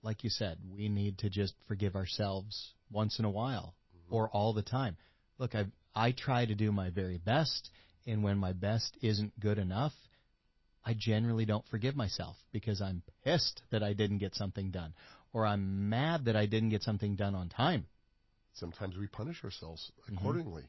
like 0.03 0.25
you 0.25 0.31
said, 0.31 0.59
we 0.73 0.89
need 0.89 1.19
to 1.19 1.31
just 1.31 1.55
forgive 1.67 1.97
ourselves 1.97 2.73
once 2.91 3.19
in 3.19 3.25
a 3.25 3.31
while 3.31 3.75
or 4.11 4.29
all 4.31 4.53
the 4.53 4.63
time. 4.63 4.97
Look, 5.39 5.55
I 5.55 5.67
I 5.95 6.13
try 6.13 6.47
to 6.47 6.55
do 6.55 6.73
my 6.73 6.91
very 6.91 7.19
best, 7.19 7.71
and 8.07 8.23
when 8.23 8.39
my 8.39 8.53
best 8.53 8.97
isn't 9.03 9.39
good 9.41 9.59
enough, 9.59 9.93
I 10.85 10.95
generally 10.95 11.45
don't 11.45 11.67
forgive 11.69 11.97
myself 11.97 12.37
because 12.53 12.81
I'm 12.81 13.03
pissed 13.25 13.63
that 13.71 13.83
I 13.83 13.93
didn't 13.93 14.19
get 14.19 14.35
something 14.35 14.71
done, 14.71 14.95
or 15.33 15.47
I'm 15.47 15.89
mad 15.89 16.25
that 16.27 16.37
I 16.37 16.47
didn't 16.47 16.71
get 16.71 16.83
something 16.83 17.17
done 17.17 17.35
on 17.35 17.49
time. 17.49 17.87
Sometimes 18.55 18.97
we 18.97 19.07
punish 19.07 19.43
ourselves 19.45 19.93
Mhm. 20.09 20.17
accordingly. 20.17 20.65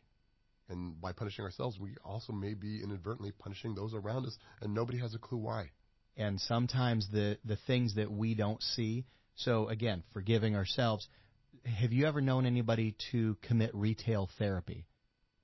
And 0.69 0.99
by 1.01 1.11
punishing 1.11 1.43
ourselves, 1.43 1.79
we 1.79 1.97
also 2.05 2.31
may 2.31 2.53
be 2.53 2.81
inadvertently 2.81 3.31
punishing 3.31 3.75
those 3.75 3.93
around 3.93 4.25
us, 4.25 4.37
and 4.61 4.73
nobody 4.73 4.99
has 4.99 5.13
a 5.13 5.19
clue 5.19 5.39
why. 5.39 5.71
and 6.17 6.41
sometimes 6.41 7.07
the 7.09 7.37
the 7.45 7.55
things 7.55 7.95
that 7.95 8.11
we 8.11 8.35
don't 8.35 8.61
see. 8.61 9.05
So 9.35 9.69
again, 9.69 10.03
forgiving 10.11 10.55
ourselves. 10.55 11.07
Have 11.65 11.93
you 11.93 12.07
ever 12.07 12.21
known 12.21 12.45
anybody 12.45 12.95
to 13.11 13.37
commit 13.41 13.73
retail 13.73 14.29
therapy, 14.37 14.85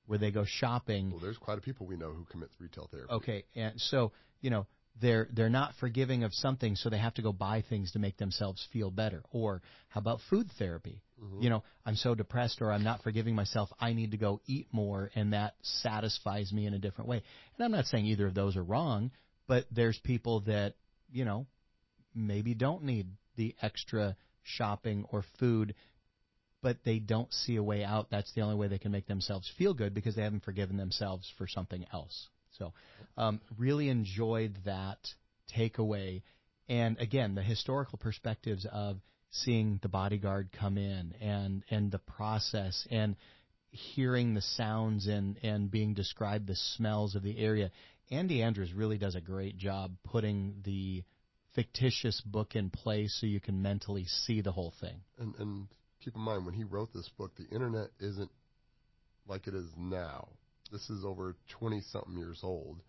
where 0.05 0.17
they 0.17 0.31
go 0.31 0.45
shopping? 0.45 1.11
Well, 1.11 1.19
there's 1.19 1.37
quite 1.37 1.57
a 1.57 1.61
few 1.61 1.73
people 1.73 1.87
we 1.87 1.97
know 1.97 2.11
who 2.11 2.25
commit 2.25 2.49
retail 2.59 2.87
therapy. 2.91 3.13
Okay, 3.13 3.43
and 3.55 3.79
so 3.79 4.11
you 4.41 4.49
know 4.49 4.65
they're 4.99 5.27
they're 5.31 5.49
not 5.49 5.73
forgiving 5.79 6.23
of 6.23 6.33
something, 6.33 6.75
so 6.75 6.89
they 6.89 6.97
have 6.97 7.13
to 7.15 7.21
go 7.21 7.31
buy 7.31 7.63
things 7.69 7.91
to 7.91 7.99
make 7.99 8.17
themselves 8.17 8.65
feel 8.73 8.89
better. 8.89 9.23
Or 9.31 9.61
how 9.89 9.99
about 9.99 10.19
food 10.29 10.47
therapy? 10.57 11.03
Mhm. 11.21 11.43
You 11.43 11.49
know, 11.49 11.63
I'm 11.85 11.95
so 11.95 12.15
depressed, 12.15 12.61
or 12.61 12.71
I'm 12.71 12.83
not 12.83 13.03
forgiving 13.03 13.35
myself. 13.35 13.71
I 13.79 13.93
need 13.93 14.11
to 14.11 14.17
go 14.17 14.41
eat 14.47 14.67
more, 14.71 15.11
and 15.15 15.33
that 15.33 15.55
satisfies 15.61 16.51
me 16.51 16.65
in 16.65 16.73
a 16.73 16.79
different 16.79 17.09
way. 17.09 17.21
And 17.57 17.65
I'm 17.65 17.71
not 17.71 17.85
saying 17.85 18.05
either 18.05 18.27
of 18.27 18.33
those 18.33 18.55
are 18.57 18.63
wrong, 18.63 19.11
But 19.47 19.65
there's 19.71 19.97
people 19.99 20.41
that, 20.41 20.75
you 21.09 21.23
know, 21.23 21.47
maybe 22.13 22.53
don't 22.53 22.83
need 22.83 23.07
the 23.37 23.55
extra 23.61 24.17
shopping 24.43 25.05
or 25.09 25.23
food, 25.39 25.73
but 26.61 26.77
they 26.83 26.99
don't 26.99 27.31
see 27.33 27.55
a 27.55 27.63
way 27.63 27.83
out. 27.83 28.09
That's 28.09 28.31
the 28.33 28.41
only 28.41 28.55
way 28.55 28.67
they 28.67 28.79
can 28.79 28.91
make 28.91 29.07
themselves 29.07 29.51
feel 29.57 29.73
good 29.73 29.93
because 29.93 30.15
they 30.15 30.23
haven't 30.23 30.43
forgiven 30.43 30.77
themselves 30.77 31.31
for 31.37 31.47
something 31.47 31.85
else. 31.93 32.27
So, 32.57 32.73
um, 33.17 33.41
really 33.57 33.89
enjoyed 33.89 34.57
that 34.65 34.97
takeaway. 35.55 36.23
And 36.67 36.97
again, 36.99 37.35
the 37.35 37.43
historical 37.43 37.97
perspectives 37.97 38.65
of 38.71 38.97
seeing 39.29 39.79
the 39.81 39.89
bodyguard 39.89 40.49
come 40.57 40.77
in 40.77 41.13
and, 41.21 41.63
and 41.69 41.91
the 41.91 41.99
process 41.99 42.87
and 42.89 43.15
hearing 43.69 44.33
the 44.33 44.41
sounds 44.41 45.07
and, 45.07 45.37
and 45.43 45.69
being 45.69 45.93
described 45.93 46.47
the 46.47 46.55
smells 46.55 47.15
of 47.15 47.23
the 47.23 47.37
area. 47.37 47.71
Andy 48.09 48.41
Andrews 48.41 48.73
really 48.73 48.97
does 48.97 49.15
a 49.15 49.21
great 49.21 49.57
job 49.57 49.91
putting 50.03 50.61
the 50.63 51.03
fictitious 51.53 52.21
book 52.21 52.55
in 52.55 52.69
place 52.69 53.17
so 53.19 53.27
you 53.27 53.39
can 53.39 53.61
mentally 53.61 54.05
see 54.05 54.41
the 54.41 54.51
whole 54.51 54.73
thing. 54.79 55.01
And, 55.19 55.35
and 55.35 55.67
keep 56.07 56.15
in 56.15 56.21
mind, 56.21 56.45
when 56.45 56.53
he 56.53 56.63
wrote 56.63 56.93
this 56.93 57.09
book, 57.17 57.31
the 57.35 57.53
internet 57.53 57.89
isn't 57.99 58.31
like 59.27 59.45
it 59.47 59.53
is 59.53 59.67
now. 59.77 60.29
This 60.71 60.89
is 60.89 61.03
over 61.03 61.35
20 61.59 61.81
something 61.91 62.17
years 62.17 62.39
old. 62.43 62.79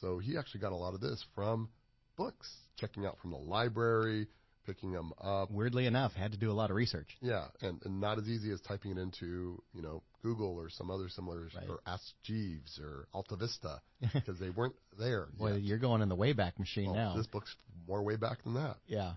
So 0.00 0.18
he 0.18 0.38
actually 0.38 0.60
got 0.60 0.72
a 0.72 0.76
lot 0.76 0.94
of 0.94 1.00
this 1.00 1.22
from 1.34 1.68
books, 2.16 2.50
checking 2.78 3.04
out 3.04 3.18
from 3.20 3.30
the 3.32 3.36
library, 3.36 4.26
picking 4.64 4.90
them 4.92 5.12
up. 5.20 5.50
Weirdly 5.50 5.84
enough, 5.84 6.14
had 6.14 6.32
to 6.32 6.38
do 6.38 6.50
a 6.50 6.54
lot 6.54 6.70
of 6.70 6.76
research. 6.76 7.08
Yeah, 7.20 7.48
and, 7.60 7.78
and 7.84 8.00
not 8.00 8.18
as 8.18 8.26
easy 8.26 8.50
as 8.52 8.60
typing 8.62 8.92
it 8.92 8.98
into, 8.98 9.62
you 9.74 9.82
know, 9.82 10.02
Google 10.22 10.56
or 10.56 10.70
some 10.70 10.90
other 10.90 11.10
similar, 11.10 11.48
Right. 11.54 11.68
or 11.68 11.80
Ask 11.86 12.02
Jeeves 12.22 12.80
or 12.82 13.06
Alta 13.12 13.36
Vista, 13.36 13.82
because 14.14 14.38
they 14.38 14.48
weren't 14.50 14.76
there. 14.98 15.26
Boy, 15.38 15.52
yet. 15.52 15.62
you're 15.62 15.78
going 15.78 16.00
in 16.00 16.08
the 16.08 16.16
Wayback 16.16 16.58
Machine 16.58 16.86
Well, 16.86 16.94
now. 16.94 17.16
This 17.16 17.26
book's 17.26 17.54
more 17.86 18.02
way 18.02 18.16
back 18.16 18.42
than 18.44 18.54
that. 18.54 18.76
Yeah. 18.86 19.12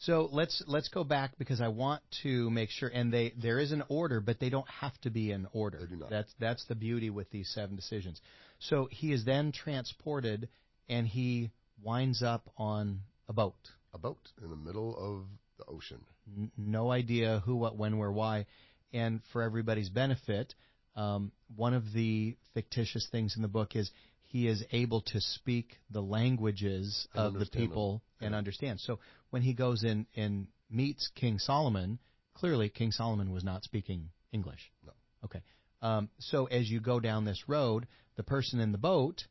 So 0.00 0.28
let's 0.30 0.62
let's 0.66 0.88
go 0.88 1.02
back 1.04 1.32
because 1.38 1.60
I 1.60 1.68
want 1.68 2.02
to 2.22 2.50
make 2.50 2.70
sure, 2.70 2.88
and 2.88 3.12
they 3.12 3.32
there 3.40 3.58
is 3.58 3.72
an 3.72 3.82
order, 3.88 4.20
but 4.20 4.38
they 4.38 4.48
don't 4.48 4.68
have 4.80 4.98
to 5.02 5.10
be 5.10 5.32
in 5.32 5.46
order. 5.52 5.78
They 5.80 5.86
do 5.86 5.96
not. 5.96 6.10
That's 6.10 6.32
that's 6.38 6.64
the 6.66 6.74
beauty 6.74 7.10
with 7.10 7.30
these 7.30 7.48
seven 7.52 7.74
decisions. 7.76 8.20
So 8.60 8.88
he 8.90 9.12
is 9.12 9.24
then 9.24 9.50
transported, 9.52 10.48
and 10.88 11.06
he 11.06 11.50
winds 11.82 12.22
up 12.22 12.48
on 12.56 13.00
a 13.28 13.32
boat. 13.32 13.54
A 13.94 13.98
boat 13.98 14.18
in 14.42 14.50
the 14.50 14.56
middle 14.56 14.96
of 14.96 15.24
the 15.58 15.64
ocean. 15.72 16.00
N- 16.36 16.50
no 16.56 16.90
idea 16.90 17.42
who, 17.44 17.56
what, 17.56 17.76
when, 17.76 17.98
where, 17.98 18.12
why. 18.12 18.46
And 18.92 19.20
for 19.32 19.42
everybody's 19.42 19.88
benefit, 19.88 20.54
um, 20.96 21.32
one 21.56 21.74
of 21.74 21.92
the 21.92 22.36
fictitious 22.54 23.06
things 23.10 23.34
in 23.36 23.42
the 23.42 23.48
book 23.48 23.74
is 23.76 23.90
he 24.28 24.46
is 24.46 24.62
able 24.72 25.00
to 25.02 25.20
speak 25.20 25.76
the 25.90 26.02
languages 26.02 27.06
And 27.14 27.26
of 27.26 27.32
the 27.32 27.38
understand 27.40 27.62
them. 27.62 27.68
people 27.68 28.02
and 28.20 28.32
Yeah. 28.32 28.38
understand. 28.38 28.80
So 28.80 28.98
when 29.30 29.42
he 29.42 29.54
goes 29.54 29.84
in 29.84 30.06
and 30.16 30.46
meets 30.70 31.10
King 31.14 31.38
Solomon, 31.38 31.98
clearly 32.34 32.68
King 32.68 32.92
Solomon 32.92 33.30
was 33.32 33.44
not 33.44 33.64
speaking 33.64 34.10
English. 34.32 34.72
No. 34.84 34.92
Okay. 35.24 35.42
Um, 35.82 36.10
so 36.18 36.46
as 36.46 36.68
you 36.68 36.80
go 36.80 37.00
down 37.00 37.24
this 37.24 37.44
road, 37.48 37.86
the 38.16 38.22
person 38.22 38.60
in 38.60 38.72
the 38.72 38.78
boat 38.78 39.24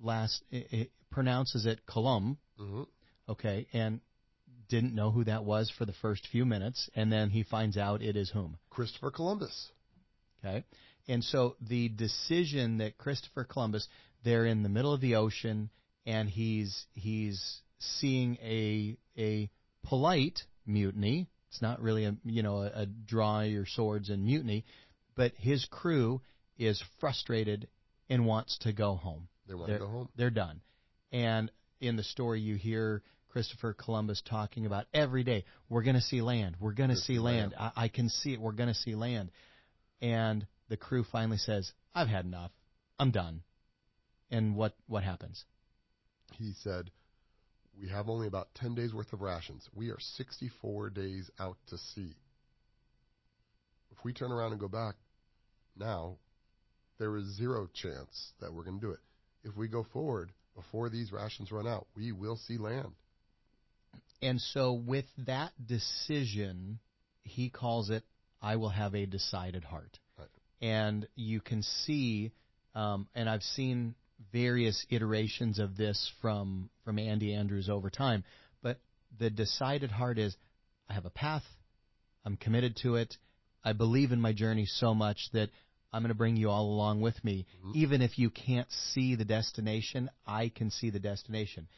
last 0.00 0.44
i 0.52 0.64
i 0.72 0.88
pronounces 1.10 1.66
it 1.66 1.86
Colum, 1.86 2.38
hmm 2.58 2.82
okay, 3.28 3.66
and 3.72 4.00
didn't 4.68 4.94
know 4.94 5.10
who 5.10 5.24
that 5.24 5.44
was 5.44 5.70
for 5.70 5.84
the 5.84 5.94
first 5.94 6.26
few 6.30 6.44
minutes, 6.44 6.88
and 6.94 7.10
then 7.10 7.30
he 7.30 7.42
finds 7.42 7.76
out 7.76 8.02
it 8.02 8.16
is 8.16 8.30
whom, 8.30 8.58
Christopher 8.70 9.10
Columbus. 9.10 9.70
okay? 10.44 10.64
And 11.08 11.24
so 11.24 11.56
the 11.60 11.88
decision 11.88 12.78
that 12.78 12.98
Christopher 12.98 13.44
Columbus, 13.44 13.88
they're 14.24 14.44
in 14.44 14.62
the 14.62 14.68
middle 14.68 14.92
of 14.92 15.00
the 15.00 15.16
ocean, 15.16 15.70
and 16.06 16.28
he's 16.28 16.86
he's 16.94 17.60
seeing 17.78 18.36
a 18.42 18.96
a 19.18 19.50
polite 19.84 20.42
mutiny. 20.66 21.28
It's 21.48 21.62
not 21.62 21.80
really 21.80 22.04
a 22.04 22.16
you 22.24 22.42
know 22.42 22.62
a, 22.62 22.82
a 22.82 22.86
draw 22.86 23.40
your 23.40 23.66
swords 23.66 24.10
and 24.10 24.24
mutiny, 24.24 24.64
but 25.14 25.32
his 25.36 25.64
crew 25.70 26.20
is 26.58 26.82
frustrated 27.00 27.68
and 28.10 28.26
wants 28.26 28.58
to 28.58 28.72
go 28.72 28.94
home. 28.94 29.28
They 29.46 29.54
want 29.54 29.66
to 29.66 29.72
They're- 29.72 29.78
go 29.80 29.88
home. 29.88 30.08
They're 30.16 30.30
done. 30.30 30.60
And 31.12 31.50
in 31.80 31.96
the 31.96 32.02
story, 32.02 32.40
you 32.40 32.56
hear 32.56 33.02
Christopher 33.28 33.72
Columbus 33.72 34.22
talking 34.28 34.66
about 34.66 34.86
every 34.92 35.22
day, 35.22 35.44
we're 35.68 35.82
going 35.82 35.96
to 35.96 36.02
see 36.02 36.20
land. 36.20 36.56
We're 36.58 36.72
going 36.72 36.90
to 36.90 36.96
see 36.96 37.18
land. 37.18 37.52
land. 37.58 37.72
I, 37.76 37.84
I 37.84 37.88
can 37.88 38.08
see 38.08 38.32
it. 38.32 38.40
We're 38.40 38.52
going 38.52 38.68
to 38.68 38.74
see 38.74 38.94
land. 38.94 39.30
And 40.00 40.46
the 40.68 40.76
crew 40.76 41.04
finally 41.04 41.38
says, 41.38 41.72
I've 41.94 42.08
had 42.08 42.24
enough. 42.24 42.50
I'm 42.98 43.10
done. 43.10 43.42
And 44.30 44.56
what, 44.56 44.74
what 44.86 45.04
happens? 45.04 45.44
He 46.32 46.52
said, 46.62 46.90
We 47.80 47.88
have 47.88 48.08
only 48.08 48.26
about 48.26 48.48
10 48.54 48.74
days 48.74 48.92
worth 48.92 49.12
of 49.12 49.20
rations. 49.20 49.68
We 49.74 49.90
are 49.90 49.98
64 50.00 50.90
days 50.90 51.30
out 51.38 51.56
to 51.68 51.78
sea. 51.78 52.14
If 53.90 54.04
we 54.04 54.12
turn 54.12 54.32
around 54.32 54.52
and 54.52 54.60
go 54.60 54.68
back 54.68 54.94
now, 55.76 56.16
there 56.98 57.16
is 57.16 57.36
zero 57.36 57.68
chance 57.72 58.32
that 58.40 58.52
we're 58.52 58.64
going 58.64 58.80
to 58.80 58.86
do 58.86 58.92
it. 58.92 59.00
If 59.44 59.56
we 59.56 59.68
go 59.68 59.86
forward 59.92 60.32
before 60.56 60.88
these 60.88 61.12
rations 61.12 61.52
run 61.52 61.68
out, 61.68 61.86
we 61.96 62.10
will 62.10 62.36
see 62.36 62.58
land. 62.58 62.92
And 64.20 64.40
so 64.40 64.72
with 64.72 65.06
that 65.26 65.52
decision, 65.64 66.80
he 67.22 67.50
calls 67.50 67.90
it, 67.90 68.02
I 68.42 68.56
will 68.56 68.70
have 68.70 68.94
a 68.94 69.06
decided 69.06 69.62
heart. 69.62 69.98
Right. 70.18 70.28
And 70.60 71.06
you 71.14 71.40
can 71.40 71.62
see, 71.62 72.32
um, 72.74 73.06
and 73.14 73.30
I've 73.30 73.42
seen 73.42 73.94
various 74.32 74.86
iterations 74.90 75.58
of 75.58 75.76
this 75.76 76.10
from, 76.20 76.70
from 76.84 76.98
Andy 76.98 77.34
Andrews 77.34 77.68
over 77.68 77.90
time, 77.90 78.24
but 78.62 78.78
the 79.18 79.30
decided 79.30 79.90
heart 79.90 80.18
is, 80.18 80.36
I 80.88 80.94
have 80.94 81.06
a 81.06 81.10
path, 81.10 81.44
I'm 82.24 82.36
committed 82.36 82.76
to 82.82 82.96
it, 82.96 83.16
I 83.64 83.72
believe 83.72 84.12
in 84.12 84.20
my 84.20 84.32
journey 84.32 84.66
so 84.66 84.94
much 84.94 85.30
that 85.32 85.50
I'm 85.92 86.02
going 86.02 86.10
to 86.10 86.14
bring 86.14 86.36
you 86.36 86.50
all 86.50 86.66
along 86.66 87.00
with 87.00 87.22
me. 87.24 87.46
Mhm. 87.64 87.76
Even 87.76 88.02
if 88.02 88.18
you 88.18 88.30
can't 88.30 88.70
see 88.70 89.14
the 89.14 89.24
destination, 89.24 90.10
I 90.26 90.50
can 90.50 90.70
see 90.70 90.90
the 90.90 91.00
destination. 91.00 91.68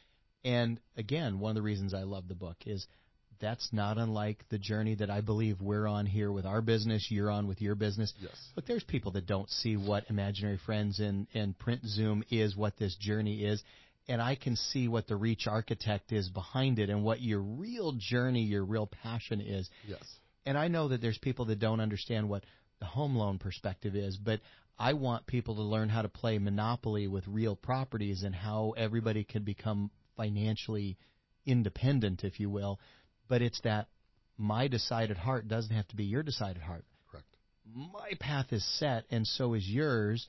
And 0.45 0.81
again, 0.97 1.39
one 1.39 1.51
of 1.51 1.55
the 1.57 1.63
reasons 1.63 1.95
I 1.95 2.03
love 2.03 2.27
the 2.29 2.35
book 2.35 2.57
is 2.67 2.87
that's 3.41 3.69
not 3.73 3.99
unlike 3.99 4.45
the 4.51 4.59
journey 4.59 4.95
that 4.97 5.11
I 5.11 5.21
believe 5.21 5.61
we're 5.61 5.87
on 5.87 6.07
here 6.07 6.31
with 6.31 6.47
our 6.47 6.61
business, 6.61 7.09
you're 7.11 7.31
on 7.31 7.47
with 7.47 7.61
your 7.61 7.75
business. 7.75 8.13
Yes. 8.21 8.37
Look, 8.57 8.67
there's 8.67 8.85
people 8.85 9.13
that 9.13 9.27
don't 9.27 9.49
see 9.51 9.77
what 9.77 10.05
Imaginary 10.09 10.59
Friends 10.65 11.01
and, 11.01 11.27
and 11.35 11.59
Print 11.59 11.85
Zoom 11.85 12.23
is, 12.31 12.57
what 12.57 12.77
this 12.77 12.95
journey 12.97 13.45
is. 13.45 13.63
And 14.09 14.21
I 14.21 14.35
can 14.35 14.57
see 14.57 14.89
what 14.89 15.07
the 15.07 15.17
Reach 15.17 15.47
Architect 15.47 16.13
is 16.13 16.29
behind 16.29 16.79
it 16.79 16.91
and 16.91 17.05
what 17.05 17.21
your 17.21 17.41
real 17.41 17.93
journey, 17.97 18.43
your 18.43 18.65
real 18.65 18.87
passion 18.87 19.41
is. 19.41 19.69
Yes. 19.87 20.03
And 20.45 20.59
I 20.59 20.69
know 20.69 20.89
that 20.89 21.01
there's 21.01 21.19
people 21.19 21.47
that 21.47 21.59
don't 21.59 21.81
understand 21.81 22.29
what 22.29 22.45
the 22.81 22.87
home 22.87 23.15
loan 23.15 23.39
perspective 23.39 23.95
is, 23.95 24.17
but 24.17 24.41
I 24.79 24.95
want 24.95 25.27
people 25.27 25.57
to 25.57 25.63
learn 25.63 25.91
how 25.91 26.03
to 26.03 26.09
play 26.09 26.39
Monopoly 26.39 27.07
with 27.07 27.29
real 27.29 27.55
properties 27.55 28.23
and 28.23 28.35
how 28.35 28.75
everybody 28.77 29.25
can 29.25 29.45
become 29.45 29.91
financially 30.17 30.97
independent, 31.47 32.25
if 32.25 32.41
you 32.41 32.51
will. 32.51 32.81
But 33.31 33.41
it's 33.41 33.61
that 33.63 33.87
my 34.37 34.69
decided 34.69 35.17
heart 35.17 35.49
doesn't 35.49 35.75
have 35.75 35.87
to 35.89 35.97
be 35.97 36.05
your 36.05 36.25
decided 36.25 36.63
heart. 36.63 36.85
Correct. 37.11 37.29
My 37.65 38.11
path 38.19 38.53
is 38.53 38.67
set, 38.79 39.05
and 39.11 39.27
so 39.27 39.55
is 39.55 39.67
yours. 39.67 40.27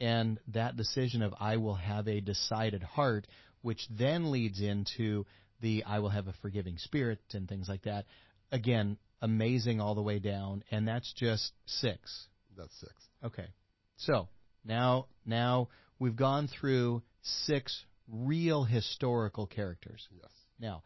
And 0.00 0.38
that 0.48 0.76
decision 0.76 1.22
of 1.22 1.34
I 1.40 1.56
will 1.56 1.74
have 1.74 2.08
a 2.08 2.20
decided 2.20 2.82
heart, 2.82 3.26
which 3.62 3.86
then 3.90 4.30
leads 4.30 4.60
into 4.60 5.26
the 5.60 5.82
I 5.84 5.98
will 5.98 6.10
have 6.10 6.28
a 6.28 6.34
forgiving 6.42 6.78
spirit 6.78 7.20
and 7.32 7.48
things 7.48 7.68
like 7.68 7.82
that. 7.82 8.06
Again, 8.52 8.98
amazing 9.20 9.80
all 9.80 9.94
the 9.96 10.02
way 10.02 10.20
down, 10.20 10.62
and 10.70 10.86
that's 10.86 11.12
just 11.14 11.52
six. 11.66 12.28
That's 12.56 12.74
six. 12.78 12.92
Okay. 13.24 13.48
So 13.96 14.28
now 14.64 15.06
now 15.26 15.68
we've 15.98 16.16
gone 16.16 16.48
through 16.48 17.02
six 17.22 17.84
real 18.08 18.64
historical 18.64 19.46
characters. 19.46 20.06
Yes. 20.12 20.30
Now, 20.60 20.82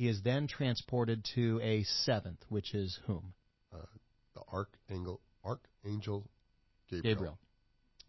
he 0.00 0.08
is 0.08 0.22
then 0.22 0.46
transported 0.46 1.22
to 1.34 1.60
a 1.62 1.82
seventh, 2.06 2.38
which 2.48 2.72
is 2.72 2.98
whom? 3.06 3.34
The 3.70 4.40
archangel, 4.50 5.20
archangel 5.44 6.26
Gabriel. 6.90 7.14
Gabriel. 7.14 7.38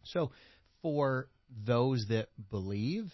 So, 0.05 0.31
for 0.81 1.27
those 1.65 2.05
that 2.07 2.29
believe, 2.49 3.11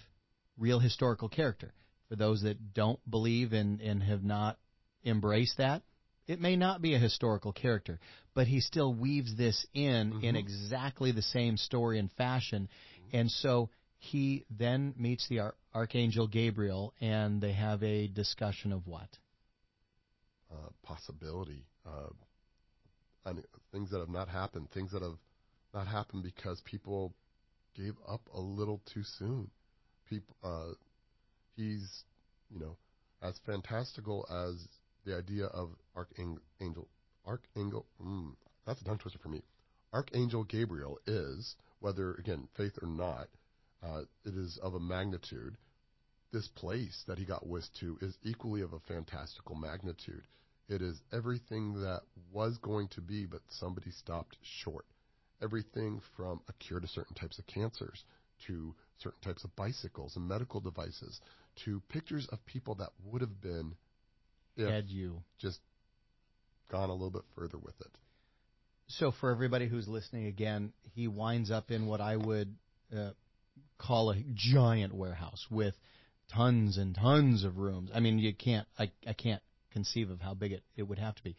real 0.59 0.77
historical 0.77 1.27
character. 1.27 1.73
For 2.07 2.15
those 2.17 2.43
that 2.43 2.75
don't 2.75 2.99
believe 3.09 3.51
and, 3.51 3.81
and 3.81 4.03
have 4.03 4.23
not 4.23 4.59
embraced 5.03 5.57
that, 5.57 5.81
it 6.27 6.39
may 6.39 6.55
not 6.55 6.79
be 6.79 6.93
a 6.93 6.99
historical 6.99 7.53
character, 7.53 7.99
but 8.35 8.45
he 8.45 8.59
still 8.59 8.93
weaves 8.93 9.35
this 9.35 9.65
in 9.73 10.21
in 10.21 10.35
Mhm. 10.35 10.37
exactly 10.37 11.11
the 11.11 11.23
same 11.23 11.57
story 11.57 11.97
and 11.97 12.11
fashion. 12.11 12.69
And 13.11 13.31
so 13.31 13.71
he 13.99 14.45
then 14.49 14.93
meets 14.97 15.27
the 15.27 15.39
Ar- 15.39 15.55
Archangel 15.73 16.27
Gabriel, 16.27 16.93
and 17.01 17.41
they 17.41 17.53
have 17.53 17.83
a 17.83 18.07
discussion 18.07 18.71
of 18.71 18.87
what? 18.87 19.17
uh, 20.51 20.69
possibility, 20.83 21.65
uh, 21.85 22.09
and 23.25 23.43
things 23.71 23.89
that 23.91 23.99
have 23.99 24.09
not 24.09 24.29
happened, 24.29 24.69
things 24.71 24.91
that 24.91 25.01
have 25.01 25.17
not 25.73 25.87
happened 25.87 26.23
because 26.23 26.61
people 26.61 27.13
gave 27.75 27.93
up 28.07 28.21
a 28.33 28.39
little 28.39 28.81
too 28.91 29.03
soon. 29.03 29.49
People, 30.09 30.35
uh, 30.43 30.73
he's, 31.55 32.03
you 32.49 32.59
know, 32.59 32.77
as 33.21 33.39
fantastical 33.45 34.25
as 34.29 34.67
the 35.05 35.15
idea 35.15 35.45
of 35.47 35.71
archangel, 35.95 36.87
archangel. 37.25 37.85
Mm, 38.01 38.33
that's 38.65 38.81
a 38.81 38.85
tongue 38.85 38.97
twister 38.97 39.19
for 39.19 39.29
me. 39.29 39.41
Archangel 39.93 40.43
Gabriel 40.45 40.97
is, 41.05 41.55
whether 41.79 42.13
again 42.15 42.47
faith 42.55 42.77
or 42.81 42.87
not, 42.87 43.27
uh, 43.83 44.01
it 44.25 44.35
is 44.35 44.57
of 44.61 44.73
a 44.73 44.79
magnitude. 44.79 45.57
This 46.31 46.47
place 46.47 47.03
that 47.07 47.17
he 47.17 47.25
got 47.25 47.47
whisked 47.47 47.77
to 47.79 47.97
is 48.01 48.17
equally 48.23 48.61
of 48.61 48.73
a 48.73 48.79
fantastical 48.79 49.55
magnitude. 49.55 50.23
It 50.67 50.81
is 50.81 50.99
everything 51.13 51.81
that 51.81 52.01
was 52.31 52.57
going 52.57 52.89
to 52.89 53.01
be, 53.01 53.25
but 53.25 53.41
somebody 53.49 53.91
stopped 53.91 54.37
short. 54.41 54.85
Everything 55.41 56.01
from 56.15 56.41
a 56.49 56.53
cure 56.53 56.79
to 56.79 56.87
certain 56.87 57.15
types 57.15 57.39
of 57.39 57.47
cancers, 57.47 58.03
to 58.47 58.75
certain 58.97 59.21
types 59.21 59.43
of 59.43 59.55
bicycles 59.55 60.15
and 60.15 60.27
medical 60.27 60.59
devices, 60.59 61.21
to 61.63 61.81
pictures 61.89 62.27
of 62.31 62.45
people 62.45 62.75
that 62.75 62.89
would 63.05 63.21
have 63.21 63.41
been 63.41 63.75
if 64.57 64.67
Had 64.67 64.89
you. 64.89 65.21
just 65.37 65.59
gone 66.69 66.89
a 66.89 66.93
little 66.93 67.11
bit 67.11 67.23
further 67.35 67.57
with 67.57 67.79
it. 67.79 67.91
So 68.87 69.11
for 69.11 69.31
everybody 69.31 69.67
who's 69.67 69.87
listening 69.87 70.25
again, 70.25 70.73
he 70.95 71.07
winds 71.07 71.51
up 71.51 71.71
in 71.71 71.85
what 71.87 72.01
I 72.01 72.15
would 72.15 72.55
uh, 72.95 73.11
call 73.77 74.09
a 74.11 74.23
giant 74.33 74.93
warehouse 74.93 75.45
with 75.49 75.75
tons 76.33 76.77
and 76.77 76.95
tons 76.95 77.43
of 77.43 77.57
rooms. 77.57 77.89
I 77.93 77.99
mean, 77.99 78.19
you 78.19 78.33
can't. 78.33 78.67
I 78.77 78.91
I 79.05 79.13
can't 79.13 79.41
conceive 79.71 80.09
of 80.09 80.21
how 80.21 80.33
big 80.33 80.51
it 80.53 80.63
it 80.75 80.83
would 80.83 80.99
have 80.99 81.15
to 81.15 81.23
be, 81.23 81.35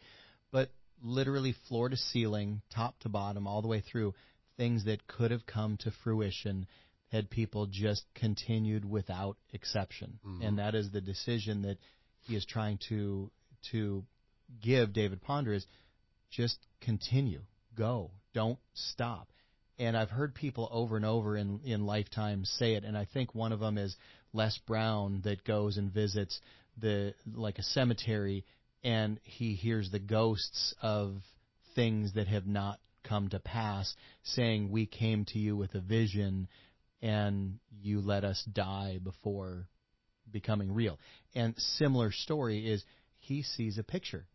but 0.51 0.71
literally 1.01 1.53
floor 1.67 1.89
to 1.89 1.97
ceiling, 1.97 2.61
top 2.73 2.99
to 2.99 3.09
bottom, 3.09 3.47
all 3.47 3.61
the 3.61 3.67
way 3.67 3.81
through, 3.81 4.13
things 4.57 4.85
that 4.85 5.07
could 5.07 5.31
have 5.31 5.45
come 5.45 5.77
to 5.77 5.91
fruition 6.03 6.67
had 7.11 7.29
people 7.29 7.65
just 7.65 8.03
continued 8.13 8.85
without 8.85 9.37
exception, 9.51 10.19
Mhm. 10.25 10.43
and 10.43 10.59
that 10.59 10.75
is 10.75 10.91
the 10.91 11.01
decision 11.01 11.63
that 11.63 11.79
he 12.21 12.35
is 12.35 12.45
trying 12.45 12.77
to 12.89 13.31
to 13.71 14.05
give 14.61 14.93
David 14.93 15.21
Ponder 15.21 15.53
is 15.53 15.65
just 16.29 16.57
continue, 16.81 17.43
go, 17.75 18.11
don't 18.33 18.59
stop. 18.73 19.31
And 19.79 19.95
I've 19.95 20.09
heard 20.09 20.35
people 20.35 20.67
over 20.71 20.97
and 20.97 21.05
over 21.05 21.37
in 21.37 21.61
in 21.63 21.85
lifetime 21.85 22.43
say 22.43 22.73
it, 22.73 22.83
and 22.83 22.97
I 22.97 23.05
think 23.05 23.33
one 23.33 23.53
of 23.53 23.61
them 23.61 23.77
is 23.77 23.95
Les 24.33 24.57
Brown 24.67 25.21
that 25.23 25.45
goes 25.45 25.77
and 25.77 25.91
visits 25.91 26.39
the 26.77 27.13
like 27.33 27.59
a 27.59 27.63
cemetery, 27.63 28.45
and 28.83 29.19
he 29.23 29.53
hears 29.55 29.89
the 29.89 29.99
ghosts 29.99 30.73
of 30.81 31.15
things 31.75 32.13
that 32.13 32.27
have 32.27 32.45
not 32.45 32.79
come 33.03 33.29
to 33.29 33.39
pass, 33.39 33.95
saying, 34.23 34.69
"We 34.69 34.85
came 34.85 35.23
to 35.25 35.39
you 35.39 35.55
with 35.55 35.73
a 35.75 35.79
vision, 35.79 36.49
and 37.01 37.59
you 37.81 38.01
let 38.01 38.25
us 38.25 38.43
die 38.51 38.99
before 39.01 39.69
becoming 40.29 40.73
real." 40.73 40.99
And 41.33 41.57
similar 41.57 42.11
story 42.11 42.69
is 42.69 42.83
he 43.15 43.43
sees 43.43 43.77
a 43.77 43.83
picture 43.83 44.27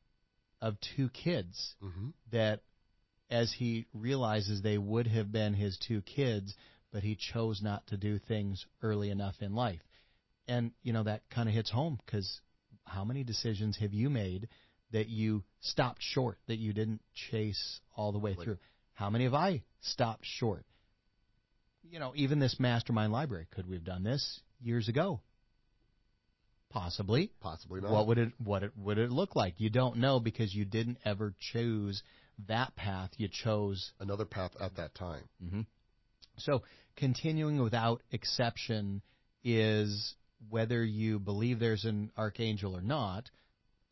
of 0.62 0.78
two 0.96 1.10
kids 1.10 1.74
Mm-hmm. 1.82 2.08
that 2.32 2.62
as 3.34 3.52
he 3.52 3.84
realizes 3.92 4.62
they 4.62 4.78
would 4.78 5.08
have 5.08 5.32
been 5.32 5.54
his 5.54 5.76
two 5.88 6.00
kids, 6.02 6.54
but 6.92 7.02
he 7.02 7.16
chose 7.16 7.60
not 7.60 7.84
to 7.88 7.96
do 7.96 8.18
things 8.18 8.64
early 8.80 9.10
enough 9.10 9.34
in 9.40 9.54
life. 9.54 9.80
And, 10.46 10.70
you 10.84 10.92
know, 10.92 11.02
that 11.02 11.28
kind 11.30 11.48
of 11.48 11.54
hits 11.54 11.70
home 11.70 11.98
because 12.06 12.40
how 12.84 13.04
many 13.04 13.24
decisions 13.24 13.76
have 13.78 13.92
you 13.92 14.08
made 14.08 14.48
that 14.92 15.08
you 15.08 15.42
stopped 15.60 16.00
short, 16.00 16.38
that 16.46 16.58
you 16.58 16.72
didn't 16.72 17.00
chase 17.30 17.80
all 17.96 18.12
the 18.12 18.20
way 18.20 18.34
through? 18.34 18.58
How 18.92 19.10
many 19.10 19.24
have 19.24 19.34
I 19.34 19.62
stopped 19.80 20.24
short? 20.24 20.64
You 21.90 21.98
know, 21.98 22.12
even 22.14 22.38
this 22.38 22.60
mastermind 22.60 23.12
library, 23.12 23.48
could 23.50 23.66
we 23.66 23.74
have 23.74 23.84
done 23.84 24.04
this 24.04 24.40
years 24.62 24.88
ago? 24.88 25.20
Possibly. 26.70 27.32
Possibly 27.40 27.80
not. 27.80 27.90
What 27.90 28.06
would 28.06 28.18
it 28.18 28.32
what 28.42 28.62
it 28.62 28.72
would 28.76 28.98
it 28.98 29.10
look 29.10 29.34
like? 29.34 29.54
You 29.58 29.70
don't 29.70 29.96
know 29.96 30.20
because 30.20 30.54
you 30.54 30.64
didn't 30.64 30.98
ever 31.04 31.34
choose 31.52 32.02
that 32.48 32.74
path. 32.76 33.10
You 33.16 33.28
chose 33.28 33.92
Another 34.00 34.24
path 34.24 34.52
at 34.60 34.76
that 34.76 34.94
time. 34.94 35.22
hmm 35.40 35.60
So 36.38 36.62
continuing 36.96 37.62
without 37.62 38.02
exception 38.10 39.02
is 39.44 40.14
whether 40.50 40.84
you 40.84 41.18
believe 41.18 41.58
there's 41.58 41.84
an 41.84 42.10
archangel 42.16 42.76
or 42.76 42.80
not. 42.82 43.30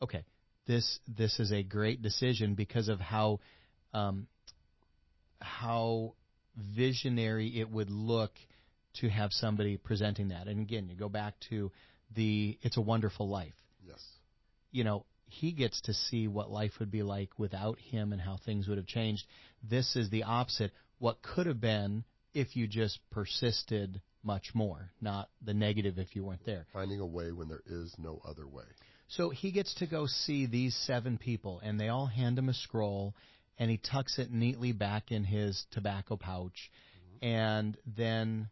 Okay, 0.01 0.24
this 0.66 0.99
this 1.07 1.38
is 1.40 1.53
a 1.53 1.62
great 1.62 2.03
decision 2.03 2.55
because 2.55 2.88
of 2.88 3.01
how 3.01 3.40
um, 3.93 4.26
how 5.40 6.14
visionary 6.57 7.61
it 7.61 7.70
would 7.70 7.90
look 7.90 8.32
to 8.95 9.09
have 9.09 9.30
somebody 9.32 9.76
presenting 9.76 10.28
that. 10.28 10.49
And 10.49 10.61
again, 10.61 10.88
you 10.88 10.97
go 10.97 11.09
back 11.09 11.34
to 11.51 11.70
the 12.14 12.59
"It's 12.62 12.76
a 12.76 12.80
Wonderful 12.80 13.28
Life." 13.28 13.55
Yes. 13.86 14.03
you 14.70 14.84
know, 14.84 15.05
he 15.33 15.53
gets 15.53 15.80
to 15.83 15.95
see 15.95 16.28
what 16.28 16.51
life 16.51 16.72
would 16.78 16.91
be 16.91 17.03
like 17.03 17.39
without 17.39 17.78
him 17.78 18.12
and 18.12 18.20
how 18.20 18.37
things 18.45 18.68
would 18.68 18.76
have 18.76 18.87
changed. 18.87 19.24
This 19.68 19.97
is 19.97 20.11
the 20.11 20.24
opposite. 20.24 20.72
What 20.99 21.22
could 21.22 21.47
have 21.47 21.61
been 21.61 22.05
if 22.35 22.55
you 22.55 22.66
just 22.66 22.99
persisted 23.11 24.01
much 24.22 24.51
more, 24.55 24.91
not 25.01 25.30
the 25.45 25.55
negative 25.55 25.99
if 25.99 26.14
you 26.14 26.22
weren't 26.22 26.45
there. 26.45 26.66
Finding 26.72 27.01
a 27.01 27.07
way 27.07 27.33
when 27.33 27.49
there 27.49 27.62
is 27.66 27.95
no 27.99 28.20
other 28.24 28.47
way. 28.47 28.64
So 29.09 29.30
he 29.30 29.53
gets 29.53 29.74
to 29.76 29.87
go 29.87 30.07
see 30.07 30.47
these 30.47 30.76
seven 30.87 31.18
people, 31.18 31.61
and 31.62 31.80
they 31.80 31.89
all 31.89 32.07
hand 32.07 32.39
him 32.39 32.49
a 32.49 32.55
scroll, 32.55 33.14
and 33.59 33.70
he 33.70 33.78
tucks 33.78 34.18
it 34.18 34.30
neatly 34.30 34.72
back 34.72 35.11
in 35.11 35.24
his 35.24 35.64
tobacco 35.72 36.16
pouch, 36.16 36.70
and 37.20 37.76
then 37.97 38.49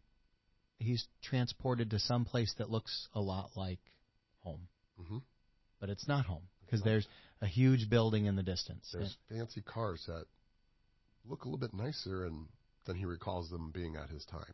he's 0.79 1.07
transported 1.23 1.91
to 1.91 1.99
some 1.99 2.25
place 2.25 2.53
that 2.57 2.69
looks 2.69 3.07
a 3.13 3.21
lot 3.21 3.51
like 3.55 3.79
home, 4.39 4.67
hmm 4.97 5.17
but 5.79 5.89
it's 5.89 6.07
not 6.07 6.27
home 6.27 6.43
because 6.71 6.83
there's 6.83 7.07
a 7.41 7.47
huge 7.47 7.89
building 7.89 8.25
in 8.25 8.35
the 8.35 8.43
distance. 8.43 8.89
There's 8.93 9.17
fancy 9.29 9.61
cars 9.61 10.03
that 10.07 10.25
look 11.27 11.43
a 11.43 11.47
little 11.49 11.59
bit 11.59 11.73
nicer, 11.73 12.25
and 12.25 12.47
than 12.85 12.95
he 12.95 13.05
recalls 13.05 13.49
them 13.49 13.71
being 13.71 13.95
at 13.95 14.09
his 14.09 14.25
time. 14.25 14.53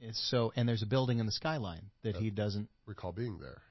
It's 0.00 0.20
so 0.30 0.52
and 0.56 0.68
there's 0.68 0.82
a 0.82 0.86
building 0.86 1.18
in 1.18 1.26
the 1.26 1.32
skyline 1.32 1.90
that 2.02 2.14
Yeah. 2.16 2.20
he 2.22 2.30
doesn't 2.30 2.68
Recall 2.86 3.12
being 3.12 3.38
there. 3.38 3.62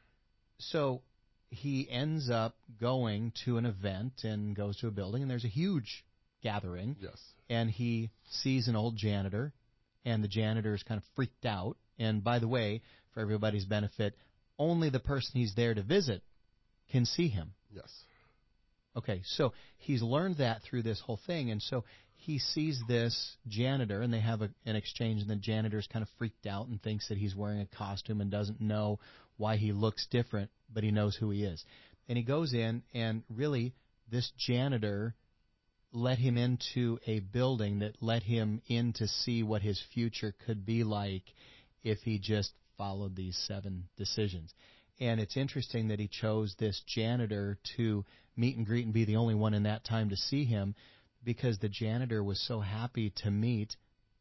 so 0.59 1.01
he 1.49 1.89
ends 1.89 2.29
up 2.29 2.57
going 2.79 3.31
to 3.45 3.57
an 3.57 3.65
event 3.65 4.23
and 4.23 4.55
goes 4.55 4.77
to 4.77 4.87
a 4.87 4.91
building 4.91 5.21
and 5.21 5.31
there's 5.31 5.45
a 5.45 5.49
huge 5.49 6.05
gathering 6.41 6.97
Yes. 6.99 7.21
and 7.49 7.69
he 7.71 8.11
sees 8.29 8.67
an 8.67 8.75
old 8.75 8.95
janitor 8.97 9.53
and 10.05 10.21
the 10.23 10.27
janitor 10.27 10.73
is 10.73 10.83
kind 10.83 10.97
of 10.97 11.05
freaked 11.15 11.45
out 11.45 11.77
and 11.97 12.23
by 12.23 12.39
the 12.39 12.47
way 12.47 12.81
for 13.13 13.21
everybody's 13.21 13.65
benefit 13.65 14.13
only 14.59 14.89
the 14.89 14.99
person 14.99 15.31
he's 15.39 15.55
there 15.55 15.73
to 15.73 15.81
visit 15.81 16.21
can 16.91 17.05
see 17.05 17.27
him 17.29 17.53
Yes. 17.71 17.91
Okay, 18.95 19.21
so 19.25 19.53
he's 19.77 20.01
learned 20.01 20.37
that 20.37 20.63
through 20.63 20.81
this 20.81 20.99
whole 20.99 21.19
thing, 21.27 21.51
and 21.51 21.61
so 21.61 21.83
he 22.15 22.39
sees 22.39 22.81
this 22.87 23.37
janitor, 23.47 24.01
and 24.01 24.11
they 24.11 24.19
have 24.19 24.41
a, 24.41 24.49
an 24.65 24.75
exchange, 24.75 25.21
and 25.21 25.29
the 25.29 25.35
janitor's 25.35 25.87
kind 25.87 26.01
of 26.01 26.09
freaked 26.17 26.47
out 26.47 26.67
and 26.67 26.81
thinks 26.81 27.07
that 27.09 27.17
he's 27.17 27.35
wearing 27.35 27.61
a 27.61 27.77
costume 27.77 28.21
and 28.21 28.31
doesn't 28.31 28.59
know 28.59 28.99
why 29.37 29.57
he 29.57 29.71
looks 29.71 30.07
different, 30.09 30.49
but 30.73 30.83
he 30.83 30.91
knows 30.91 31.15
who 31.15 31.29
he 31.29 31.43
is. 31.43 31.63
And 32.09 32.17
he 32.17 32.23
goes 32.23 32.53
in, 32.53 32.81
and 32.93 33.23
really, 33.29 33.73
this 34.09 34.31
janitor 34.37 35.15
let 35.93 36.17
him 36.17 36.37
into 36.37 36.99
a 37.05 37.19
building 37.19 37.79
that 37.79 37.95
let 38.01 38.23
him 38.23 38.61
in 38.67 38.93
to 38.93 39.07
see 39.07 39.43
what 39.43 39.61
his 39.61 39.81
future 39.93 40.33
could 40.45 40.65
be 40.65 40.83
like 40.83 41.23
if 41.83 41.99
he 41.99 42.19
just 42.19 42.51
followed 42.77 43.15
these 43.15 43.37
seven 43.47 43.87
decisions. 43.95 44.53
And 44.99 45.19
it's 45.19 45.37
interesting 45.37 45.89
that 45.89 45.99
he 45.99 46.07
chose 46.07 46.55
this 46.57 46.81
janitor 46.87 47.59
to 47.77 48.03
meet 48.35 48.57
and 48.57 48.65
greet 48.65 48.85
and 48.85 48.93
be 48.93 49.05
the 49.05 49.17
only 49.17 49.35
one 49.35 49.53
in 49.53 49.63
that 49.63 49.83
time 49.83 50.09
to 50.09 50.17
see 50.17 50.45
him 50.45 50.75
because 51.23 51.59
the 51.59 51.69
janitor 51.69 52.23
was 52.23 52.39
so 52.39 52.59
happy 52.59 53.11
to 53.17 53.31
meet 53.31 53.75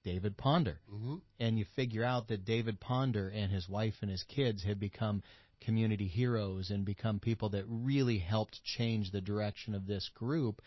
David 0.04 0.36
Ponder. 0.36 0.80
hmm 0.88 1.16
And 1.38 1.58
you 1.58 1.64
figure 1.76 2.04
out 2.04 2.28
that 2.28 2.44
David 2.44 2.80
Ponder 2.80 3.28
and 3.28 3.50
his 3.50 3.68
wife 3.68 3.94
and 4.02 4.10
his 4.10 4.22
kids 4.24 4.64
have 4.64 4.78
become 4.78 5.22
community 5.60 6.06
heroes 6.06 6.70
and 6.70 6.84
become 6.84 7.18
people 7.18 7.48
that 7.50 7.64
really 7.66 8.18
helped 8.18 8.62
change 8.62 9.10
the 9.10 9.20
direction 9.20 9.74
of 9.74 9.86
this 9.86 10.10
group 10.14 10.60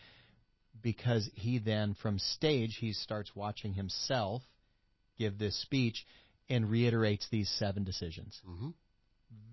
because 0.81 1.29
he 1.35 1.59
then 1.59 1.93
from 1.93 2.17
stage 2.17 2.77
he 2.79 2.93
starts 2.93 3.35
watching 3.35 3.73
himself 3.73 4.41
give 5.17 5.37
this 5.37 5.61
speech 5.61 6.05
and 6.49 6.69
reiterates 6.71 7.27
these 7.29 7.49
seven 7.49 7.83
decisions. 7.83 8.41
Hmm 8.45 8.69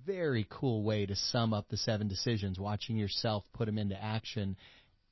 very 0.07 0.47
cool 0.49 0.83
way 0.83 1.07
to 1.07 1.17
sum 1.17 1.53
up 1.53 1.69
the 1.69 1.77
seven 1.77 2.09
decisions, 2.09 2.59
watching 2.59 2.97
yourself 2.97 3.45
put 3.53 3.67
them 3.67 3.79
into 3.79 4.01
action 4.01 4.57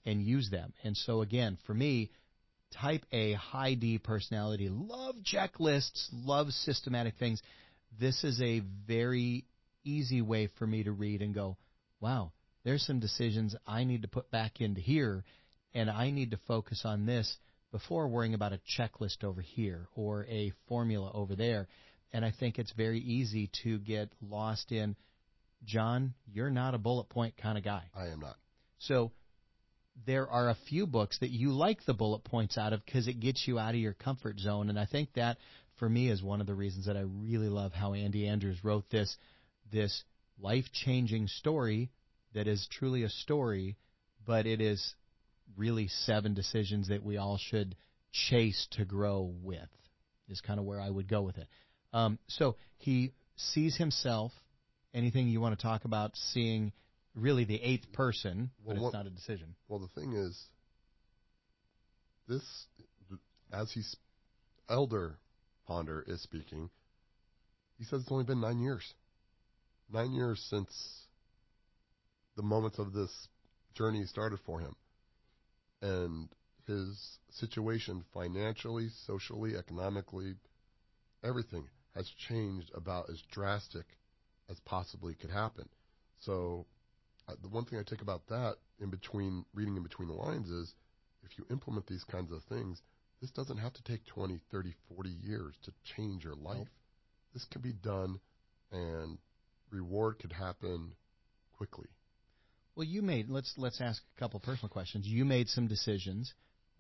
and 0.07 0.23
use 0.23 0.51
them. 0.51 0.73
And 0.85 0.97
so 0.97 1.21
again, 1.21 1.59
for 1.67 1.75
me, 1.75 2.11
type 2.81 3.05
A, 3.13 3.35
high 3.35 3.75
D 3.75 3.99
personality, 3.99 4.69
love 4.71 5.17
checklists, 5.25 6.09
love 6.13 6.49
systematic 6.51 7.15
things. 7.19 7.43
This 7.99 8.25
is 8.25 8.41
a 8.41 8.63
very 8.87 9.45
easy 9.85 10.23
way 10.23 10.49
for 10.59 10.67
me 10.67 10.85
to 10.85 10.93
read 10.93 11.23
and 11.23 11.35
go, 11.35 11.57
wow, 12.01 12.33
there's 12.65 12.87
some 12.87 13.01
decisions 13.01 13.55
I 13.67 13.85
need 13.85 14.03
to 14.03 14.09
put 14.09 14.31
back 14.31 14.61
into 14.61 14.81
here 14.81 15.25
and 15.75 15.91
I 15.91 16.11
need 16.11 16.31
to 16.31 16.39
focus 16.47 16.83
on 16.85 17.07
this 17.07 17.37
before 17.73 18.09
worrying 18.09 18.35
about 18.35 18.53
a 18.53 18.61
checklist 18.79 19.25
over 19.25 19.41
here 19.41 19.89
or 19.97 20.25
a 20.27 20.53
formula 20.69 21.11
over 21.13 21.35
there. 21.35 21.67
And 22.15 22.25
I 22.25 22.31
think 22.31 22.61
it's 22.61 22.73
very 22.73 23.01
easy 23.01 23.51
to 23.65 23.79
get 23.81 24.09
lost 24.23 24.71
in, 24.71 24.95
John, 25.65 26.15
you're 26.33 26.49
not 26.49 26.75
a 26.75 26.79
bullet 26.79 27.09
point 27.09 27.37
kind 27.37 27.59
of 27.59 27.65
guy. 27.65 27.83
I 27.93 28.07
am 28.07 28.21
not. 28.21 28.37
So 28.79 29.11
there 30.07 30.29
are 30.29 30.49
a 30.49 30.57
few 30.69 30.87
books 30.87 31.19
that 31.19 31.31
you 31.31 31.51
like 31.51 31.85
the 31.85 31.93
bullet 31.93 32.23
points 32.23 32.57
out 32.57 32.73
of 32.73 32.85
because 32.87 33.09
it 33.09 33.19
gets 33.19 33.49
you 33.49 33.59
out 33.59 33.75
of 33.75 33.81
your 33.81 33.95
comfort 33.95 34.39
zone. 34.39 34.69
And 34.69 34.79
I 34.79 34.87
think 34.87 35.13
that 35.15 35.39
for 35.81 35.89
me 35.89 36.09
is 36.09 36.23
one 36.23 36.41
of 36.41 36.47
the 36.47 36.55
reasons 36.55 36.87
that 36.87 36.97
I 36.97 37.01
really 37.01 37.49
love 37.49 37.73
how 37.73 37.95
Andy 37.95 38.29
Andrews 38.29 38.63
wrote 38.63 38.89
this 38.91 39.17
this 39.73 40.05
life 40.41 40.67
changing 40.73 41.27
story 41.27 41.91
that 42.33 42.47
is 42.47 42.69
truly 42.71 43.03
a 43.03 43.09
story, 43.09 43.77
but 44.25 44.47
it 44.47 44.61
is 44.61 44.95
really 45.57 45.89
seven 45.89 46.33
decisions 46.33 46.89
that 46.89 47.03
we 47.03 47.17
all 47.17 47.39
should 47.39 47.75
chase 48.13 48.69
to 48.73 48.85
grow 48.85 49.35
with. 49.43 49.69
Is 50.29 50.41
kind 50.41 50.61
of 50.61 50.65
where 50.65 50.81
I 50.81 50.89
would 50.89 51.09
go 51.09 51.23
with 51.23 51.39
it. 51.39 51.49
Um, 51.95 52.19
so 52.27 52.57
he 52.79 53.13
sees 53.37 53.77
himself. 53.77 54.33
Anything 54.93 55.29
you 55.29 55.41
want 55.41 55.59
to 55.59 55.63
talk 55.63 55.85
about 55.85 56.17
seeing 56.17 56.73
really 57.15 57.45
the 57.45 57.61
eighth 57.63 57.93
person, 57.93 58.51
but 58.59 58.67
Well, 58.67 58.77
it's 58.77 58.83
what- 58.83 58.93
not 58.93 59.07
a 59.07 59.11
decision. 59.11 59.55
Well, 59.69 59.79
the 59.79 59.89
thing 59.89 60.13
is, 60.13 60.51
this, 62.27 62.67
as 63.53 63.73
he's 63.73 63.97
elder 64.69 65.19
Ponder 65.67 66.03
is 66.03 66.21
speaking, 66.21 66.69
he 67.79 67.85
says 67.85 68.03
it's 68.03 68.13
only 68.13 68.25
been 68.25 68.41
nine 68.41 68.61
years. 68.61 68.95
Nine 69.89 70.13
years 70.13 70.41
since 70.51 71.07
the 72.37 72.43
moments 72.43 72.79
of 72.79 72.93
this 72.93 73.29
journey 73.75 74.05
started 74.07 74.41
for 74.41 74.61
him. 74.61 74.77
And 75.81 76.29
his 76.67 77.19
situation 77.31 78.05
financially, 78.13 78.89
socially, 79.07 79.57
economically, 79.57 80.35
everything 81.23 81.69
has 81.95 82.09
changed 82.29 82.71
about 82.75 83.09
as 83.11 83.23
drastic 83.31 83.85
as 84.51 84.59
possibly 84.61 85.15
could 85.15 85.31
happen. 85.31 85.69
So, 86.21 86.67
uh, 87.29 87.35
the 87.41 87.49
one 87.49 87.65
thing 87.65 87.79
I 87.79 87.83
take 87.83 88.03
about 88.03 88.27
that 88.29 88.57
in 88.81 88.91
between 88.91 89.45
reading 89.55 89.77
in 89.77 89.83
between 89.83 90.09
the 90.09 90.15
lines 90.15 90.51
is 90.51 90.75
if 91.23 91.39
you 91.39 91.47
implement 91.51 91.87
these 91.87 92.05
kinds 92.05 92.33
of 92.33 92.43
things, 92.45 92.83
this 93.21 93.31
doesn't 93.31 93.57
have 93.57 93.73
to 93.75 93.83
take 93.85 94.05
20, 94.07 94.41
30, 94.51 94.75
40 94.95 95.09
years 95.09 95.55
to 95.65 95.73
change 95.97 96.25
your 96.25 96.35
life. 96.35 96.69
This 97.33 97.45
can 97.51 97.63
be 97.63 97.73
done 97.73 98.21
and 98.71 99.19
reward 99.71 100.19
could 100.19 100.33
happen 100.33 100.93
quickly. 101.57 101.89
Well, 102.77 102.85
you 102.85 103.03
made 103.03 103.31
let's 103.31 103.55
let's 103.57 103.81
ask 103.81 104.03
a 104.17 104.21
couple 104.21 104.41
personal 104.41 104.69
questions. 104.69 105.07
You 105.07 105.25
made 105.25 105.49
some 105.49 105.69
decisions. 105.69 106.35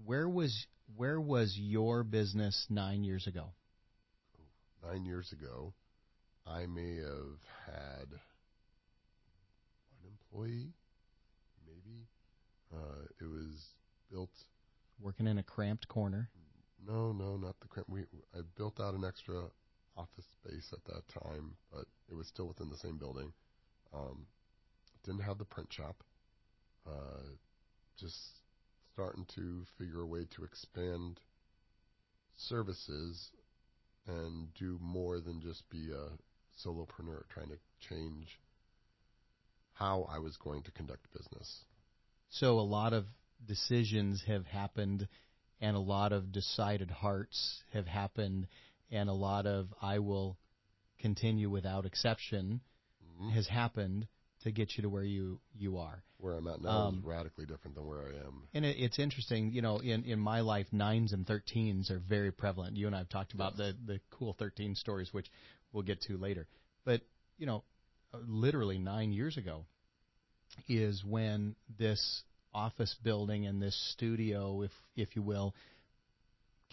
Where 0.05 0.29
was 0.29 0.67
where 0.97 1.21
was 1.21 1.57
your 1.57 2.03
business 2.03 2.67
nine 2.69 3.05
years 3.05 3.27
ago? 3.27 3.51
Nine 4.87 5.05
years 5.05 5.32
ago, 5.32 5.72
I 6.47 6.66
may 6.66 6.97
have 6.97 7.41
had 7.66 8.09
one 10.01 10.11
employee, 10.11 10.72
maybe. 11.66 12.07
Uh, 12.72 13.05
it 13.20 13.24
was 13.24 13.74
built 14.11 14.30
Working 15.01 15.26
in 15.26 15.39
a 15.39 15.43
cramped 15.43 15.89
corner. 15.89 16.30
No, 16.87 17.12
no, 17.12 17.37
not 17.37 17.59
the 17.61 17.68
cramp. 17.68 17.89
We 17.89 18.03
I 18.35 18.41
built 18.57 18.78
out 18.80 18.95
an 18.95 19.05
extra 19.05 19.43
office 19.97 20.24
space 20.41 20.72
at 20.72 20.85
that 20.85 21.09
time, 21.09 21.57
but 21.72 21.87
it 22.09 22.14
was 22.14 22.28
still 22.28 22.47
within 22.47 22.70
the 22.70 22.76
same 22.76 22.97
building. 22.97 23.32
Um, 23.93 24.26
didn't 25.05 25.22
have 25.22 25.39
the 25.39 25.45
print 25.45 25.72
shop. 25.72 26.03
Uh, 26.87 27.35
just 27.99 28.16
starting 28.93 29.24
to 29.35 29.64
figure 29.78 30.01
a 30.01 30.07
way 30.07 30.26
to 30.37 30.45
expand 30.45 31.20
services 32.37 33.30
and 34.07 34.53
do 34.55 34.79
more 34.81 35.21
than 35.21 35.41
just 35.41 35.69
be 35.71 35.91
a 35.91 36.09
solopreneur 36.67 37.23
trying 37.29 37.49
to 37.49 37.59
change 37.89 38.39
how 39.73 40.07
I 40.11 40.19
was 40.19 40.37
going 40.37 40.63
to 40.65 40.71
conduct 40.73 41.13
business. 41.13 41.65
So 42.31 42.59
a 42.59 42.63
lot 42.63 42.93
of 42.93 43.07
decisions 43.47 44.23
have 44.27 44.47
happened 44.47 45.09
and 45.61 45.77
a 45.77 45.81
lot 45.81 46.13
of 46.13 46.33
decided 46.33 46.91
hearts 46.91 47.63
have 47.73 47.87
happened 47.87 48.47
and 48.91 49.09
a 49.09 49.13
lot 49.15 49.47
of 49.47 49.73
I 49.81 49.99
will 49.99 50.39
continue 50.99 51.51
without 51.51 51.87
exception 51.87 52.61
Mhm. 53.21 53.33
has 53.33 53.47
happened 53.49 54.09
to 54.45 54.53
get 54.53 54.77
you 54.77 54.83
to 54.83 54.89
where 54.89 55.03
you 55.03 55.41
you 55.59 55.79
are. 55.79 56.03
Where 56.19 56.35
I'm 56.35 56.47
at 56.47 56.63
now 56.63 56.71
Um, 56.89 56.99
is 56.99 57.05
radically 57.05 57.45
different 57.47 57.75
than 57.75 57.87
where 57.87 58.01
I 58.07 58.27
am 58.27 58.45
And 58.55 58.65
it, 58.65 58.77
it's 58.79 58.99
interesting, 58.99 59.53
you 59.53 59.61
know, 59.63 59.79
in, 59.79 60.05
in 60.05 60.19
my 60.19 60.41
life, 60.41 60.67
nines 60.73 61.13
and 61.13 61.27
thirteens 61.27 61.91
are 61.91 61.99
very 61.99 62.31
prevalent. 62.33 62.77
You 62.77 62.87
and 62.87 62.95
I 62.95 62.99
have 62.99 63.09
talked 63.09 63.35
about 63.35 63.55
Yes. 63.59 63.75
the, 63.87 63.95
the 63.95 64.01
cool 64.11 64.35
13 64.39 64.75
stories, 64.75 65.13
which 65.13 65.27
we'll 65.73 65.83
get 65.83 66.01
to 66.03 66.17
later. 66.17 66.47
But, 66.85 67.03
you 67.37 67.47
know, 67.47 67.65
uh, 68.15 68.19
literally 68.27 68.79
nine 68.79 69.13
years 69.13 69.37
ago 69.37 69.65
is 70.69 71.03
when 71.05 71.57
this 71.79 72.23
office 72.55 72.95
building 73.03 73.47
and 73.47 73.61
this 73.61 73.77
studio, 73.93 74.63
if, 74.63 74.71
if 74.97 75.17
you 75.17 75.23
will, 75.23 75.55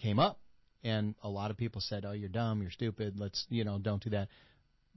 came 0.00 0.18
up. 0.18 0.38
And 0.84 1.14
a 1.22 1.28
lot 1.28 1.50
of 1.50 1.56
people 1.56 1.80
said, 1.80 2.04
oh, 2.04 2.12
you're 2.12 2.28
dumb, 2.28 2.60
you're 2.60 2.70
stupid, 2.70 3.14
let's, 3.16 3.46
you 3.50 3.64
know, 3.64 3.78
don't 3.78 4.02
do 4.02 4.10
that. 4.10 4.28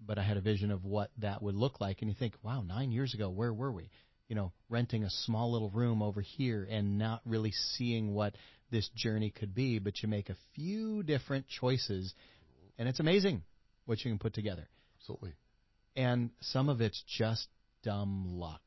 But 0.04 0.18
I 0.18 0.24
had 0.24 0.38
a 0.38 0.41
vision 0.41 0.72
of 0.72 0.86
what 0.86 1.12
that 1.20 1.41
would 1.41 1.56
look 1.56 1.80
like. 1.80 2.02
And 2.02 2.10
you 2.10 2.16
think, 2.18 2.36
wow, 2.43 2.62
nine 2.62 2.91
years 2.91 3.14
ago, 3.14 3.30
where 3.30 3.54
were 3.54 3.72
we? 3.72 3.89
you 4.28 4.36
know, 4.36 4.52
renting 4.70 5.04
a 5.04 5.10
small 5.10 5.52
little 5.52 5.70
room 5.70 6.02
over 6.02 6.22
here 6.22 6.68
and 6.70 6.98
not 6.98 7.22
really 7.26 7.52
seeing 7.52 8.14
what 8.14 8.36
this 8.72 8.89
journey 8.96 9.30
could 9.30 9.54
be, 9.54 9.80
but 9.80 10.02
you 10.02 10.10
make 10.10 10.30
a 10.30 10.36
few 10.56 11.04
different 11.04 11.48
choices 11.48 12.14
and 12.78 12.89
it's 12.89 13.00
amazing 13.00 13.43
what 13.86 14.04
you 14.04 14.12
can 14.12 14.20
put 14.20 14.34
together. 14.34 14.68
absolutely. 15.00 15.34
And 15.96 16.32
some 16.41 16.70
of 16.70 16.82
it's 16.82 17.02
just 17.08 17.48
dumb 17.84 18.26
luck. 18.39 18.62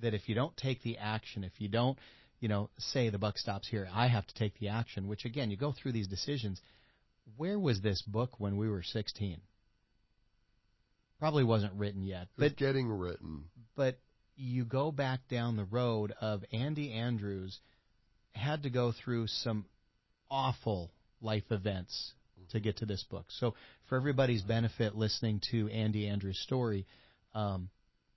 That 0.00 0.14
if 0.14 0.28
you 0.28 0.34
don't 0.34 0.56
take 0.56 0.82
the 0.82 0.98
action, 0.98 1.44
if 1.44 1.52
you 1.58 1.68
don't, 1.68 1.98
you 2.40 2.48
know, 2.48 2.70
say 2.78 3.10
the 3.10 3.18
buck 3.18 3.36
stops 3.36 3.68
here, 3.68 3.88
I 3.92 4.08
have 4.08 4.26
to 4.26 4.34
take 4.34 4.58
the 4.58 4.68
action, 4.68 5.08
which 5.08 5.24
again, 5.24 5.50
you 5.50 5.56
go 5.56 5.72
through 5.72 5.92
these 5.92 6.08
decisions. 6.08 6.60
Where 7.36 7.58
was 7.58 7.80
this 7.80 8.02
book 8.02 8.38
when 8.38 8.56
we 8.56 8.68
were 8.68 8.82
16? 8.82 9.40
Probably 11.18 11.44
wasn't 11.44 11.72
written 11.74 12.02
yet, 12.02 12.22
It's 12.22 12.30
but 12.36 12.56
getting 12.56 12.88
written. 12.88 13.44
but 13.76 13.98
you 14.36 14.64
go 14.64 14.92
back 14.92 15.26
down 15.28 15.56
the 15.56 15.64
road 15.64 16.12
of 16.20 16.44
Andy 16.52 16.92
Andrews 16.92 17.58
had 18.32 18.62
to 18.62 18.70
go 18.70 18.92
through 18.92 19.26
some 19.26 19.64
awful 20.30 20.92
life 21.20 21.50
events 21.50 22.12
to 22.50 22.60
get 22.60 22.76
to 22.78 22.86
this 22.86 23.04
book. 23.10 23.26
So 23.30 23.54
for 23.88 23.96
everybody's 23.96 24.42
benefit 24.42 24.94
listening 24.94 25.40
to 25.50 25.68
Andy 25.70 26.06
Andrews' 26.06 26.38
story, 26.38 26.86
um, 27.34 27.68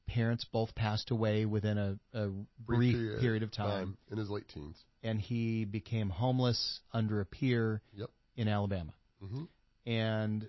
parents 0.07 0.45
both 0.51 0.75
passed 0.75 1.09
away 1.09 1.45
within 1.45 1.77
a, 1.79 1.97
a 2.13 2.29
brief 2.59 3.19
period, 3.19 3.41
of 3.41 3.51
time, 3.51 3.97
in 4.11 4.17
his 4.19 4.29
late 4.29 4.47
teens. 4.53 4.77
and 5.01 5.19
he 5.19 5.65
became 5.65 6.09
homeless 6.09 6.81
under 6.93 7.19
a 7.19 7.25
pier 7.25 7.81
Yep. 7.95 8.09
in 8.35 8.47
Alabama 8.47 8.93
hmm 9.19 9.45
and 9.87 10.47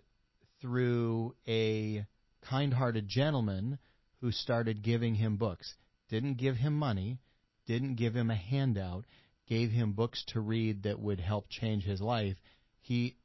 through 0.61 1.35
a 1.49 2.05
kind-hearted 2.43 3.09
gentleman 3.09 3.79
who 4.21 4.33
started 4.33 4.83
giving 4.83 5.15
him 5.15 5.37
books. 5.37 5.75
Didn't 6.09 6.35
give 6.35 6.57
him 6.57 6.75
money, 6.75 7.19
didn't 7.67 7.97
give 7.97 8.15
him 8.15 8.31
a 8.31 8.37
handout, 8.37 9.05
gave 9.49 9.71
him 9.71 9.93
books 9.93 10.25
to 10.29 10.41
read 10.41 10.85
that 10.85 11.01
would 11.01 11.21
help 11.21 11.49
change 11.49 11.85
his 11.85 12.01
life. 12.01 12.37
He, 12.81 13.17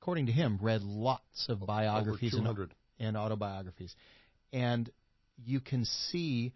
according 0.00 0.26
to 0.26 0.32
him, 0.32 0.58
read 0.60 0.82
lots 0.82 1.46
of 1.48 1.60
biographies 1.66 2.34
and, 2.34 2.46
and 2.98 3.16
autobiographies. 3.16 3.94
And 4.52 4.90
you 5.44 5.60
can 5.60 5.84
see, 5.84 6.52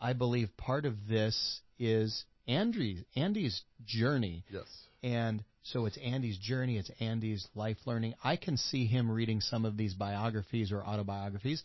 I 0.00 0.12
believe 0.12 0.56
part 0.56 0.84
of 0.86 1.08
this 1.08 1.60
is 1.78 2.24
Andy's, 2.46 3.02
Andy's 3.16 3.62
journey 3.84 4.44
Yes. 4.50 4.66
and 5.02 5.44
so 5.62 5.86
it's 5.86 5.96
Andy's 5.96 6.36
journey, 6.38 6.76
it's 6.76 6.90
Andy's 7.00 7.46
life 7.54 7.78
learning. 7.86 8.14
I 8.22 8.36
can 8.36 8.58
see 8.58 8.86
him 8.86 9.10
reading 9.10 9.40
some 9.40 9.64
of 9.64 9.78
these 9.78 9.94
biographies 9.94 10.72
or 10.72 10.84
autobiographies 10.84 11.62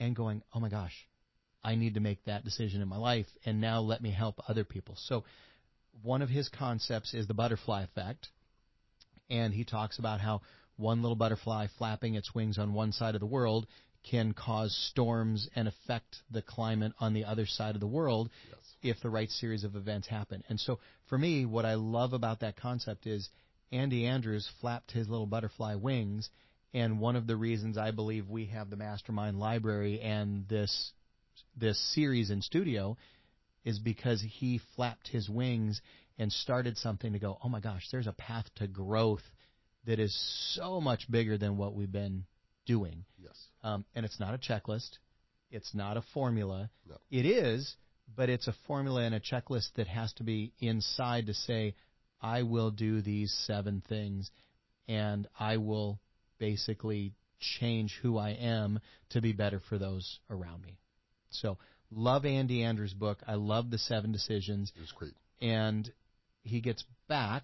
and 0.00 0.16
going, 0.16 0.42
oh 0.52 0.58
my 0.58 0.68
gosh, 0.68 1.06
I 1.62 1.76
need 1.76 1.94
to 1.94 2.00
make 2.00 2.24
that 2.24 2.44
decision 2.44 2.82
in 2.82 2.88
my 2.88 2.96
life, 2.96 3.26
and 3.44 3.60
now 3.60 3.80
let 3.80 4.00
me 4.02 4.10
help 4.10 4.40
other 4.48 4.64
people. 4.64 4.96
So 4.98 5.24
one 6.02 6.22
of 6.22 6.28
his 6.28 6.48
concepts 6.48 7.14
is 7.14 7.26
the 7.28 7.34
butterfly 7.34 7.84
effect, 7.84 8.28
and 9.30 9.54
he 9.54 9.64
talks 9.64 9.98
about 9.98 10.20
how 10.20 10.42
one 10.76 11.02
little 11.02 11.16
butterfly 11.16 11.68
flapping 11.78 12.16
its 12.16 12.34
wings 12.34 12.58
on 12.58 12.74
one 12.74 12.92
side 12.92 13.14
of 13.14 13.20
the 13.20 13.26
world 13.26 13.66
can 14.10 14.32
cause 14.32 14.76
storms 14.90 15.48
and 15.56 15.66
affect 15.68 16.16
the 16.30 16.42
climate 16.42 16.92
on 17.00 17.14
the 17.14 17.24
other 17.24 17.46
side 17.46 17.74
of 17.74 17.80
the 17.80 17.86
world 17.86 18.30
Yes. 18.48 18.58
If 18.90 19.00
the 19.00 19.10
right 19.10 19.30
series 19.30 19.64
of 19.64 19.76
events 19.76 20.08
happen. 20.08 20.42
And 20.48 20.58
so 20.58 20.78
for 21.08 21.18
me, 21.18 21.46
what 21.46 21.64
I 21.64 21.74
love 21.74 22.12
about 22.12 22.40
that 22.40 22.56
concept 22.56 23.06
is 23.06 23.28
Andy 23.72 24.06
Andrews 24.06 24.48
flapped 24.60 24.92
his 24.92 25.08
little 25.08 25.26
butterfly 25.26 25.74
wings. 25.74 26.30
And 26.74 27.00
one 27.00 27.16
of 27.16 27.26
the 27.26 27.36
reasons 27.36 27.78
I 27.78 27.90
believe 27.90 28.28
we 28.28 28.46
have 28.46 28.70
the 28.70 28.76
Mastermind 28.76 29.38
Library 29.38 30.00
and 30.00 30.46
this 30.48 30.92
this 31.56 31.78
series 31.94 32.30
in 32.30 32.42
studio 32.42 32.96
is 33.64 33.78
because 33.78 34.22
he 34.22 34.60
flapped 34.74 35.08
his 35.08 35.28
wings 35.28 35.80
and 36.18 36.32
started 36.32 36.78
something 36.78 37.12
to 37.12 37.18
go, 37.18 37.38
oh 37.42 37.48
my 37.48 37.60
gosh, 37.60 37.88
there's 37.90 38.06
a 38.06 38.12
path 38.12 38.46
to 38.56 38.66
growth 38.66 39.22
that 39.86 39.98
is 39.98 40.16
so 40.54 40.80
much 40.80 41.10
bigger 41.10 41.36
than 41.36 41.56
what 41.56 41.74
we've 41.74 41.92
been 41.92 42.24
doing. 42.64 43.04
Yes. 43.18 43.36
Um, 43.62 43.84
and 43.94 44.04
it's 44.04 44.20
not 44.20 44.34
a 44.34 44.38
checklist. 44.38 44.98
It's 45.50 45.74
not 45.74 45.96
a 45.96 46.02
formula. 46.14 46.70
No. 46.88 46.96
It 47.10 47.26
is, 47.26 47.76
but 48.14 48.28
it's 48.28 48.48
a 48.48 48.54
formula 48.66 49.02
and 49.02 49.14
a 49.14 49.20
checklist 49.20 49.68
that 49.76 49.88
has 49.88 50.12
to 50.14 50.24
be 50.24 50.52
inside 50.58 51.26
to 51.26 51.34
say, 51.34 51.74
I 52.20 52.42
will 52.42 52.70
do 52.70 53.02
these 53.02 53.32
seven 53.46 53.82
things 53.88 54.30
and 54.88 55.26
I 55.38 55.56
will 55.56 56.00
basically 56.38 57.14
change 57.60 57.98
who 58.02 58.16
I 58.18 58.30
am 58.30 58.80
to 59.10 59.20
be 59.20 59.32
better 59.32 59.60
for 59.68 59.78
those 59.78 60.20
around 60.30 60.62
me. 60.62 60.78
So, 61.30 61.58
love 61.90 62.24
Andy 62.24 62.62
Andrews' 62.62 62.94
book. 62.94 63.18
I 63.26 63.34
love 63.34 63.70
the 63.70 63.78
seven 63.78 64.12
decisions. 64.12 64.72
It 64.76 64.80
was 64.80 64.92
great. 64.92 65.14
And 65.40 65.90
he 66.42 66.60
gets 66.60 66.84
back, 67.08 67.42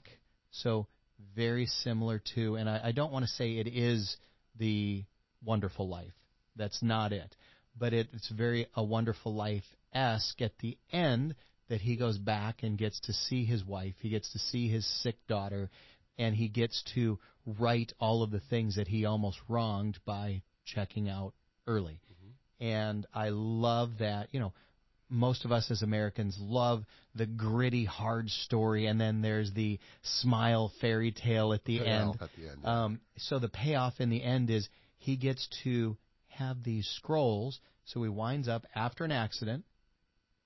so 0.51 0.87
very 1.35 1.67
similar 1.67 2.23
to, 2.35 2.57
and 2.57 2.69
I, 2.69 2.81
I 2.85 2.93
don't 2.93 3.13
want 3.13 3.25
to 3.25 3.31
say 3.31 3.53
it 3.53 3.67
is 3.67 4.17
the 4.59 5.05
wonderful 5.45 5.89
life. 5.89 6.13
That's 6.57 6.83
not 6.83 7.13
it. 7.13 7.35
But 7.79 7.93
it, 7.93 8.09
it's 8.13 8.29
very 8.29 8.67
a 8.75 8.83
wonderful 8.83 9.35
life 9.35 9.65
esque 9.93 10.41
at 10.41 10.59
the 10.59 10.77
end 10.93 11.35
that 11.69 11.81
he 11.81 11.97
goes 11.97 12.19
back 12.19 12.63
and 12.63 12.77
gets 12.77 13.01
to 13.01 13.13
see 13.13 13.45
his 13.45 13.65
wife, 13.65 13.95
he 14.01 14.11
gets 14.11 14.31
to 14.33 14.39
see 14.39 14.69
his 14.69 14.87
sick 15.03 15.17
daughter, 15.27 15.71
and 16.19 16.35
he 16.35 16.49
gets 16.49 16.83
to 16.95 17.19
right 17.59 17.93
all 17.99 18.23
of 18.23 18.31
the 18.31 18.41
things 18.51 18.77
that 18.77 18.89
he 18.89 19.05
almost 19.05 19.39
wronged 19.49 19.99
by 20.05 20.43
checking 20.65 21.09
out 21.09 21.33
early. 21.67 22.01
Mm-hmm. 22.13 22.65
And 22.65 23.07
I 23.15 23.31
love 23.31 23.99
that, 24.01 24.29
you 24.33 24.41
know, 24.41 24.53
most 25.09 25.45
of 25.45 25.53
us 25.53 25.71
as 25.71 25.83
Americans 25.83 26.37
love 26.41 26.85
the 27.15 27.27
gritty, 27.27 27.85
hard 27.85 28.31
story, 28.31 28.87
and 28.87 29.01
then 29.01 29.21
there's 29.21 29.53
the 29.53 29.79
smile 30.03 30.73
fairy 30.81 31.13
tale 31.13 31.53
at 31.53 31.65
the 31.65 31.87
end. 31.87 32.17
At 32.21 32.31
the 32.37 32.49
end 32.49 32.61
yeah. 32.63 32.85
um, 32.85 33.01
so 33.19 33.39
the 33.39 33.49
payoff 33.49 33.95
in 34.01 34.09
the 34.09 34.23
end 34.23 34.51
is 34.51 34.69
he 34.99 35.17
gets 35.17 35.49
to 35.65 35.97
have 36.33 36.63
these 36.63 36.87
scrolls. 36.97 37.61
So 37.85 38.03
he 38.03 38.09
winds 38.09 38.49
up 38.49 38.65
after 38.75 39.05
an 39.05 39.13
accident, 39.13 39.65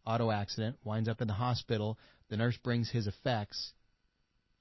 auto 0.07 0.31
accident, 0.31 0.77
winds 0.85 1.09
up 1.09 1.21
in 1.21 1.29
the 1.29 1.35
hospital. 1.35 1.99
The 2.29 2.37
nurse 2.37 2.57
brings 2.57 2.91
his 2.91 3.07
effects, 3.07 3.73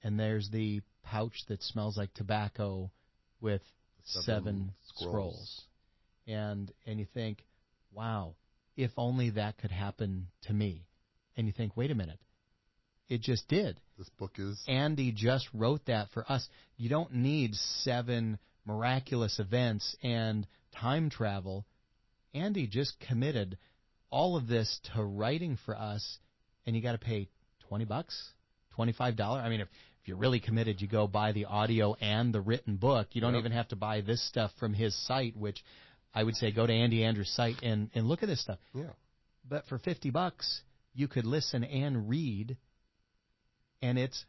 and 0.02 0.18
there's 0.18 0.50
the 0.50 0.82
pouch 1.02 1.44
that 1.48 1.62
smells 1.62 1.96
like 1.96 2.12
tobacco 2.14 2.90
with 3.40 3.62
seven, 4.04 4.24
seven 4.24 4.72
scrolls. 4.84 5.10
scrolls. 5.10 5.62
And 6.26 6.72
and 6.86 6.98
you 6.98 7.06
think, 7.14 7.44
wow, 7.92 8.34
if 8.76 8.90
only 8.96 9.30
that 9.30 9.58
could 9.58 9.70
happen 9.70 10.28
to 10.42 10.52
me. 10.52 10.86
And 11.36 11.46
you 11.46 11.52
think, 11.52 11.76
wait 11.76 11.90
a 11.90 11.94
minute, 11.94 12.18
it 13.08 13.20
just 13.20 13.48
did. 13.48 13.80
This 13.98 14.08
book 14.18 14.32
is. 14.38 14.62
Andy 14.66 15.12
just 15.12 15.48
wrote 15.54 15.86
that 15.86 16.08
for 16.12 16.30
us. 16.30 16.48
You 16.76 16.88
don't 16.88 17.14
need 17.14 17.54
seven 17.54 18.38
miraculous 18.66 19.38
events 19.38 19.96
and 20.02 20.46
time 20.80 21.10
travel. 21.10 21.66
Andy 22.34 22.66
just 22.66 22.98
committed 23.00 23.58
all 24.10 24.36
of 24.36 24.46
this 24.46 24.80
to 24.94 25.02
writing 25.02 25.58
for 25.64 25.76
us, 25.76 26.18
and 26.64 26.76
you 26.76 26.82
got 26.82 26.92
to 26.92 26.98
pay 26.98 27.28
20 27.68 27.84
bucks, 27.84 28.32
$25. 28.78 29.20
I 29.20 29.48
mean, 29.48 29.60
if, 29.60 29.68
if 30.02 30.08
you're 30.08 30.16
really 30.16 30.40
committed, 30.40 30.80
you 30.80 30.88
go 30.88 31.06
buy 31.06 31.32
the 31.32 31.46
audio 31.46 31.94
and 31.94 32.32
the 32.32 32.40
written 32.40 32.76
book. 32.76 33.08
You 33.12 33.20
don't 33.20 33.34
yep. 33.34 33.40
even 33.40 33.52
have 33.52 33.68
to 33.68 33.76
buy 33.76 34.00
this 34.00 34.26
stuff 34.26 34.50
from 34.58 34.74
his 34.74 34.94
site, 35.06 35.36
which 35.36 35.62
I 36.14 36.22
would 36.22 36.36
say 36.36 36.52
go 36.52 36.66
to 36.66 36.72
Andy 36.72 37.04
Andrews' 37.04 37.30
site 37.34 37.62
and, 37.62 37.90
and 37.94 38.06
look 38.06 38.22
at 38.22 38.28
this 38.28 38.40
stuff. 38.40 38.58
Yeah. 38.74 38.90
But 39.48 39.66
for 39.66 39.78
50 39.78 40.10
bucks, 40.10 40.62
you 40.94 41.08
could 41.08 41.24
listen 41.24 41.62
and 41.64 42.08
read, 42.08 42.56
and 43.82 43.98
it's 43.98 44.24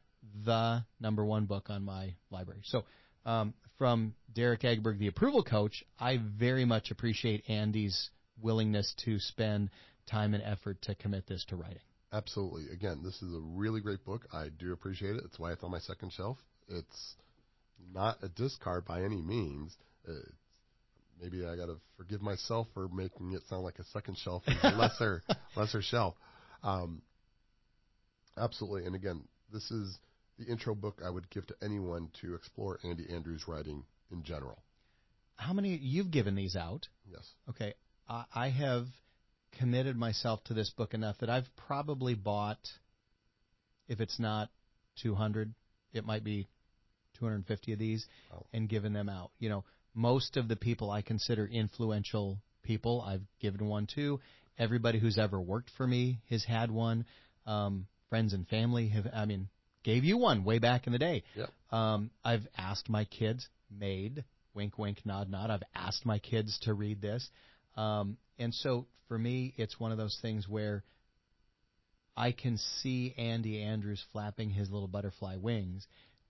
the 0.46 0.84
number 1.00 1.26
one 1.26 1.46
book 1.46 1.70
on 1.70 1.84
my 1.84 2.16
library. 2.30 2.62
So, 2.66 2.84
um, 3.28 3.54
from 3.78 4.16
Derek 4.34 4.62
Egberg, 4.62 4.98
the 4.98 5.08
approval 5.08 5.44
coach, 5.44 5.84
I 6.00 6.18
very 6.18 6.66
much 6.66 6.90
appreciate 6.90 7.44
Andy's 7.48 8.10
willingness 8.42 8.96
to 9.06 9.20
spend 9.20 9.70
time 10.10 10.34
and 10.34 10.42
effort 10.44 10.82
to 10.84 10.96
commit 10.96 11.28
this 11.28 11.46
to 11.50 11.56
writing. 11.56 11.80
Absolutely. 12.14 12.74
Again, 12.74 13.02
this 13.04 13.22
is 13.22 13.34
a 13.34 13.40
really 13.40 13.82
great 13.82 14.04
book. 14.06 14.26
I 14.34 14.48
do 14.58 14.72
appreciate 14.72 15.16
it. 15.16 15.24
That's 15.24 15.38
why 15.38 15.52
it's 15.52 15.64
on 15.64 15.72
my 15.72 15.80
second 15.80 16.14
shelf. 16.14 16.38
It's 16.70 17.16
not 17.94 18.18
a 18.24 18.30
discard 18.30 18.86
by 18.86 19.04
any 19.04 19.22
means. 19.22 19.76
It's 20.08 20.32
maybe 21.22 21.46
I 21.46 21.56
got 21.56 21.66
to 21.66 21.78
forgive 21.98 22.22
myself 22.22 22.68
for 22.74 22.88
making 22.88 23.34
it 23.34 23.42
sound 23.50 23.64
like 23.64 23.80
a 23.80 23.84
second 23.86 24.18
shelf 24.18 24.44
a 24.48 24.70
lesser 24.78 25.24
lesser 25.56 25.82
shelf. 25.82 26.16
Um, 26.64 27.02
absolutely, 28.38 28.86
and 28.86 28.96
again, 28.96 29.24
this 29.52 29.70
is 29.72 29.98
the 30.40 30.46
intro 30.46 30.76
book 30.76 31.02
I 31.04 31.10
would 31.10 31.30
give 31.30 31.48
to 31.48 31.56
anyone 31.62 32.10
to 32.22 32.36
explore 32.36 32.80
Andy 32.84 33.06
Andrews' 33.10 33.48
writing 33.48 33.84
in 34.12 34.24
general. 34.24 34.62
How 35.36 35.54
many 35.54 35.76
you've 35.78 36.12
given 36.12 36.36
these 36.36 36.56
out? 36.56 36.88
Yes. 37.10 37.28
Okay, 37.50 37.74
I, 38.08 38.26
I 38.34 38.50
have 38.50 38.86
committed 39.60 39.96
myself 39.96 40.44
to 40.46 40.54
this 40.54 40.70
book 40.72 40.94
enough 40.94 41.18
that 41.20 41.30
I've 41.30 41.48
probably 41.56 42.16
bought, 42.16 42.60
if 43.88 44.00
it's 44.00 44.20
not 44.20 44.50
200, 45.02 45.54
it 45.94 46.06
might 46.06 46.24
be 46.24 46.48
250 47.20 47.74
of 47.74 47.80
these, 47.80 48.06
oh. 48.34 48.46
and 48.54 48.70
given 48.70 48.94
them 48.94 49.10
out. 49.10 49.32
You 49.40 49.50
know 49.50 49.64
most 49.98 50.38
of 50.38 50.48
the 50.48 50.56
people 50.56 50.92
I 50.92 51.02
consider 51.02 51.46
influential 51.46 52.38
people, 52.62 53.02
I've 53.02 53.26
given 53.42 53.66
one 53.66 53.88
to. 53.96 54.20
Everybody 54.58 55.00
who's 55.00 55.18
ever 55.18 55.42
worked 55.42 55.72
for 55.76 55.88
me 55.88 56.20
has 56.30 56.44
had 56.46 56.70
one. 56.70 57.06
Um, 57.48 57.88
friends 58.10 58.34
and 58.34 58.48
family 58.48 58.90
have, 58.90 59.08
I 59.12 59.26
mean, 59.26 59.50
gave 59.84 60.04
you 60.04 60.18
one 60.18 60.44
way 60.44 60.60
back 60.60 60.88
in 60.88 60.94
the 60.94 61.00
day. 61.00 61.24
Yep. 61.36 61.50
Um, 61.72 62.12
I've 62.24 62.48
asked 62.58 62.90
my 62.90 63.06
kids, 63.06 63.48
made, 63.70 64.24
wink, 64.54 64.78
wink, 64.78 65.06
nod, 65.06 65.30
nod. 65.30 65.50
I've 65.50 65.64
asked 65.76 66.06
my 66.06 66.20
kids 66.20 66.58
to 66.64 66.74
read 66.74 67.02
this. 67.02 67.30
Um, 67.76 68.18
and 68.40 68.54
so 68.54 68.88
for 69.08 69.18
me, 69.18 69.54
it's 69.58 69.80
one 69.80 69.92
of 69.92 69.98
those 69.98 70.18
things 70.22 70.48
where 70.48 70.84
I 72.16 72.32
can 72.32 72.58
see 72.82 73.14
Andy 73.18 73.62
Andrews 73.62 74.04
flapping 74.12 74.50
his 74.50 74.72
little 74.72 74.88
butterfly 74.88 75.36
wings 75.38 75.86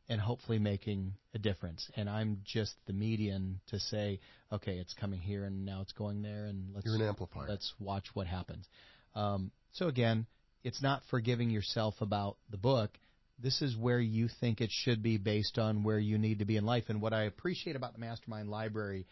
and 0.10 0.22
hopefully 0.22 0.60
making 0.60 1.14
a 1.34 1.40
difference. 1.40 1.90
And 1.96 2.10
I'm 2.10 2.42
just 2.46 2.74
the 2.86 2.94
median 2.94 3.60
to 3.68 3.80
say, 3.80 4.20
okay, 4.52 4.78
it's 4.78 4.94
coming 4.94 5.20
here 5.20 5.44
and 5.46 5.66
now 5.66 5.82
it's 5.82 5.92
going 5.94 6.22
there, 6.22 6.46
and 6.46 6.70
let's 6.74 6.86
You're 6.86 6.96
an 6.96 7.02
amplifier. 7.02 7.48
let's 7.48 7.74
watch 7.80 8.06
what 8.14 8.28
happens. 8.28 8.68
Um, 9.16 9.52
so 9.74 9.88
again, 9.88 10.26
it's 10.64 10.82
not 10.82 11.02
forgiving 11.10 11.50
yourself 11.50 11.96
about 12.02 12.38
the 12.50 12.58
book. 12.58 12.92
This 13.40 13.62
is 13.62 13.76
where 13.78 14.00
you 14.00 14.28
think 14.40 14.62
it 14.62 14.72
should 14.72 15.04
be 15.04 15.18
based 15.18 15.58
on 15.58 15.84
where 15.84 16.00
you 16.00 16.18
need 16.18 16.40
to 16.40 16.46
be 16.46 16.58
in 16.58 16.66
life. 16.66 16.86
And 16.88 17.02
what 17.02 17.14
I 17.14 17.24
appreciate 17.24 17.76
about 17.76 17.94
the 17.94 18.00
Mastermind 18.00 18.50
Library 18.50 19.06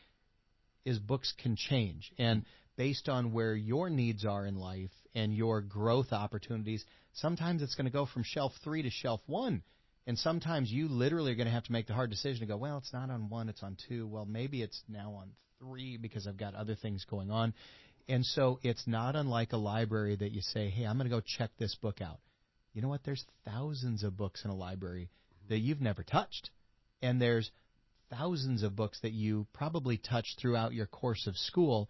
is 0.84 1.00
books 1.00 1.34
can 1.42 1.56
change. 1.56 2.12
And 2.18 2.46
based 2.76 3.08
on 3.08 3.34
where 3.34 3.56
your 3.56 3.90
needs 3.90 4.26
are 4.26 4.46
in 4.46 4.56
life 4.56 4.92
and 5.14 5.34
your 5.34 5.62
growth 5.62 6.12
opportunities, 6.12 6.84
sometimes 7.14 7.62
it's 7.62 7.76
going 7.76 7.86
to 7.86 7.92
go 7.92 8.06
from 8.06 8.24
shelf 8.26 8.54
three 8.64 8.82
to 8.82 8.90
shelf 8.90 9.22
one 9.28 9.64
and 10.08 10.20
sometimes 10.20 10.72
you 10.72 10.88
literally 10.88 11.32
are 11.32 11.36
going 11.36 11.48
to 11.48 11.54
have 11.54 11.64
to 11.64 11.72
make 11.72 11.88
the 11.88 11.94
hard 11.94 12.12
decision 12.12 12.42
to 12.42 12.46
go, 12.46 12.58
well, 12.58 12.78
it's 12.78 12.94
not 12.94 13.10
on 13.10 13.30
one, 13.30 13.50
it's 13.50 13.64
on 13.64 13.76
two. 13.90 14.08
Well, 14.08 14.26
maybe 14.26 14.62
it's 14.62 14.82
now 14.88 15.14
on 15.20 15.32
three 15.60 15.98
because 15.98 16.28
I've 16.28 16.38
got 16.38 16.54
other 16.54 16.76
things 16.76 17.06
going 17.10 17.32
on. 17.32 17.54
And 18.08 18.24
so 18.24 18.60
it's 18.62 18.86
not 18.86 19.16
unlike 19.16 19.52
a 19.54 19.58
library 19.58 20.16
that 20.18 20.32
you 20.32 20.42
say, 20.42 20.70
hey, 20.70 20.86
I'm 20.86 20.98
going 20.98 21.10
to 21.10 21.16
go 21.16 21.22
check 21.26 21.50
this 21.58 21.76
book 21.76 22.02
out. 22.02 22.20
You 22.76 22.82
know 22.82 22.90
what? 22.90 23.06
There's 23.06 23.26
thousands 23.46 24.04
of 24.04 24.18
books 24.18 24.44
in 24.44 24.52
a 24.52 24.56
library 24.56 25.10
that 25.48 25.60
you've 25.60 25.82
never 25.82 26.04
touched. 26.04 26.52
And 27.02 27.22
there's 27.22 27.50
thousands 28.10 28.64
of 28.64 28.76
books 28.76 29.00
that 29.02 29.14
you 29.14 29.48
probably 29.54 29.98
touched 29.98 30.40
throughout 30.40 30.74
your 30.74 30.86
course 30.86 31.26
of 31.26 31.38
school 31.38 31.90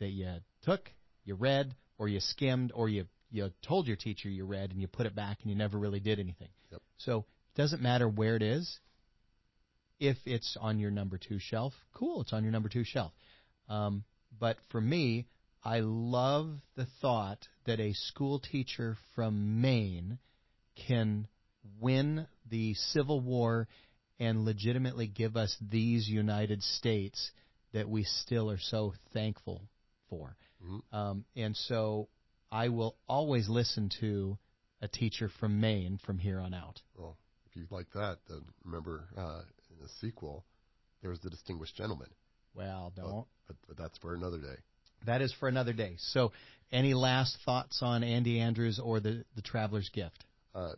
that 0.00 0.08
you 0.08 0.28
took, 0.62 0.90
you 1.24 1.36
read, 1.36 1.74
or 1.98 2.08
you 2.08 2.18
skimmed, 2.18 2.72
or 2.74 2.88
you 2.88 3.06
you 3.30 3.52
told 3.62 3.86
your 3.86 3.96
teacher 3.96 4.28
you 4.28 4.44
read 4.44 4.70
and 4.70 4.80
you 4.80 4.88
put 4.88 5.06
it 5.06 5.14
back 5.14 5.38
and 5.42 5.50
you 5.50 5.56
never 5.56 5.78
really 5.78 6.00
did 6.00 6.18
anything. 6.18 6.48
Yep. 6.72 6.80
So 6.96 7.18
it 7.54 7.60
doesn't 7.60 7.82
matter 7.82 8.08
where 8.08 8.36
it 8.36 8.42
is. 8.42 8.80
If 10.00 10.16
it's 10.24 10.56
on 10.60 10.78
your 10.78 10.90
number 10.90 11.18
two 11.18 11.38
shelf, 11.38 11.74
cool, 11.92 12.22
it's 12.22 12.32
on 12.32 12.42
your 12.42 12.52
number 12.52 12.68
two 12.68 12.84
shelf. 12.84 13.12
Um, 13.68 14.04
but 14.38 14.56
for 14.70 14.80
me, 14.80 15.26
I 15.68 15.80
love 15.80 16.48
the 16.76 16.86
thought 17.02 17.46
that 17.66 17.78
a 17.78 17.92
school 17.92 18.38
teacher 18.40 18.96
from 19.14 19.60
Maine 19.60 20.18
can 20.86 21.28
win 21.78 22.26
the 22.48 22.72
Civil 22.72 23.20
War 23.20 23.68
and 24.18 24.46
legitimately 24.46 25.08
give 25.08 25.36
us 25.36 25.54
these 25.60 26.08
United 26.08 26.62
States 26.62 27.30
that 27.74 27.86
we 27.86 28.04
still 28.04 28.50
are 28.50 28.58
so 28.58 28.94
thankful 29.12 29.60
for. 30.08 30.38
Mm-hmm. 30.64 30.96
Um, 30.96 31.24
and 31.36 31.54
so 31.54 32.08
I 32.50 32.70
will 32.70 32.96
always 33.06 33.46
listen 33.46 33.90
to 34.00 34.38
a 34.80 34.88
teacher 34.88 35.30
from 35.38 35.60
Maine 35.60 36.00
from 36.06 36.18
here 36.18 36.40
on 36.40 36.54
out. 36.54 36.80
Well, 36.96 37.18
if 37.44 37.56
you 37.56 37.66
like 37.70 37.92
that, 37.92 38.20
then 38.26 38.40
remember 38.64 39.04
uh, 39.18 39.42
in 39.70 39.82
the 39.82 39.90
sequel, 40.00 40.46
there 41.02 41.10
was 41.10 41.20
the 41.20 41.28
Distinguished 41.28 41.76
Gentleman. 41.76 42.08
Well, 42.54 42.90
don't. 42.96 43.26
But, 43.46 43.56
but, 43.66 43.76
that's 43.76 43.98
for 43.98 44.14
another 44.14 44.38
day. 44.38 44.56
That 45.06 45.22
is 45.22 45.32
for 45.38 45.48
another 45.48 45.72
day. 45.72 45.94
So, 45.98 46.32
any 46.70 46.94
last 46.94 47.38
thoughts 47.44 47.80
on 47.82 48.02
Andy 48.02 48.40
Andrews 48.40 48.78
or 48.82 49.00
the 49.00 49.24
the 49.36 49.42
Traveler's 49.42 49.88
Gift? 49.90 50.24
Uh, 50.54 50.72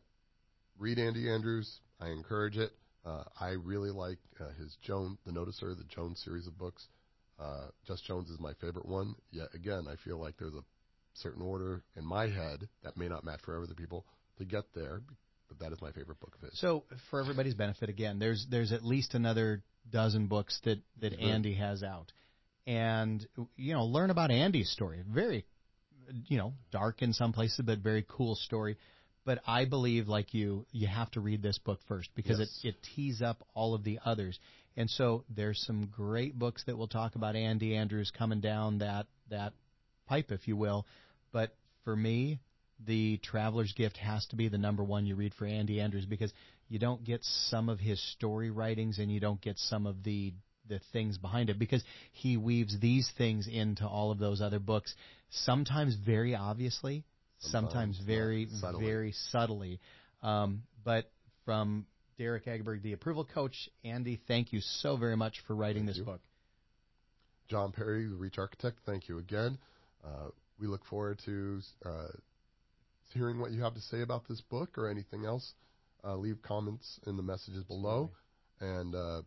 read 0.79 0.99
Andy 0.99 1.31
Andrews. 1.31 1.81
I 2.01 2.09
encourage 2.09 2.57
it. 2.57 2.71
Uh, 3.05 3.25
I 3.39 3.51
really 3.51 3.91
like 3.91 4.18
uh, 4.41 4.51
his 4.59 4.77
Joan, 4.83 5.18
the 5.25 5.33
Noticer, 5.33 5.77
the 5.77 5.85
Jones 5.95 6.21
series 6.25 6.47
of 6.47 6.59
books. 6.59 6.87
Uh, 7.39 7.68
Just 7.87 8.05
Jones 8.05 8.29
is 8.29 8.39
my 8.39 8.53
favorite 8.61 8.87
one. 8.87 9.14
Yet 9.31 9.49
again, 9.55 9.87
I 9.89 9.97
feel 10.05 10.18
like 10.18 10.37
there's 10.39 10.55
a 10.55 10.64
certain 11.14 11.43
order 11.43 11.83
in 11.97 12.05
my 12.05 12.29
head 12.29 12.68
that 12.83 12.97
may 12.97 13.09
not 13.09 13.25
match 13.25 13.41
for 13.45 13.61
other 13.62 13.75
people 13.75 14.05
to 14.39 14.45
get 14.45 14.64
there, 14.75 15.01
but 15.49 15.59
that 15.59 15.73
is 15.73 15.81
my 15.81 15.93
favorite 15.93 16.21
book 16.21 16.35
of 16.35 16.49
his. 16.49 16.59
So, 16.59 16.85
for 17.11 17.21
everybody's 17.21 17.55
benefit, 17.55 17.89
again, 17.89 18.18
there's 18.18 18.47
there's 18.51 18.73
at 18.73 18.85
least 18.85 19.14
another 19.14 19.62
dozen 19.91 20.27
books 20.27 20.61
that 20.64 20.79
that. 21.01 21.18
Andy 21.18 21.55
has 21.55 21.83
out, 21.83 22.12
and 22.66 23.26
you 23.56 23.72
know, 23.74 23.84
learn 23.84 24.11
about 24.11 24.30
Andy's 24.30 24.70
story. 24.70 25.02
Very, 25.08 25.44
you 26.28 26.38
know, 26.38 26.54
dark 26.70 27.02
in 27.02 27.12
some 27.12 27.32
places, 27.32 27.61
but 27.64 27.78
very 27.78 28.04
cool 28.08 28.34
story. 28.34 28.76
But 29.24 29.40
I 29.46 29.64
believe, 29.66 30.08
like 30.08 30.32
you, 30.34 30.66
you 30.72 30.86
have 30.86 31.11
to 31.12 31.20
read 31.20 31.42
this 31.42 31.58
book 31.58 31.80
first 31.86 32.08
because 32.14 32.38
Yes. 32.38 32.61
it 32.64 32.68
it 32.68 32.74
tees 32.94 33.22
up 33.22 33.46
all 33.54 33.74
of 33.74 33.84
the 33.84 33.98
others. 34.04 34.38
And 34.76 34.88
so 34.88 35.24
there's 35.28 35.61
some 35.66 35.86
great 35.86 36.38
books 36.38 36.64
that 36.66 36.76
we'll 36.78 36.88
talk 36.88 37.16
about 37.16 37.36
Andy 37.36 37.76
Andrews 37.76 38.11
coming 38.16 38.40
down 38.40 38.78
that 38.78 39.06
that 39.28 39.52
pipe, 40.06 40.30
if 40.32 40.48
you 40.48 40.56
will. 40.56 40.86
But 41.32 41.54
for 41.84 41.94
me, 41.94 42.40
the 42.86 43.18
Traveler's 43.18 43.72
Gift 43.74 43.98
has 43.98 44.26
to 44.28 44.36
be 44.36 44.48
the 44.48 44.58
number 44.58 44.82
one 44.82 45.06
you 45.06 45.16
read 45.16 45.34
for 45.34 45.44
Andy 45.46 45.80
Andrews 45.80 46.06
because 46.06 46.32
you 46.68 46.78
don't 46.78 47.04
get 47.04 47.22
some 47.22 47.68
of 47.68 47.78
his 47.78 48.00
story 48.12 48.50
writings 48.50 48.98
and 48.98 49.12
you 49.12 49.20
don't 49.20 49.40
get 49.40 49.58
some 49.58 49.86
of 49.86 50.02
the 50.02 50.32
the 50.71 50.81
things 50.93 51.18
behind 51.18 51.51
it 51.51 51.59
because 51.59 51.85
he 52.12 52.39
weaves 52.39 52.81
these 52.81 53.11
things 53.18 53.47
into 53.47 53.87
all 53.87 54.11
of 54.11 54.18
those 54.18 54.41
other 54.41 54.59
books, 54.59 54.95
sometimes 55.31 55.95
very 55.95 56.35
obviously, 56.35 57.05
sometimes, 57.41 57.97
Sometimes 57.97 58.07
very 58.07 58.49
subtly. 58.59 58.85
very 58.87 59.12
subtly. 59.31 59.81
Um, 60.23 60.62
but 60.85 61.11
from 61.45 61.87
Derek 62.18 62.47
Egberg, 62.47 62.83
the 62.83 62.93
approval 62.93 63.25
coach, 63.25 63.68
Andy, 63.85 64.21
thank 64.29 64.53
you 64.53 64.61
so 64.61 64.97
very 64.97 65.16
much 65.16 65.43
for 65.47 65.55
writing 65.55 65.83
Thank 65.85 65.89
this 65.89 65.99
you. 65.99 66.05
book. 66.05 66.21
John 67.49 67.73
Perry, 67.73 68.07
the 68.07 68.14
Reach 68.14 68.39
Architect, 68.39 68.79
thank 68.87 69.09
you 69.09 69.18
again. 69.18 69.59
Uh, 70.05 70.29
we 70.61 70.66
look 70.66 70.85
forward 70.85 71.18
to 71.25 71.61
uh, 71.85 72.09
hearing 73.12 73.41
what 73.41 73.51
you 73.51 73.62
have 73.62 73.75
to 73.75 73.81
say 73.81 74.03
about 74.03 74.29
this 74.29 74.41
book 74.43 74.79
or 74.79 74.89
anything 74.89 75.25
else. 75.25 75.55
Uh, 76.05 76.16
leave 76.16 76.41
comments 76.43 77.01
in 77.07 77.16
the 77.16 77.23
messages 77.23 77.64
below, 77.64 78.11
and 78.61 78.95
uh, 78.95 79.21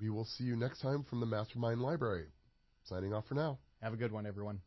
we 0.00 0.10
will 0.10 0.24
see 0.24 0.44
you 0.44 0.56
next 0.56 0.80
time 0.80 1.04
from 1.04 1.20
the 1.20 1.26
Mastermind 1.26 1.80
Library. 1.80 2.26
Signing 2.84 3.14
off 3.14 3.26
for 3.26 3.34
now. 3.34 3.58
Have 3.82 3.92
a 3.92 3.96
good 3.96 4.12
one, 4.12 4.26
everyone. 4.26 4.60